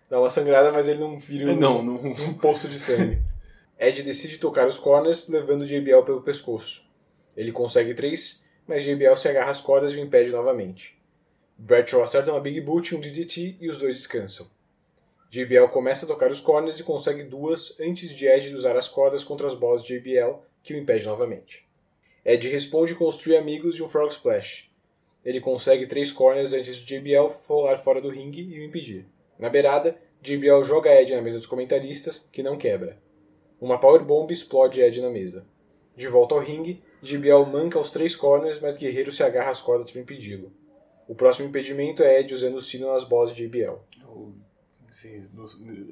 [0.09, 1.95] Dá uma sangrada, mas ele não vira um, Não, não.
[1.97, 3.21] um poço de sangue.
[3.79, 6.89] Ed decide tocar os corners, levando JBL pelo pescoço.
[7.37, 10.98] Ele consegue três, mas JBL se agarra às cordas e o impede novamente.
[11.61, 14.49] Bradshaw acerta uma Big Boot e um DDT e os dois descansam.
[15.29, 19.25] JBL começa a tocar os corners e consegue duas antes de Ed usar as cordas
[19.25, 21.67] contra as bolas de JBL, que o impede novamente.
[22.25, 24.71] Ed responde com os Three Amigos e um Frog Splash.
[25.25, 29.05] Ele consegue três corners antes de JBL rolar fora do ringue e o impedir.
[29.37, 32.97] Na beirada, JBL joga Ed na mesa dos comentaristas, que não quebra.
[33.61, 35.45] Uma Powerbomb explode Ed na mesa.
[35.97, 39.91] De volta ao ringue, JBL manca os três corners, mas Guerreiro se agarra às cordas
[39.91, 40.53] para impedi-lo.
[41.09, 43.77] O próximo impedimento é Ed usando o sino nas bolas de JBL.
[44.91, 45.45] Sim, no,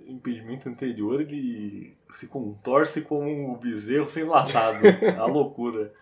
[0.09, 4.79] impedimento anterior ele se contorce como um bezerro sem laçado.
[5.19, 5.93] a loucura.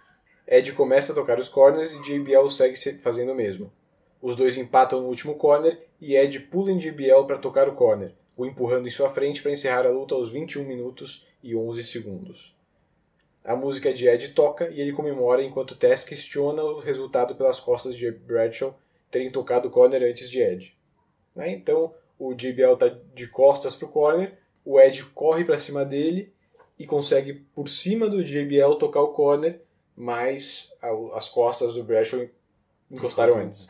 [0.47, 3.73] Ed começa a tocar os corners e JBL segue se- fazendo o mesmo.
[4.21, 8.13] Os dois empatam no último corner e Ed pula em JBL para tocar o corner,
[8.37, 12.57] o empurrando em sua frente para encerrar a luta aos 21 minutos e 11 segundos.
[13.45, 17.95] A música de Ed toca e ele comemora enquanto Tess questiona o resultado pelas costas
[17.95, 18.75] de Bradshaw
[19.15, 20.77] terem tocado o corner antes de Ed.
[21.37, 26.33] Né, Então o JBL está de costas pro corner, o Ed corre para cima dele
[26.77, 29.61] e consegue por cima do JBL tocar o corner,
[29.97, 30.69] mas
[31.15, 32.27] as costas do Bradshaw
[32.91, 33.67] encostaram antes.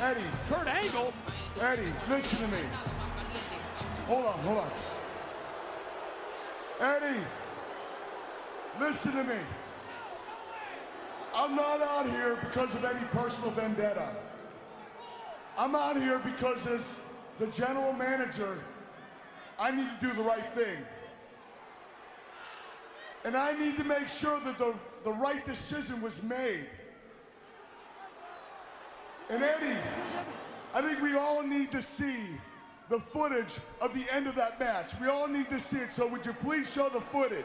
[0.00, 1.12] Eddie, Kurt Angle.
[1.60, 2.62] Eddie, listen to me.
[4.06, 4.87] Hold on, hold on.
[6.80, 7.20] Eddie,
[8.78, 9.38] listen to me.
[11.34, 14.14] I'm not out here because of any personal vendetta.
[15.56, 16.82] I'm out here because as
[17.40, 18.58] the general manager,
[19.58, 20.78] I need to do the right thing.
[23.24, 24.72] And I need to make sure that the,
[25.04, 26.66] the right decision was made.
[29.28, 29.76] And Eddie,
[30.72, 32.38] I think we all need to see
[32.88, 34.92] the footage of the end of that match.
[35.00, 35.92] We all need to see it.
[35.92, 37.44] So would you please show the footage?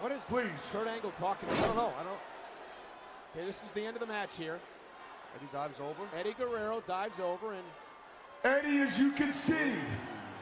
[0.00, 0.50] What is Please.
[0.72, 1.48] Kurt Angle talking?
[1.48, 1.92] I don't know.
[1.98, 2.18] I don't.
[3.34, 4.60] Okay, this is the end of the match here.
[5.36, 6.02] Eddie dives over.
[6.16, 7.64] Eddie Guerrero dives over and
[8.44, 9.72] Eddie, as you can see,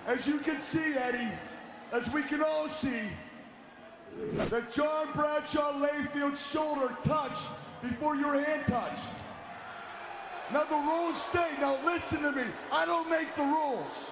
[0.09, 1.31] as you can see, Eddie,
[1.93, 3.03] as we can all see,
[4.33, 7.47] that John Bradshaw Layfield's shoulder touched
[7.81, 9.07] before your hand touched.
[10.53, 12.43] Now the rules state, now listen to me,
[12.73, 14.11] I don't make the rules,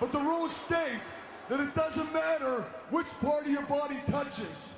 [0.00, 1.00] but the rules state
[1.48, 4.74] that it doesn't matter which part of your body touches.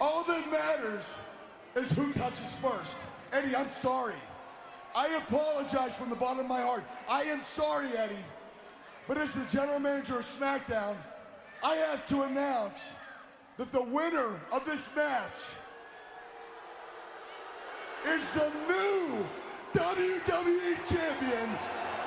[0.00, 1.20] All that matters
[1.74, 2.96] is who touches first.
[3.32, 4.14] Eddie, I'm sorry.
[4.94, 6.84] I apologize from the bottom of my heart.
[7.08, 8.24] I am sorry, Eddie.
[9.08, 10.96] But as the general manager of SmackDown,
[11.64, 12.78] I have to announce
[13.56, 15.40] that the winner of this match
[18.06, 19.26] is the new
[19.72, 21.48] WWE Champion,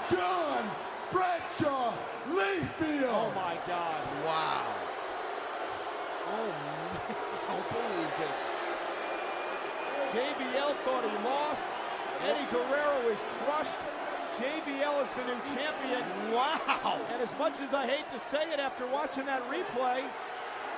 [0.10, 0.69] John
[1.11, 1.94] Bradshaw
[2.30, 3.06] Layfield.
[3.06, 4.02] oh my God!
[4.26, 4.65] Wow!
[6.26, 8.41] Oh, man, I don't believe this.
[10.10, 11.65] JBL thought he lost.
[12.26, 13.77] Eddie Guerrero is crushed.
[14.41, 16.02] JBL is the new champion.
[16.34, 16.99] Wow!
[17.14, 20.02] And as much as I hate to say it after watching that replay,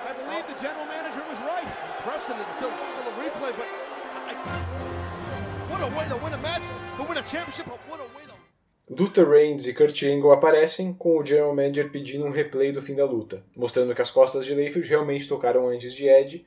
[0.04, 1.66] I believe the general manager was right.
[2.04, 3.66] Precedent until the replay, but
[4.14, 4.34] I,
[5.72, 6.62] what a way to win a match.
[6.96, 8.27] to win a championship, but what a way
[8.90, 12.94] Luther Reigns e Kurt Angle aparecem, com o General Manager pedindo um replay do fim
[12.94, 16.46] da luta, mostrando que as costas de Layfield realmente tocaram antes de Edge.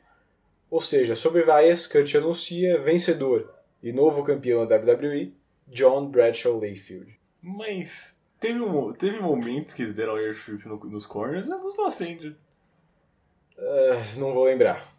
[0.70, 3.54] Ou seja, sobre vaias, Kurt anuncia vencedor
[3.84, 5.34] e novo campeão da WWE,
[5.68, 7.20] John Bradshaw Layfield.
[7.42, 11.56] Mas teve, um, teve momentos que eles deram airstrip no, nos corners, né?
[11.58, 12.36] Nos Los Angeles.
[13.58, 14.92] Ah, não vou lembrar.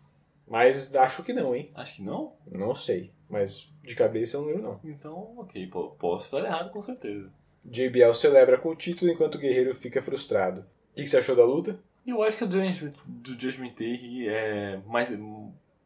[0.46, 1.70] Mas acho que não, hein?
[1.74, 2.34] Acho que não?
[2.50, 3.12] Não sei.
[3.32, 4.80] Mas de cabeça eu não lembro, não.
[4.84, 7.30] Então, ok, po- posso estar errado com certeza.
[7.64, 10.60] JBL celebra com o título enquanto o Guerreiro fica frustrado.
[10.60, 11.80] O que que você achou da luta?
[12.06, 15.08] Eu acho que a do Judgment, do Judgment Day é mais,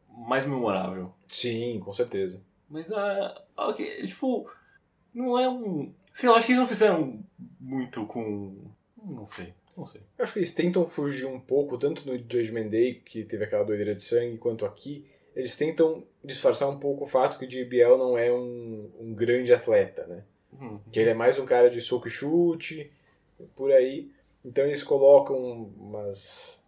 [0.09, 1.13] mais memorável.
[1.27, 2.41] Sim, com certeza.
[2.69, 3.41] Mas a.
[3.55, 4.49] ok, tipo.
[5.13, 5.93] Não é um.
[6.11, 7.19] Sei lá, acho que eles não fizeram
[7.59, 8.55] muito com.
[9.01, 10.01] Não sei, não sei.
[10.17, 13.63] Eu acho que eles tentam fugir um pouco, tanto no Judgment Day, que teve aquela
[13.63, 15.05] doideira de sangue, quanto aqui.
[15.37, 19.53] Eles tentam disfarçar um pouco o fato que o JBL não é um, um grande
[19.53, 20.23] atleta, né?
[20.59, 20.79] Hum.
[20.91, 22.91] Que ele é mais um cara de soco e chute,
[23.55, 24.11] por aí.
[24.43, 26.59] Então eles colocam umas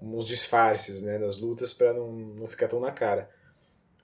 [0.00, 3.28] uns disfarces né, nas lutas para não, não ficar tão na cara.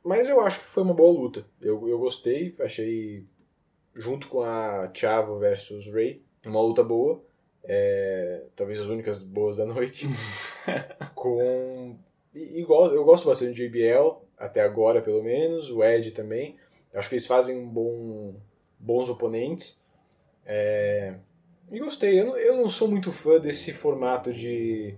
[0.05, 1.47] Mas eu acho que foi uma boa luta.
[1.59, 3.25] Eu, eu gostei, achei
[3.95, 7.25] junto com a Chavo versus Ray uma luta boa.
[7.63, 10.07] É, talvez as únicas boas da noite.
[11.15, 11.97] com
[12.35, 16.57] igual eu gosto bastante de JBL até agora pelo menos, o Ed também.
[16.93, 18.35] Acho que eles fazem um bom
[18.79, 19.83] bons oponentes.
[20.47, 21.15] É,
[21.71, 22.21] e gostei.
[22.21, 24.95] Eu eu não sou muito fã desse formato de,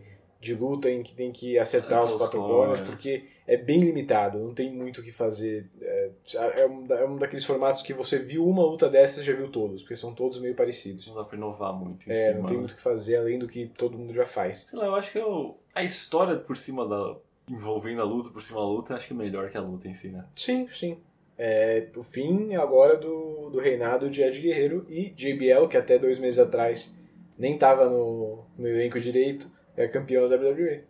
[0.46, 2.80] de luta em que tem que acertar os quatro corners.
[2.80, 5.68] porque é bem limitado, não tem muito o que fazer.
[5.80, 9.48] É, é, um, é um daqueles formatos que você viu uma luta dessas já viu
[9.50, 11.06] todos, porque são todos meio parecidos.
[11.06, 12.38] Não dá pra inovar muito em É, cima.
[12.40, 12.60] não tem né?
[12.60, 14.58] muito o que fazer além do que todo mundo já faz.
[14.68, 17.16] Sei lá, eu acho que eu, a história por cima da.
[17.48, 19.94] envolvendo a luta por cima da luta, acho que é melhor que a luta em
[19.94, 20.24] si, né?
[20.34, 20.98] Sim, sim.
[21.38, 26.18] É o fim agora do, do reinado de Ed Guerreiro e JBL, que até dois
[26.18, 26.96] meses atrás
[27.38, 30.84] nem estava no, no elenco direito, é campeão da WWE.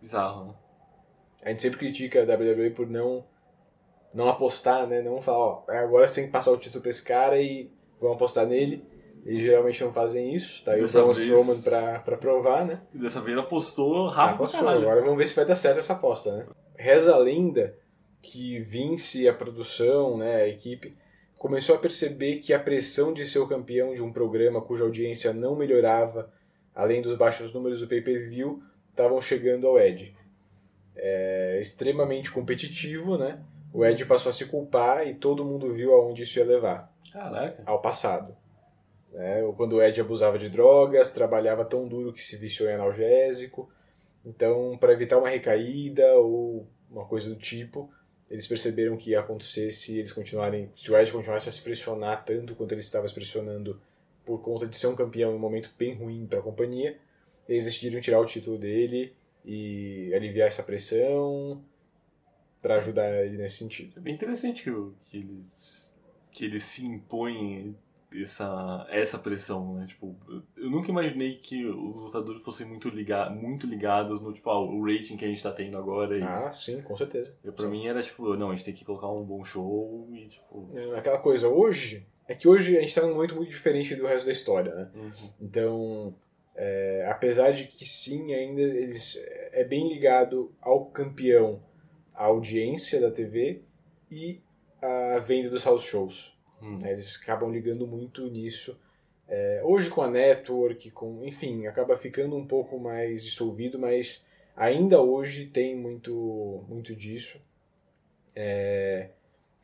[0.00, 0.54] Bizarro, né?
[1.44, 3.24] A gente sempre critica a WWE por não
[4.12, 5.02] não apostar, né?
[5.02, 7.70] Não falar, ó, agora você tem que passar o título pra esse cara e
[8.00, 8.84] vamos apostar nele.
[9.26, 10.62] Eles geralmente não fazem isso.
[10.64, 12.80] Tá aí Dessa o Braun vez- Strowman pra, pra provar, né?
[12.94, 14.60] E dessa vez ele apostou rápido pra Apostou.
[14.60, 14.82] caralho.
[14.82, 16.46] Agora vamos ver se vai dar certo essa aposta, né?
[16.76, 17.76] Reza a lenda
[18.22, 20.92] que Vince a produção, né, a equipe,
[21.38, 25.32] começou a perceber que a pressão de ser o campeão de um programa cuja audiência
[25.32, 26.30] não melhorava,
[26.74, 30.14] além dos baixos números do pay-per-view, estavam chegando ao Ed.
[30.96, 33.40] É extremamente competitivo, né?
[33.72, 36.92] O Ed passou a se culpar e todo mundo viu aonde isso ia levar.
[37.12, 37.62] Caraca.
[37.66, 38.36] Ao passado.
[39.12, 39.40] Né?
[39.56, 43.68] Quando o Ed abusava de drogas, trabalhava tão duro que se viciou em analgésico.
[44.24, 47.92] Então, para evitar uma recaída ou uma coisa do tipo,
[48.30, 52.24] eles perceberam que ia acontecer se eles continuarem, se o Ed continuasse a se pressionar
[52.24, 53.80] tanto quanto ele estava se pressionando
[54.24, 56.98] por conta de ser um campeão em um momento bem ruim para a companhia,
[57.48, 59.12] eles decidiram tirar o título dele
[59.44, 61.62] e aliviar essa pressão
[62.62, 63.92] para ajudar ele nesse sentido.
[63.98, 64.70] É bem interessante que,
[65.10, 65.84] que eles
[66.30, 67.76] que eles se impõem
[68.12, 69.86] essa essa pressão, né?
[69.86, 70.16] Tipo,
[70.56, 74.82] eu- nunca imaginei que os lutadores fossem muito liga, muito ligados no tipo ah, o
[74.84, 76.18] rating que a gente tá tendo agora.
[76.18, 77.34] é Ah, sim, com certeza.
[77.44, 80.26] Eu, pra mim era tipo, não, a gente tem que colocar um bom show e
[80.28, 80.70] tipo.
[80.74, 84.06] É, aquela coisa, hoje, é que hoje a gente está num momento muito diferente do
[84.06, 84.90] resto da história, né?
[84.94, 85.10] Uhum.
[85.40, 86.16] Então,
[86.54, 89.22] é, apesar de que sim, ainda eles
[89.52, 91.62] é bem ligado ao campeão,
[92.14, 93.62] a audiência da TV
[94.10, 94.40] e
[94.80, 96.38] a venda dos house shows.
[96.80, 96.92] né?
[96.92, 98.78] Eles acabam ligando muito nisso.
[99.26, 104.22] É, hoje com a network, com, enfim, acaba ficando um pouco mais dissolvido, mas
[104.54, 107.40] ainda hoje tem muito, muito disso.
[108.36, 109.10] É,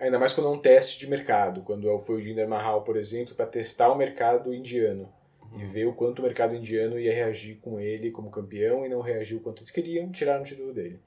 [0.01, 3.35] ainda mais quando é um teste de mercado, quando foi o Jinder Mahal, por exemplo,
[3.35, 5.13] para testar o mercado indiano
[5.57, 9.01] e ver o quanto o mercado indiano ia reagir com ele como campeão e não
[9.01, 11.01] reagiu o quanto eles queriam, tiraram o título dele.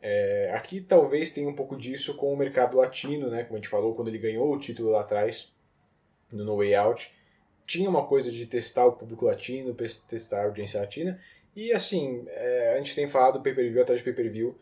[0.00, 3.42] É, aqui talvez tenha um pouco disso com o mercado latino, né?
[3.42, 5.52] Como a gente falou, quando ele ganhou o título lá atrás,
[6.30, 7.12] no No Way Out,
[7.66, 11.18] tinha uma coisa de testar o público latino, testar a audiência latina,
[11.56, 14.56] e assim, é, a gente tem falado pay-per-view atrás de pay-per-view,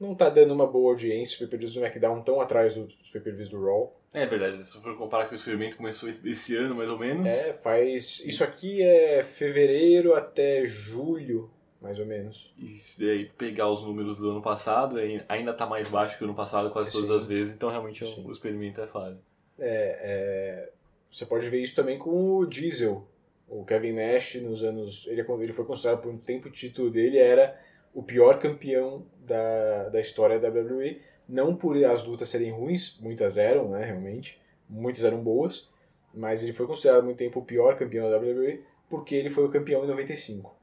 [0.00, 3.62] não tá dando uma boa audiência, os pay-per-views do SmackDown estão atrás dos pay-per-views do
[3.64, 3.94] Raw.
[4.14, 7.26] É verdade, se for comparar que o experimento começou esse ano, mais ou menos.
[7.30, 8.20] É, faz.
[8.24, 11.50] Isso aqui é fevereiro até julho,
[11.80, 12.52] mais ou menos.
[12.58, 14.96] E se aí pegar os números do ano passado,
[15.28, 17.16] ainda tá mais baixo que o ano passado quase todas Sim.
[17.16, 19.18] as vezes, então realmente o- o experimento é falho.
[19.58, 20.70] É, é,
[21.10, 23.06] você pode ver isso também com o Diesel.
[23.48, 25.06] O Kevin Nash, nos anos.
[25.08, 27.58] Ele, é ele foi considerado por um tempo o título dele era
[27.94, 31.00] o pior campeão da, da história da WWE.
[31.28, 34.40] Não por as lutas serem ruins, muitas eram, né, realmente.
[34.68, 35.70] muitas eram boas,
[36.14, 39.44] mas ele foi considerado há muito tempo o pior campeão da WWE porque ele foi
[39.44, 40.56] o campeão em 95.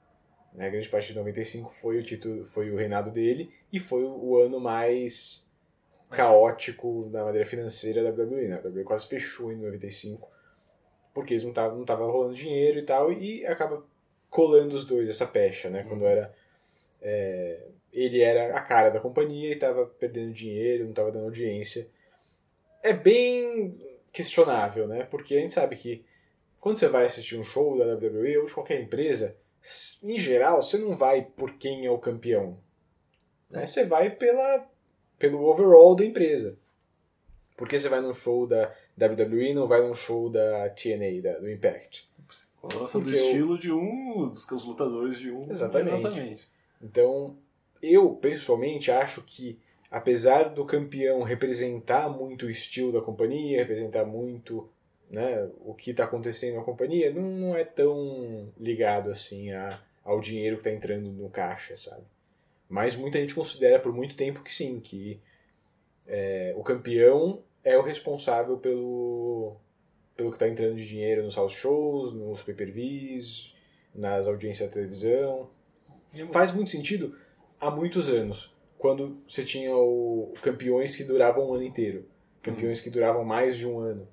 [0.53, 0.67] Né?
[0.67, 4.37] A grande parte de 95 foi o título, foi o reinado dele e foi o
[4.37, 5.47] ano mais
[6.09, 8.47] caótico na maneira financeira da WWE.
[8.47, 8.55] Né?
[8.55, 10.27] A WWE quase fechou em 95
[11.13, 13.83] porque eles não estavam não tava rolando dinheiro e tal e acaba
[14.29, 15.85] colando os dois essa pecha, né?
[15.87, 16.35] Quando era
[17.07, 21.87] é, ele era a cara da companhia e estava perdendo dinheiro, não estava dando audiência.
[22.81, 23.79] É bem
[24.11, 25.03] questionável, né?
[25.03, 26.03] Porque a gente sabe que
[26.59, 29.37] quando você vai assistir um show da WWE ou de qualquer empresa,
[30.03, 32.57] em geral, você não vai por quem é o campeão.
[33.51, 33.67] Né?
[33.67, 34.67] Você vai pela,
[35.19, 36.57] pelo overall da empresa.
[37.55, 41.21] Por que você vai num show da WWE e não vai num show da TNA,
[41.21, 42.09] da, do Impact?
[42.61, 45.51] Gosta do Porque eu- estilo de um, dos os lutadores de um.
[45.51, 46.47] Exatamente.
[46.85, 47.35] Então,
[47.81, 49.59] eu pessoalmente acho que,
[49.89, 54.69] apesar do campeão representar muito o estilo da companhia, representar muito
[55.09, 60.19] né, o que está acontecendo na companhia, não, não é tão ligado assim a, ao
[60.19, 62.03] dinheiro que está entrando no caixa, sabe?
[62.69, 65.19] Mas muita gente considera por muito tempo que sim, que
[66.07, 69.55] é, o campeão é o responsável pelo,
[70.15, 73.55] pelo que está entrando de dinheiro nos house shows, nos pay-per-views,
[73.93, 75.49] nas audiências da televisão.
[76.31, 77.17] Faz muito sentido
[77.59, 82.05] há muitos anos, quando você tinha o campeões que duravam um ano inteiro,
[82.41, 84.07] campeões que duravam mais de um ano.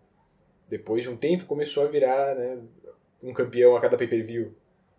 [0.68, 2.58] Depois de um tempo começou a virar né,
[3.22, 4.54] um campeão a cada pay-per-view.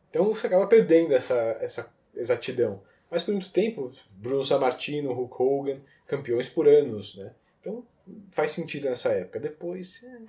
[0.10, 2.82] Então você acaba perdendo essa, essa exatidão.
[3.10, 7.34] Mas por muito tempo, Bruno Sammartino, Hulk Hogan, campeões por anos, né?
[7.60, 7.84] Então
[8.32, 9.40] faz sentido nessa época.
[9.40, 10.20] Depois, é,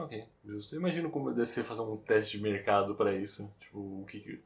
[0.00, 0.74] Ok, justo.
[0.74, 3.50] Eu imagino como deve ser fazer um teste de mercado para isso.
[3.60, 4.40] Tipo, o que, que-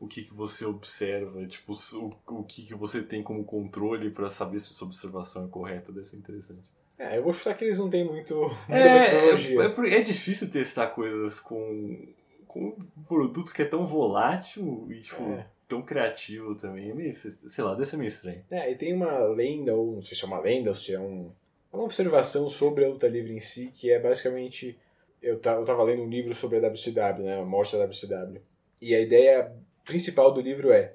[0.00, 4.28] o que, que você observa, tipo, o, o que, que você tem como controle para
[4.28, 5.90] saber se sua observação é correta.
[5.92, 6.60] Deve ser interessante.
[6.98, 8.34] é, eu vou chutar que eles não têm muito,
[8.68, 9.60] muita É, tecnologia.
[9.62, 12.06] é, é, é difícil testar coisas com,
[12.46, 15.46] com um produto que é tão volátil e, tipo, É.
[15.66, 16.90] tão criativo também.
[16.90, 18.44] É meio, sei lá, deve ser meio estranho.
[18.50, 21.00] É, e tem uma lenda, ou não sei se é uma lenda ou se é
[21.00, 21.30] um,
[21.72, 24.78] é uma observação sobre a luta livre em si, que é basicamente.
[25.20, 27.40] Eu, eu tava lendo um livro sobre a WCW, né?
[27.40, 28.40] A morte da WCW.
[28.80, 29.52] E a ideia
[29.88, 30.94] principal do livro é: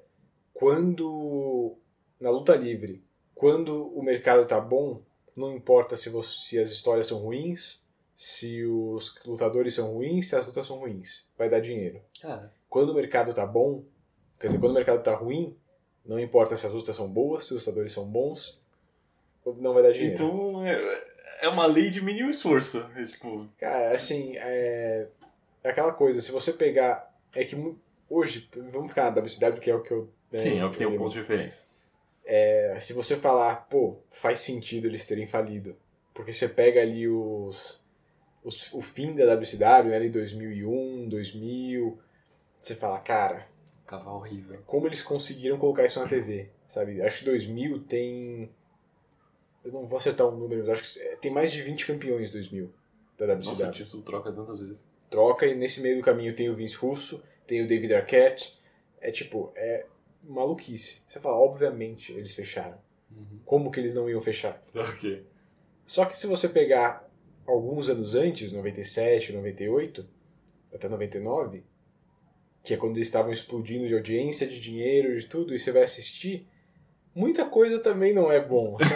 [0.53, 1.75] quando.
[2.19, 3.03] Na luta livre,
[3.35, 5.01] quando o mercado tá bom,
[5.35, 7.83] não importa se, você, se as histórias são ruins,
[8.15, 11.27] se os lutadores são ruins, se as lutas são ruins.
[11.37, 12.01] Vai dar dinheiro.
[12.21, 13.83] Cara, Quando o mercado tá bom,
[14.39, 15.57] quer dizer, quando o mercado tá ruim,
[16.05, 18.61] não importa se as lutas são boas, se os lutadores são bons,
[19.57, 20.13] não vai dar dinheiro.
[20.13, 21.03] então é,
[21.41, 22.89] é uma lei de mínimo esforço.
[22.95, 25.09] É, tipo, Cara, assim, é...
[25.61, 27.11] é aquela coisa, se você pegar.
[27.35, 27.55] É que
[28.13, 30.09] hoje, vamos ficar na WCW, que é o que eu.
[30.31, 31.65] né, sim, é o que tem um eu- ponto de referência.
[32.25, 35.75] É, se você falar, pô, faz sentido eles terem falido.
[36.13, 37.81] Porque você pega ali os.
[38.43, 41.99] os o fim da WCW, né, ali 2001, 2000.
[42.57, 43.47] Você fala, cara,
[43.85, 44.59] Tava horrível.
[44.65, 47.01] como eles conseguiram colocar isso na TV, sabe?
[47.01, 48.49] Acho que 2000 tem.
[49.65, 52.71] Eu não vou acertar o número, mas acho que tem mais de 20 campeões 2000
[53.17, 53.49] da WCW.
[53.51, 54.85] Nossa, o título troca tantas vezes.
[55.09, 58.59] Troca e nesse meio do caminho tem o Vince Russo, tem o David Arquette.
[59.01, 59.85] É tipo, é
[60.23, 61.01] maluquice.
[61.07, 62.77] Você fala, obviamente eles fecharam.
[63.45, 64.63] Como que eles não iam fechar?
[64.73, 65.25] Ok.
[65.85, 67.07] Só que se você pegar
[67.45, 70.07] alguns anos antes, 97, 98,
[70.73, 71.63] até 99,
[72.63, 75.83] que é quando eles estavam explodindo de audiência, de dinheiro, de tudo, e você vai
[75.83, 76.47] assistir,
[77.13, 78.77] muita coisa também não é bom.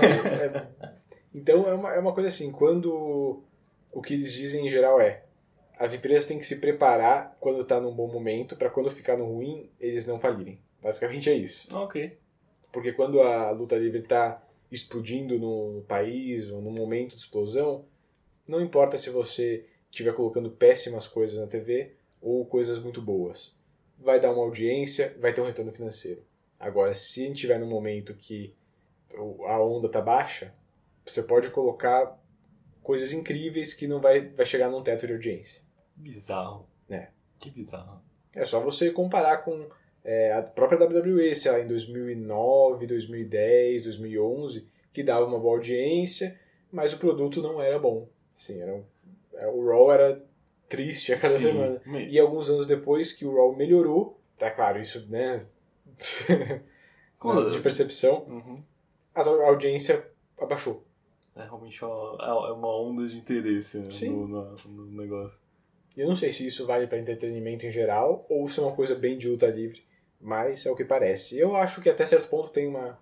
[0.41, 0.67] É-
[1.33, 3.43] então é uma, é uma coisa assim, quando
[3.93, 5.23] o que eles dizem em geral é
[5.79, 9.25] as empresas têm que se preparar quando está num bom momento, para quando ficar no
[9.25, 10.59] ruim, eles não falirem.
[10.81, 11.73] Basicamente é isso.
[11.75, 12.17] Ok.
[12.71, 17.85] Porque quando a luta livre está explodindo no país ou no momento de explosão,
[18.47, 23.57] não importa se você estiver colocando péssimas coisas na TV ou coisas muito boas.
[23.97, 26.21] Vai dar uma audiência, vai ter um retorno financeiro.
[26.59, 28.53] Agora, se a gente estiver num momento que
[29.47, 30.53] a onda está baixa,
[31.05, 32.19] você pode colocar
[32.83, 35.66] coisas incríveis que não vai, vai chegar num teto de audiência.
[35.97, 36.67] Bizarro.
[36.89, 37.07] É.
[37.39, 38.01] Que bizarro.
[38.35, 39.67] É só você comparar com
[40.03, 46.39] é, a própria WWE, sei lá, em 2009, 2010, 2011, que dava uma boa audiência,
[46.71, 48.07] mas o produto não era bom.
[48.35, 48.83] Assim, era, um-
[49.33, 50.23] é, o Raw era
[50.69, 51.81] triste a cada Sim, semana.
[52.07, 55.45] E alguns anos depois que o Raw melhorou, tá claro, isso, né,
[57.51, 58.63] de percepção, Uhum.
[59.15, 60.07] a audiência
[60.39, 60.83] abaixou.
[61.35, 65.39] É realmente é uma onda de interesse né, no, no- no negócio.
[65.97, 68.93] Eu não sei se isso vale para entretenimento em geral ou se é uma coisa
[68.93, 69.83] bem de luta livre,
[70.21, 71.37] mas é o que parece.
[71.37, 72.99] Eu acho que até certo ponto tem uma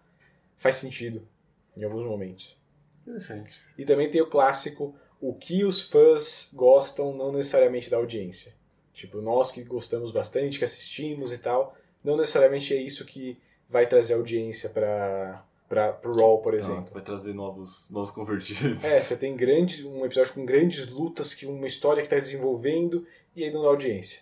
[0.55, 1.27] faz sentido
[1.75, 2.57] em alguns momentos.
[3.05, 3.61] Interessante.
[3.77, 8.53] E também tem o clássico, o que os fãs gostam não necessariamente da audiência.
[8.93, 13.37] Tipo, nós que gostamos bastante, que assistimos e tal, não necessariamente é isso que
[13.69, 16.85] vai trazer audiência para para pro Raw, por exemplo.
[16.89, 18.83] Ah, vai trazer novos, novos convertidos.
[18.83, 23.05] É, você tem grande, um episódio com grandes lutas, que uma história que está desenvolvendo
[23.35, 24.21] e aí não dá audiência.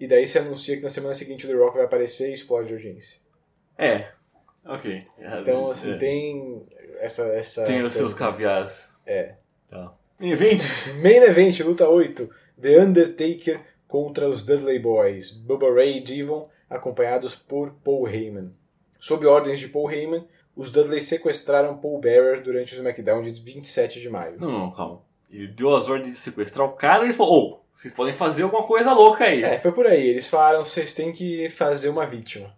[0.00, 2.72] E daí você anuncia que na semana seguinte o The Rock vai aparecer e explode
[2.72, 3.18] a audiência.
[3.78, 4.08] É,
[4.64, 5.06] ok.
[5.40, 5.96] Então, assim, É.
[5.96, 6.66] tem
[6.98, 7.24] essa...
[7.28, 8.90] essa Tem os seus caviares.
[9.06, 9.34] É.
[9.70, 9.94] Tá.
[10.18, 10.62] Main event.
[11.02, 12.28] Main Event, luta 8.
[12.60, 15.30] The Undertaker contra os Dudley Boys.
[15.30, 18.52] Bubba Ray e Devon, acompanhados por Paul Heyman.
[18.98, 24.00] Sob ordens de Paul Heyman, os Dudley sequestraram Paul Bearer durante o SmackDown de 27
[24.00, 24.40] de maio.
[24.40, 25.02] Não, não, calma.
[25.30, 28.44] Ele deu as ordens de sequestrar o cara e ele falou: Ô, vocês podem fazer
[28.44, 29.42] alguma coisa louca aí.
[29.42, 30.06] É, foi por aí.
[30.06, 32.54] Eles falaram: vocês têm que fazer uma vítima.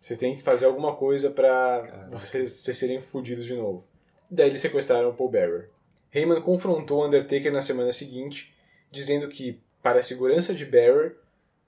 [0.00, 3.86] Vocês têm que fazer alguma coisa pra vocês, vocês serem fodidos de novo.
[4.30, 5.70] Daí eles sequestraram o Paul Bearer.
[6.12, 8.52] Heyman confrontou o Undertaker na semana seguinte,
[8.90, 11.16] dizendo que, para a segurança de Bearer,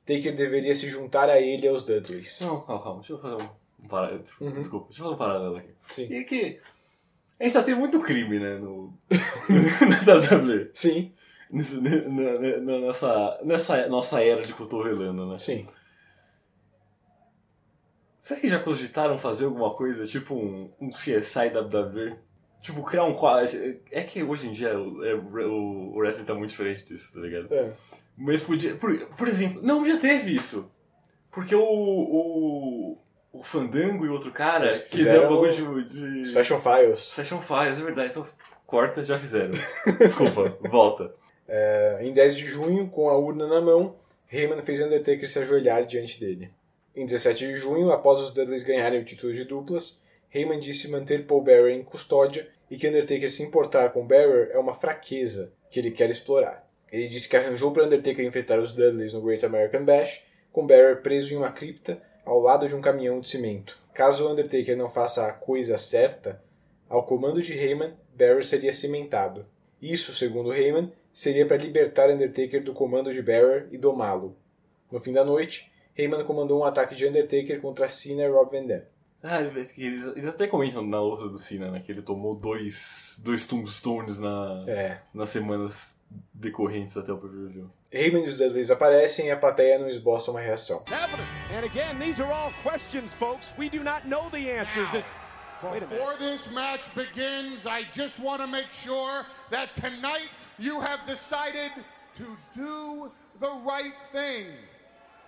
[0.04, 2.38] Taker deveria se juntar a ele e aos Dudleys.
[2.40, 2.98] Não, calma, calma.
[2.98, 3.48] Deixa eu fazer um,
[3.84, 4.18] um paralelo.
[4.22, 4.60] Desculpa, Uhum.
[4.60, 5.70] desculpa, deixa eu fazer um paralelo aqui.
[5.90, 6.02] Sim.
[6.12, 6.60] E que
[7.40, 8.96] a gente tá tendo muito crime, né, no...
[9.88, 10.70] na WWE.
[10.74, 11.12] Sim.
[11.50, 15.38] Nesse- na, nossa, nessa nossa era de cotovelando, né?
[15.38, 15.66] Sim.
[18.18, 22.16] Será que já cogitaram fazer alguma coisa, tipo um, um CSI WWE?
[22.62, 23.78] Tipo, criar um quadro.
[23.90, 27.20] É que hoje em dia o, é- o, o wrestling tá muito diferente disso, tá
[27.20, 27.52] ligado?
[27.52, 27.74] É.
[28.16, 28.74] Mas podia.
[28.76, 30.70] Por, por exemplo, não, já teve isso.
[31.30, 31.62] Porque o.
[31.62, 32.98] O,
[33.34, 36.22] o Fandango e o outro cara Eles fizeram um fizeram bagulho de.
[36.22, 36.32] de...
[36.32, 37.08] Fashion Files.
[37.10, 38.10] Fashion Files, é verdade.
[38.12, 38.24] Então,
[38.64, 39.50] corta, já fizeram.
[39.98, 41.12] Desculpa, volta.
[41.48, 43.96] É, em 10 de junho, com a urna na mão,
[44.32, 46.50] Heyman fez Undertaker se ajoelhar diante dele.
[46.94, 50.00] Em 17 de junho, após os Dudleys ganharem o título de duplas,
[50.32, 54.58] Heyman disse manter Paul Bearer em custódia e que Undertaker se importar com Bearer é
[54.58, 56.64] uma fraqueza que ele quer explorar.
[56.90, 61.02] Ele disse que arranjou para Undertaker enfrentar os Dudleys no Great American Bash, com Bearer
[61.02, 63.78] preso em uma cripta ao lado de um caminhão de cimento.
[63.92, 66.42] Caso Undertaker não faça a coisa certa,
[66.88, 69.46] ao comando de Heyman, Bearer seria cimentado.
[69.80, 74.36] Isso, segundo Heyman, seria para libertar Undertaker do comando de Bearer e domá-lo.
[74.90, 78.66] No fim da noite, Heyman comandou um ataque de Undertaker contra Cena e Rob Van
[78.66, 78.82] Dam.
[79.22, 81.80] Ah, eles, eles até comentam na luta do Cena, né?
[81.80, 84.98] Que ele tomou dois, dois tombstones na, É.
[85.14, 85.93] nas semanas
[86.32, 87.70] decorrentes até o pay-per-view.
[87.90, 90.84] Heyman e os Dudleys aparecem e a plateia não esboça uma reação.
[91.52, 93.52] And again, these are all questions, folks.
[93.56, 94.90] We do not know the answers.
[94.90, 95.06] This-
[95.62, 95.88] Wait a minute.
[95.90, 100.28] Before this match begins, I just want to make sure that tonight
[100.58, 101.70] you have decided
[102.18, 103.10] to do
[103.40, 104.46] the right thing.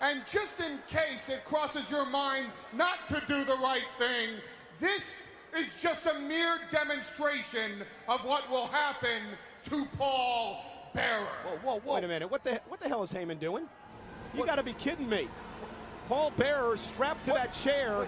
[0.00, 4.36] And just in case it crosses your mind not to do the right thing,
[4.78, 9.22] this is just a mere demonstration of what will happen
[9.70, 10.60] to Paul
[10.97, 11.27] Bearer.
[11.44, 11.94] Whoa, whoa, whoa.
[11.94, 12.31] Wait a minute.
[12.31, 13.68] What the what the hell is Heyman doing?
[14.35, 15.28] You got to be kidding me.
[16.09, 18.06] Paul Bearer strapped to that chair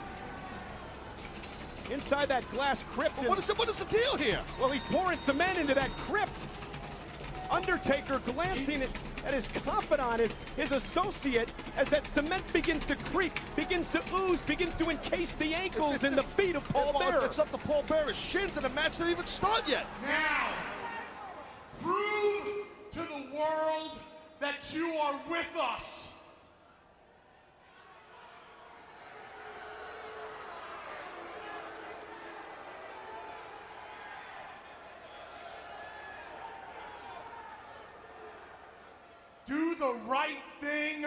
[1.91, 3.17] inside that glass crypt.
[3.19, 4.41] what, is the, what is the deal here?
[4.61, 6.47] Well, he's pouring cement into that crypt.
[7.51, 8.91] Undertaker glancing at,
[9.25, 14.43] at his confidant, his, his associate, as that cement begins to creep, begins to ooze,
[14.43, 17.25] begins to encase the ankles and the feet of Paul Bearer.
[17.25, 19.87] It's up to Paul Bearer's shins, and the match didn't even start yet.
[20.05, 20.51] Now,
[21.81, 22.68] prove
[22.99, 23.93] to the world
[24.41, 26.15] that you are with us.
[39.47, 41.07] Do the right thing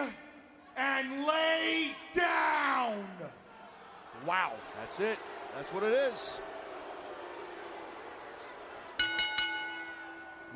[0.78, 3.04] and lay down.
[4.26, 5.18] Wow, that's it.
[5.54, 6.40] That's what it is.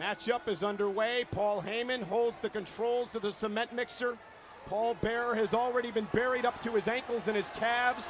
[0.01, 1.25] Matchup is underway.
[1.31, 4.19] Paul Heyman holds the controls to the cement mixer.
[4.67, 8.05] Paul Bearer has already been buried up to his ankles and his calves.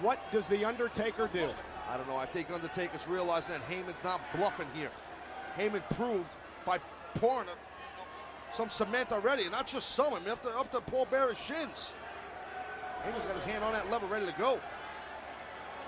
[0.00, 1.50] What does The Undertaker do?
[1.90, 2.16] I don't know.
[2.16, 4.90] I think Undertaker's realizing that Heyman's not bluffing here.
[5.58, 6.30] Heyman proved
[6.64, 6.78] by
[7.16, 7.48] pouring
[8.52, 11.92] some cement already, not just some, I mean, up to, up to Paul Bearer's shins.
[13.04, 14.60] Heyman's got his hand on that lever, ready to go.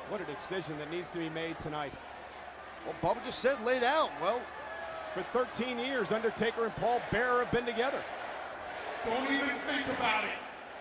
[0.08, 1.92] What a decision that needs to be made tonight.
[2.84, 4.10] Well, Bubba just said lay down.
[4.20, 4.40] Well,
[5.14, 8.00] For 13 years, Undertaker and Paul Bearer have been together.
[9.04, 10.30] Don't even think about it.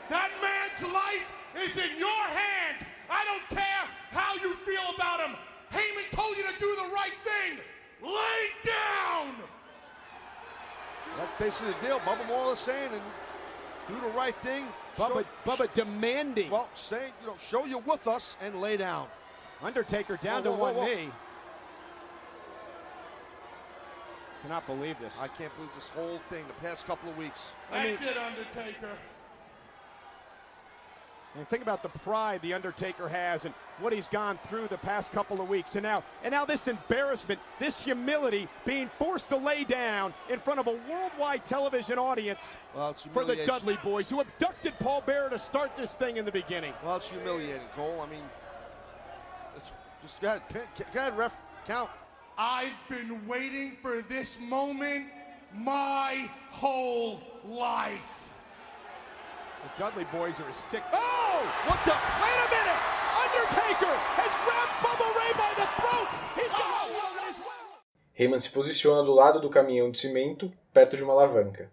[0.10, 1.28] That man's life
[1.62, 2.84] is in your hands.
[3.10, 5.36] I don't care how you feel about him.
[5.72, 7.58] Heyman told you to do the right thing.
[8.02, 9.36] Lay down.
[11.18, 12.00] that's basically the deal.
[12.00, 13.02] Bubba more or less saying, and
[13.88, 14.66] do the right thing.
[14.98, 16.50] Bubba, Show- Bubba demanding.
[16.52, 19.08] Well, saying, you know, show you're with us and lay down.
[19.62, 20.94] Undertaker down Whoa, to whoa, one whoa, whoa.
[20.96, 21.10] knee.
[24.42, 25.18] Cannot believe this.
[25.20, 27.52] I can't believe this whole thing, the past couple of weeks.
[27.72, 28.90] I mean- That's it, Undertaker.
[31.34, 35.14] And think about the pride the Undertaker has and what he's gone through the past
[35.14, 35.76] couple of weeks.
[35.76, 40.60] And now and now this embarrassment, this humility being forced to lay down in front
[40.60, 43.38] of a worldwide television audience Well, it's for the.
[43.46, 46.74] Dudley boys who abducted Paul Bearer to start this thing in the beginning.
[46.84, 48.02] Well, it's humiliating, Cole.
[48.02, 48.24] I mean,
[50.02, 50.42] just go ahead,
[50.94, 51.34] go ahead, ref,
[51.66, 51.90] count.
[52.44, 55.06] I've been waiting for this moment
[55.54, 58.30] my whole life.
[59.62, 60.82] The Dudley boys are sick.
[60.92, 61.46] Oh!
[61.68, 61.94] What the?
[62.24, 62.82] Wait a minute!
[63.26, 66.08] Undertaker has grabbed Bubba Ray by the throat!
[66.36, 67.78] He's got as well!
[68.14, 71.72] Heyman se posiciona do lado do caminhão de cimento, perto de uma alavanca.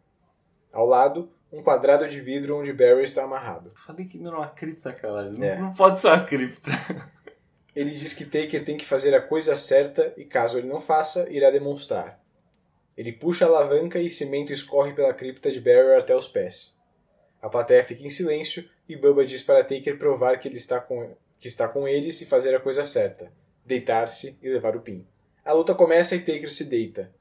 [0.74, 3.72] Ao lado, um quadrado de vidro onde Barry está amarrado.
[3.74, 5.32] Falei que não era uma cripta, caralho.
[5.32, 5.56] Não, É.
[5.56, 6.70] não pode ser uma cripta.
[7.78, 11.30] Ele diz que Taker tem que fazer a coisa certa e, caso ele não faça,
[11.30, 12.20] irá demonstrar.
[12.96, 16.76] Ele puxa a alavanca e cimento escorre pela cripta de Barry até os pés.
[17.40, 21.14] A plateia fica em silêncio e Bubba diz para Taker provar que ele está com,
[21.36, 23.30] que está com eles e fazer a coisa certa,
[23.64, 25.06] deitar-se e levar o pin.
[25.44, 27.14] A luta começa e Taker se deita.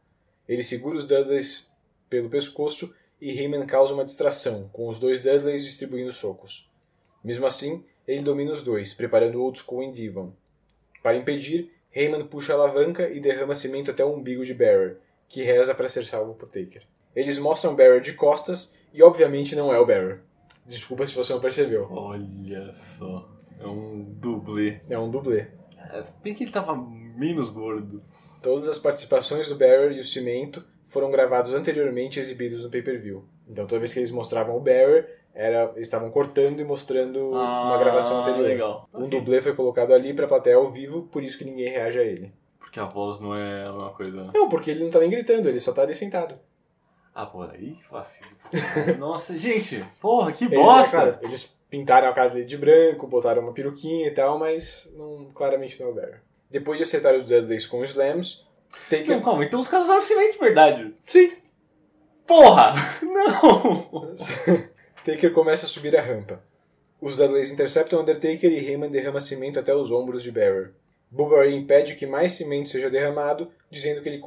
[0.50, 1.68] Ele segura os Dudleys
[2.10, 6.68] pelo pescoço e Heyman causa uma distração, com os dois Dudleys distribuindo socos.
[7.24, 10.34] Mesmo assim, ele domina os dois, preparando Old School em Devon.
[11.08, 14.98] Para impedir, Heyman puxa a alavanca e derrama cimento até o umbigo de Barrer,
[15.30, 16.82] que reza para ser salvo por Taker.
[17.16, 20.20] Eles mostram Barrer de costas e obviamente não é o Barrer.
[20.66, 21.88] Desculpa se você não percebeu.
[21.90, 23.32] Olha só.
[23.58, 24.82] É um dublê.
[24.90, 25.48] É um dublê.
[25.78, 28.04] É, bem que ele tava menos gordo.
[28.44, 33.24] Todas as participações do Barrer e o cimento foram gravados anteriormente e exibidos no pay-per-view.
[33.48, 37.76] Então toda vez que eles mostravam o Barrer, era, eles estavam cortando e mostrando uma
[37.76, 38.42] Ah, gravação anterior.
[38.42, 38.90] legal.
[38.94, 42.04] Um dublê foi colocado ali pra plateia ao vivo, por isso que ninguém reage a
[42.04, 42.34] ele.
[42.60, 44.24] Porque a voz não é uma coisa.
[44.24, 44.32] né?
[44.34, 46.38] Não, porque ele não tá nem gritando, ele só tá ali sentado.
[47.16, 48.26] Ah, por aí fácil.
[49.00, 50.98] Nossa, gente, porra, que Eles, bosta!
[50.98, 54.88] é claro, eles pintaram a cara dele de branco, botaram uma peruquinha e tal, mas
[54.96, 56.18] não, claramente não é o Barry.
[56.50, 58.46] Depois de acertar os Dudleys com os Slams,
[58.90, 59.08] Taker...
[59.16, 60.96] Não, calma, então os caras usaram cimento de verdade.
[61.08, 61.32] Sim.
[62.28, 62.74] Porra!
[63.02, 64.14] Não!
[65.08, 66.44] Taker começa a subir a rampa.
[67.00, 70.74] Os Dudleys interceptam Undertaker e Heyman derrama cimento até os ombros de Barrer.
[71.10, 74.22] Bubba Ray impede que mais cimento seja derramado, dizendo que, ele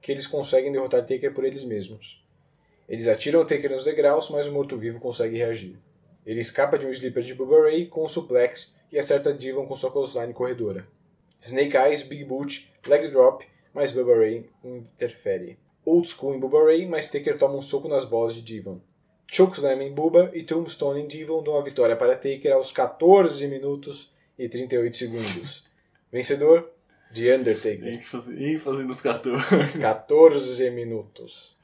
[0.00, 2.26] que eles conseguem derrotar Taker por eles mesmos.
[2.88, 5.78] Eles atiram o Taker nos degraus, mas o morto-vivo consegue reagir.
[6.26, 9.92] Ele escapa de um sleeper de Bubba com um suplex e acerta Devon com sua
[9.92, 10.88] clothesline corredora.
[11.40, 14.26] Snake Eyes, Big Boot, Leg Drop, mas Bubba
[14.64, 15.56] interfere.
[15.84, 18.80] Old School em Bubba mas Taker toma um soco nas bolas de Devon.
[19.26, 24.12] Chokeslam em Bubba e Tombstone em Devon dão a vitória para Taker aos 14 minutos
[24.38, 25.64] e 38 segundos.
[26.12, 26.70] Vencedor,
[27.14, 27.94] The Undertaker.
[27.94, 29.78] ênfase, ênfase nos 14.
[29.80, 31.56] 14 minutos.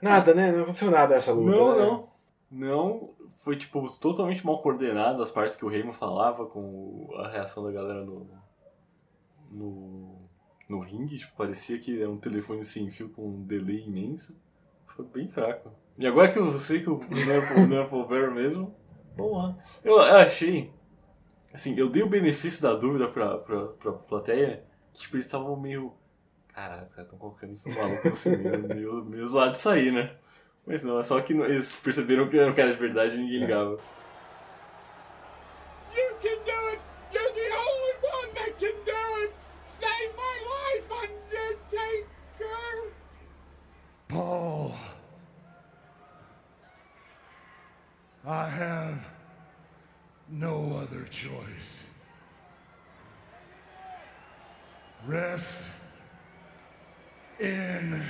[0.00, 0.52] Nada, né?
[0.52, 1.56] Não aconteceu nada nessa luta.
[1.56, 1.84] Não, né?
[1.84, 2.16] não.
[2.48, 7.64] Não, foi tipo totalmente mal coordenado as partes que o Raymond falava com a reação
[7.64, 8.28] da galera no.
[9.50, 10.16] no.
[10.70, 11.18] no ringue.
[11.18, 14.36] Tipo, parecia que era um telefone sem fio com um delay imenso.
[14.94, 15.70] Foi bem fraco.
[15.98, 18.76] E agora que eu sei que o pro Barry mesmo,
[19.16, 19.56] vamos lá.
[19.82, 20.70] Eu, eu achei.
[21.52, 24.62] Assim, eu dei o benefício da dúvida pra, pra, pra plateia,
[24.92, 25.94] que tipo, eles estavam meio.
[26.52, 30.16] Caralho, cara, estão colocando isso maluco assim, meio, meio, meio zoado de sair, né?
[30.66, 33.40] Mas não, é só que eles perceberam que era um cara de verdade e ninguém
[33.40, 33.78] ligava.
[35.94, 36.80] You can do it!
[37.12, 39.32] You're the only one that can do it!
[39.64, 42.92] Save my life, Undertaker!
[44.08, 44.65] Paul,
[48.26, 48.98] I have
[50.28, 51.84] no other choice.
[55.06, 55.62] Rest
[57.38, 58.02] in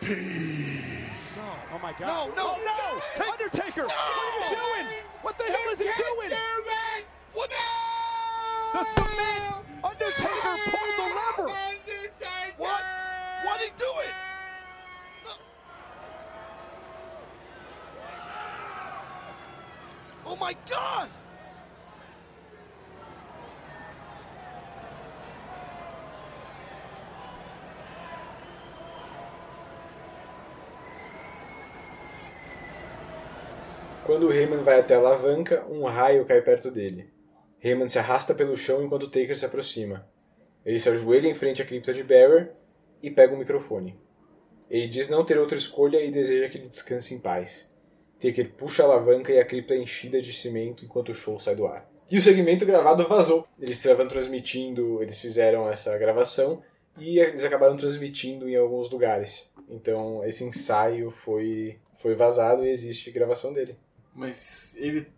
[0.00, 1.38] peace.
[1.72, 2.00] Oh my God.
[2.00, 3.30] No, no, Oh, no!
[3.30, 3.84] Undertaker!
[3.84, 5.02] What are you doing?
[5.22, 6.36] What the hell is he doing?
[7.32, 7.50] What?
[8.72, 9.64] The cement!
[9.84, 11.50] Undertaker pulled the lever!
[12.58, 12.82] What?
[13.44, 14.35] What'd he do it?
[20.28, 21.08] Oh my god!
[34.04, 37.08] Quando Heyman vai até a alavanca, um raio cai perto dele.
[37.62, 40.08] Heyman se arrasta pelo chão enquanto Taker se aproxima.
[40.64, 42.52] Ele se ajoelha em frente à cripta de Barrer
[43.00, 43.96] e pega o microfone.
[44.68, 47.68] Ele diz não ter outra escolha e deseja que ele descanse em paz.
[48.26, 51.54] Taker puxa a alavanca e a cripta é enchida de cimento enquanto o show sai
[51.54, 51.88] do ar.
[52.10, 53.46] E o segmento gravado vazou.
[53.60, 56.62] Eles estavam transmitindo, eles fizeram essa gravação
[56.96, 59.52] e eles acabaram transmitindo em alguns lugares.
[59.68, 63.76] Então esse ensaio foi, foi vazado e existe gravação dele.
[64.14, 65.08] Mas ele.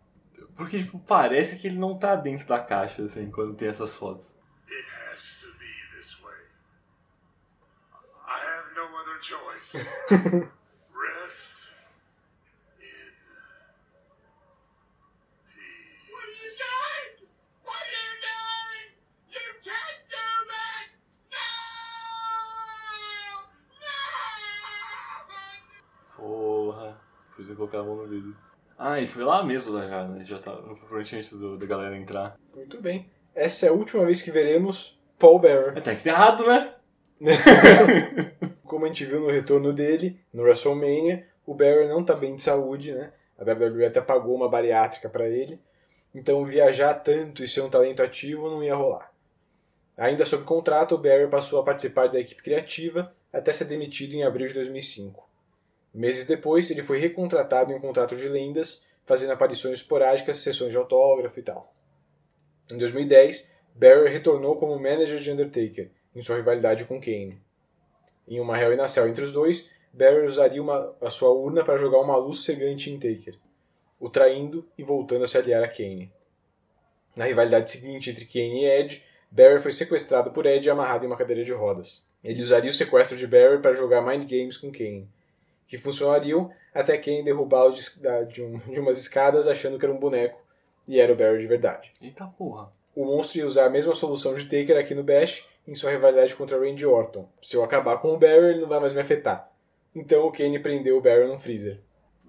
[0.56, 4.34] Porque, tipo, parece que ele não tá dentro da caixa, assim, quando tem essas fotos.
[4.68, 6.34] It has to be this way.
[8.26, 10.48] I have no other choice.
[27.38, 28.36] Precisa colocar a mão no vidro.
[28.76, 30.24] Ah, e foi lá mesmo, né, cara?
[30.24, 32.36] Já tá provavelmente antes do- da galera entrar.
[32.52, 33.08] Muito bem.
[33.32, 35.80] Essa é a última vez que veremos Paul Bearer.
[35.80, 36.74] Tá que errado, né?
[38.64, 42.42] Como a gente viu no retorno dele, no WrestleMania, o Bearer não tá bem de
[42.42, 43.12] saúde, né?
[43.38, 45.60] A WWE até pagou uma bariátrica para ele.
[46.12, 49.12] Então viajar tanto e ser um talento ativo não ia rolar.
[49.96, 54.24] Ainda sob contrato, o Bearer passou a participar da equipe criativa até ser demitido em
[54.24, 55.27] abril de 2005.
[55.92, 60.76] Meses depois, ele foi recontratado em um contrato de lendas, fazendo aparições esporádicas, sessões de
[60.76, 61.74] autógrafo e tal.
[62.70, 67.40] Em 2010, Bearer retornou como manager de Undertaker, em sua rivalidade com Kane.
[68.26, 71.64] Em uma Hell in a Cell entre os dois, Bearer usaria uma- a sua urna
[71.64, 73.38] para jogar uma luz cegante em Taker,
[73.98, 76.12] o traindo e voltando a se aliar a Kane.
[77.16, 81.06] Na rivalidade seguinte entre Kane e Edge, Bearer foi sequestrado por Edge e amarrado em
[81.06, 82.06] uma cadeira de rodas.
[82.22, 85.08] Ele usaria o sequestro de Bearer para jogar Mind Games com Kane,
[85.68, 87.82] que funcionariam até Kane derrubá-lo de,
[88.28, 90.40] de, um- de umas escadas achando que era um boneco
[90.88, 91.92] e era o Bearer de verdade.
[92.02, 92.70] Eita porra.
[92.96, 96.34] O monstro ia usar a mesma solução de Taker aqui no Bash em sua rivalidade
[96.34, 97.28] contra Randy Orton.
[97.42, 99.48] Se eu acabar com o Bearer, ele não vai mais me afetar.
[99.94, 101.78] Então o Kane prendeu o Bearer no freezer.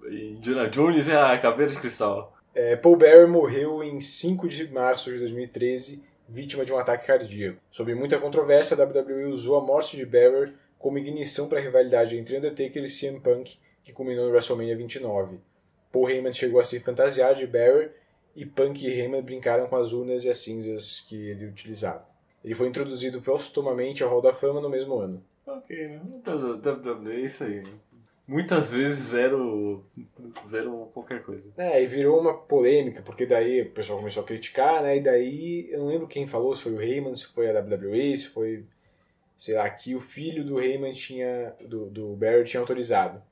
[0.08, 2.36] E Indiana Jones é a caveira de cristal.
[2.54, 7.58] É, Paul Bearer morreu em 5 de março de 2013, vítima de um ataque cardíaco.
[7.70, 12.16] Sob muita controvérsia, a WWE usou a morte de Bearer como ignição para a rivalidade
[12.16, 15.38] entre Undertaker e CM Punk, que culminou no WrestleMania 29.
[15.92, 17.94] Paul Heyman chegou a se fantasiar de Bearer
[18.34, 22.08] e Punk e Heyman brincaram com as urnas e as cinzas que ele utilizava.
[22.42, 25.22] Ele foi introduzido postumamente ao Hall da Fama no mesmo ano.
[25.46, 26.00] Ok, né?
[26.26, 27.56] WWE é isso aí.
[27.56, 27.70] né?
[28.26, 29.84] Muitas vezes zero.
[30.48, 31.42] zero qualquer coisa.
[31.58, 34.96] É, e virou uma polêmica, porque daí o pessoal começou a criticar, né?
[34.96, 38.16] E daí, eu não lembro quem falou, se foi o Heyman, se foi a WWE,
[38.16, 38.64] se foi,
[39.40, 43.22] sei lá, que o filho do Heyman tinha, do, do Barry tinha autorizado.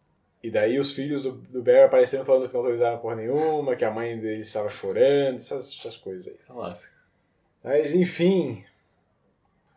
[0.42, 3.84] E daí os filhos do, do Barry apareceram falando que não autorizaram porra nenhuma, que
[3.84, 6.38] a mãe deles estava chorando, essas, essas coisas aí.
[6.46, 6.94] Clássico.
[7.62, 8.64] Mas enfim,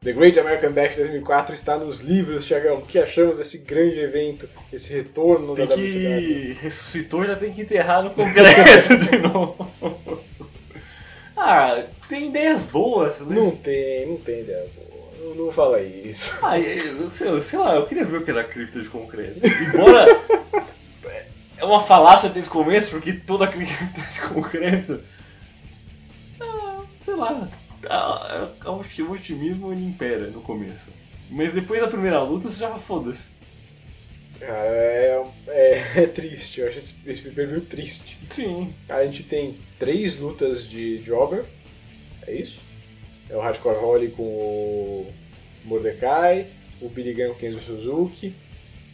[0.01, 2.77] The Great American Bash 2004 está nos livros, Thiagão.
[2.77, 5.81] O que achamos desse grande evento, esse retorno Tem da que.
[5.81, 6.53] WCW?
[6.61, 9.69] Ressuscitou, já tem que enterrar no concreto de novo.
[11.43, 13.35] Ah, tem ideias boas, mas.
[13.35, 14.90] Não tem, não tem ideia boa.
[15.35, 16.37] Não, não fala isso.
[16.43, 19.39] Ah, eu, sei, sei lá, eu queria ver o que era cripta de concreto.
[19.73, 20.05] Embora.
[21.57, 25.01] é uma falácia desde o começo, porque toda cripta de concreto.
[26.39, 27.49] Ah, sei lá.
[27.89, 30.91] ah, é- O otimismo ele impera no começo.
[31.29, 33.31] Mas depois da primeira luta você já foda-se.
[34.39, 38.17] Cara, é, é, é triste, eu acho esse, esse pay-per-view triste.
[38.29, 38.73] Sim.
[38.89, 41.45] A gente tem três lutas de Jobber,
[42.27, 42.59] é isso?
[43.29, 45.13] É o Hardcore Holly com o
[45.65, 46.47] Mordecai,
[46.81, 48.33] o Billy Gunn com o Kenzo Suzuki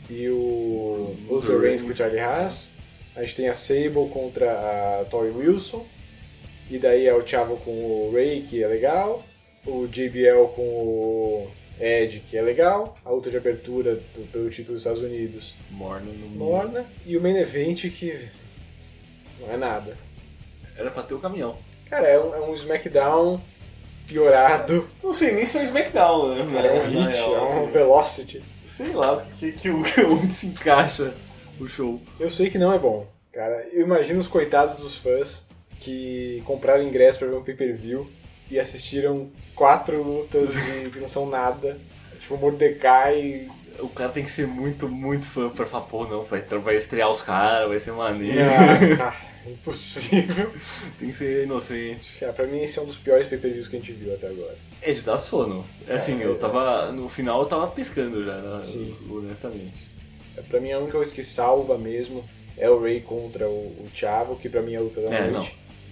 [0.10, 2.70] e o Luther Reigns com o Charlie Haas.
[3.16, 4.52] A gente tem a Sable contra
[5.02, 5.86] a Tori Wilson.
[6.70, 9.24] E daí é o Chavo com o Ray, que é legal.
[9.66, 12.98] O JBL com o Ed, que é legal.
[13.06, 15.56] A luta de abertura do- pelo título dos Estados Unidos.
[15.72, 16.86] Morna no Morna.
[17.06, 18.28] E o main event que
[19.40, 19.98] não é nada.
[20.78, 21.58] Era pra ter o caminhão.
[21.90, 23.40] Cara, é um, é um SmackDown
[24.08, 24.88] piorado.
[25.04, 26.40] Não sei nem se é um SmackDown, né?
[26.40, 26.62] É um Na
[27.08, 27.72] hit, real, é um assim.
[27.72, 28.44] Velocity.
[28.66, 31.14] Sei lá que, que, o- onde se encaixa
[31.60, 32.02] o show.
[32.20, 33.08] Eu sei que não é bom.
[33.34, 35.46] Cara, eu imagino os coitados dos fãs
[35.80, 38.10] que compraram ingresso pra ver um pay-per-view
[38.50, 40.52] e assistiram quatro lutas
[40.92, 41.78] que não são nada.
[42.20, 43.48] Tipo, Mordecai.
[43.80, 47.12] O cara tem que ser muito, muito fã pra falar, pô, não, vai, vai estrear
[47.12, 48.42] os caras, vai ser maneiro.
[49.00, 49.14] Ah,
[49.52, 50.52] impossível.
[51.00, 52.18] tem que ser inocente.
[52.20, 54.56] Cara, pra mim esse é um dos piores pay-per-views que a gente viu até agora.
[54.82, 55.66] É de dar sono.
[55.88, 56.92] É assim, eu é- tava.
[56.92, 58.96] No final eu tava pescando já, né, Sim.
[59.10, 59.88] honestamente.
[60.50, 62.24] Pra mim a única coisa que salva mesmo
[62.58, 65.48] é o Ray contra o, o Chavo, que pra mim é luta da É, não.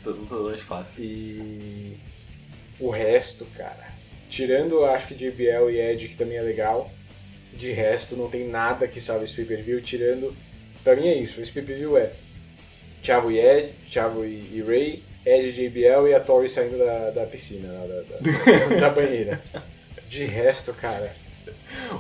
[0.06, 1.04] Luta da noite fácil.
[1.04, 1.98] E
[2.80, 3.94] o resto, cara.
[4.30, 6.92] Tirando, acho que JBL e Ed, que também é legal.
[7.54, 9.82] De resto, não tem nada que salve esse pay-per-view.
[9.82, 10.36] Tirando.
[10.84, 11.42] Pra mim é isso.
[11.42, 12.12] Esse pay-per-view é
[13.06, 17.12] Chavo e Ed, Chavo e, e Ray, Ed e JBL e a Tori saindo da,
[17.12, 19.42] da piscina, da, da, da banheira.
[20.10, 21.14] De resto, cara.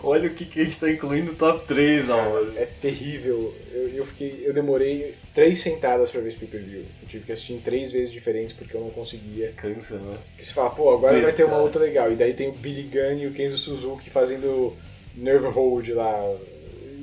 [0.03, 2.41] Olha o que, que a gente tá incluindo no top 3, ó.
[2.55, 3.53] É terrível.
[3.71, 4.41] Eu, eu fiquei.
[4.43, 6.79] Eu demorei três sentadas pra ver esse pay-per-view.
[7.01, 9.53] Eu tive que assistir em três vezes diferentes porque eu não conseguia.
[9.55, 10.17] Cansa, né?
[10.31, 11.63] Porque você fala, pô, agora vai ter uma cara.
[11.63, 12.11] outra legal.
[12.11, 14.73] E daí tem o Billy Gunn e o Kenzo Suzuki fazendo
[15.15, 16.35] Nerve Hold lá.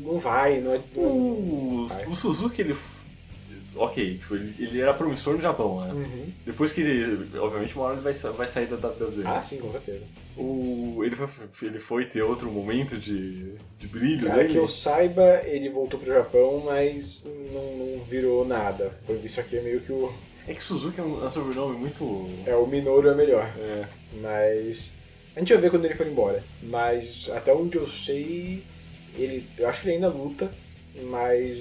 [0.05, 0.81] Não vai, não é.
[0.97, 2.07] não- O, vai.
[2.07, 2.75] o Suzuki, ele.
[3.75, 5.93] Ok, tipo, ele, ele era promissor no Japão, né?
[5.93, 6.27] Uhum.
[6.45, 7.27] Depois que ele.
[7.39, 9.23] Obviamente, uma hora ele vai, vai sair da WWE.
[9.25, 10.03] Ah, sim, com certeza.
[10.37, 11.29] O, ele, foi,
[11.63, 14.53] ele foi ter outro momento de, de brilho Cara, dele.
[14.53, 18.91] que eu saiba, ele voltou pro Japão, mas não, não virou nada.
[19.07, 20.13] Foi, isso aqui é meio que o.
[20.47, 22.29] É que Suzuki é um, é um sobrenome muito.
[22.45, 23.51] É, o Minoru é melhor.
[23.59, 23.85] É.
[24.21, 24.93] Mas.
[25.35, 26.45] A gente vai ver quando ele for embora.
[26.65, 28.63] Mas até onde eu sei,
[29.17, 29.47] ele.
[29.57, 30.51] Eu acho que ele ainda luta,
[31.05, 31.59] mas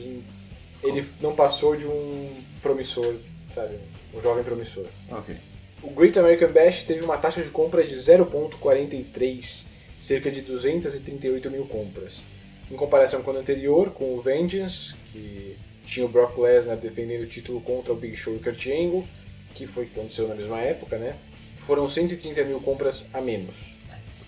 [0.84, 2.30] ele não passou de um
[2.62, 3.16] promissor,
[3.54, 3.78] sabe?
[4.14, 4.86] Um jovem promissor.
[5.10, 5.36] Ok.
[5.84, 9.66] O Great American Bash teve uma taxa de compras de 0.43,
[10.00, 12.22] cerca de 238 mil compras.
[12.70, 17.28] Em comparação com o anterior, com o Vengeance, que tinha o Brock Lesnar defendendo o
[17.28, 19.06] título contra o Big Show e o Kurt Angle,
[19.54, 21.16] que foi que aconteceu na mesma época, né?
[21.60, 23.76] Foram 130 mil compras a menos.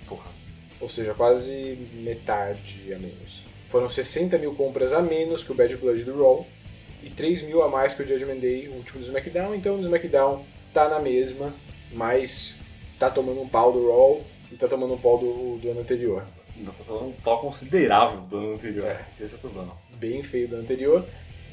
[0.08, 0.30] Porra.
[0.82, 3.43] Ou seja, quase metade a menos.
[3.74, 6.46] Foram 60 mil compras a menos que o Bad Blood do Raw
[7.02, 9.56] e 3 mil a mais que o Judgment Day, o último do SmackDown.
[9.56, 11.52] Então o SmackDown tá na mesma,
[11.92, 12.54] mas
[13.00, 14.22] tá tomando um pau do Raw
[14.52, 16.24] e tá tomando um pau do, do ano anterior.
[16.56, 18.96] Ainda tá tomando um pau considerável do ano anterior.
[19.20, 19.76] Esse é o problema.
[19.96, 21.04] Bem feio do ano anterior.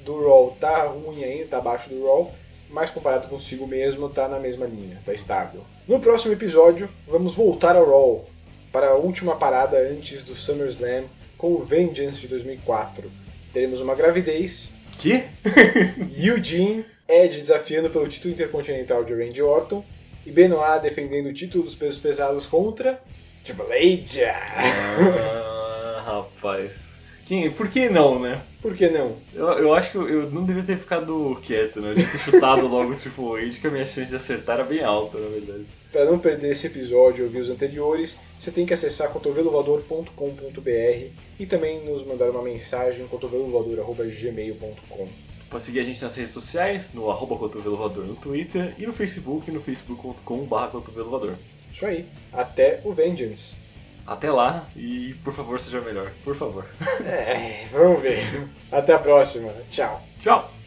[0.04, 2.34] Do Raw tá ruim ainda, tá abaixo do Raw,
[2.68, 5.62] mas comparado consigo mesmo, tá na mesma linha, tá estável.
[5.88, 8.26] No próximo episódio, vamos voltar ao Raw
[8.70, 11.04] para a última parada antes do SummerSlam
[11.40, 13.10] com o Vengeance de 2004.
[13.52, 14.68] Teremos uma gravidez.
[14.98, 15.24] Que?
[16.14, 19.82] Eugene, Edge desafiando pelo título intercontinental de Randy Orton
[20.26, 23.00] e Benoit defendendo o título dos pesos pesados contra
[23.42, 24.34] Triple H.
[24.36, 26.89] Ah, rapaz.
[27.30, 28.42] Quem, por que não, né?
[28.60, 29.16] Por que não?
[29.32, 31.90] Eu, eu acho que eu, eu não devia ter ficado quieto, né?
[31.90, 34.64] Eu devia ter chutado logo o Triple H, que a minha chance de acertar era
[34.64, 35.64] bem alta, na verdade.
[35.92, 41.06] Para não perder esse episódio e ouvir os anteriores, você tem que acessar cotovelovador.com.br
[41.38, 45.08] e também nos mandar uma mensagem cotovelovador.gmail.com.
[45.48, 48.92] Pode seguir a gente nas redes sociais, no arroba Cotovelo Voador no Twitter e no
[48.92, 51.36] Facebook, no facebook.com.br Cotovelo Voador.
[51.72, 52.06] Isso aí.
[52.32, 53.69] Até o Vengeance.
[54.06, 56.10] Até lá e por favor seja melhor.
[56.24, 56.64] Por favor.
[57.04, 58.48] É, vamos ver.
[58.72, 59.52] Até a próxima.
[59.68, 60.02] Tchau.
[60.20, 60.59] Tchau.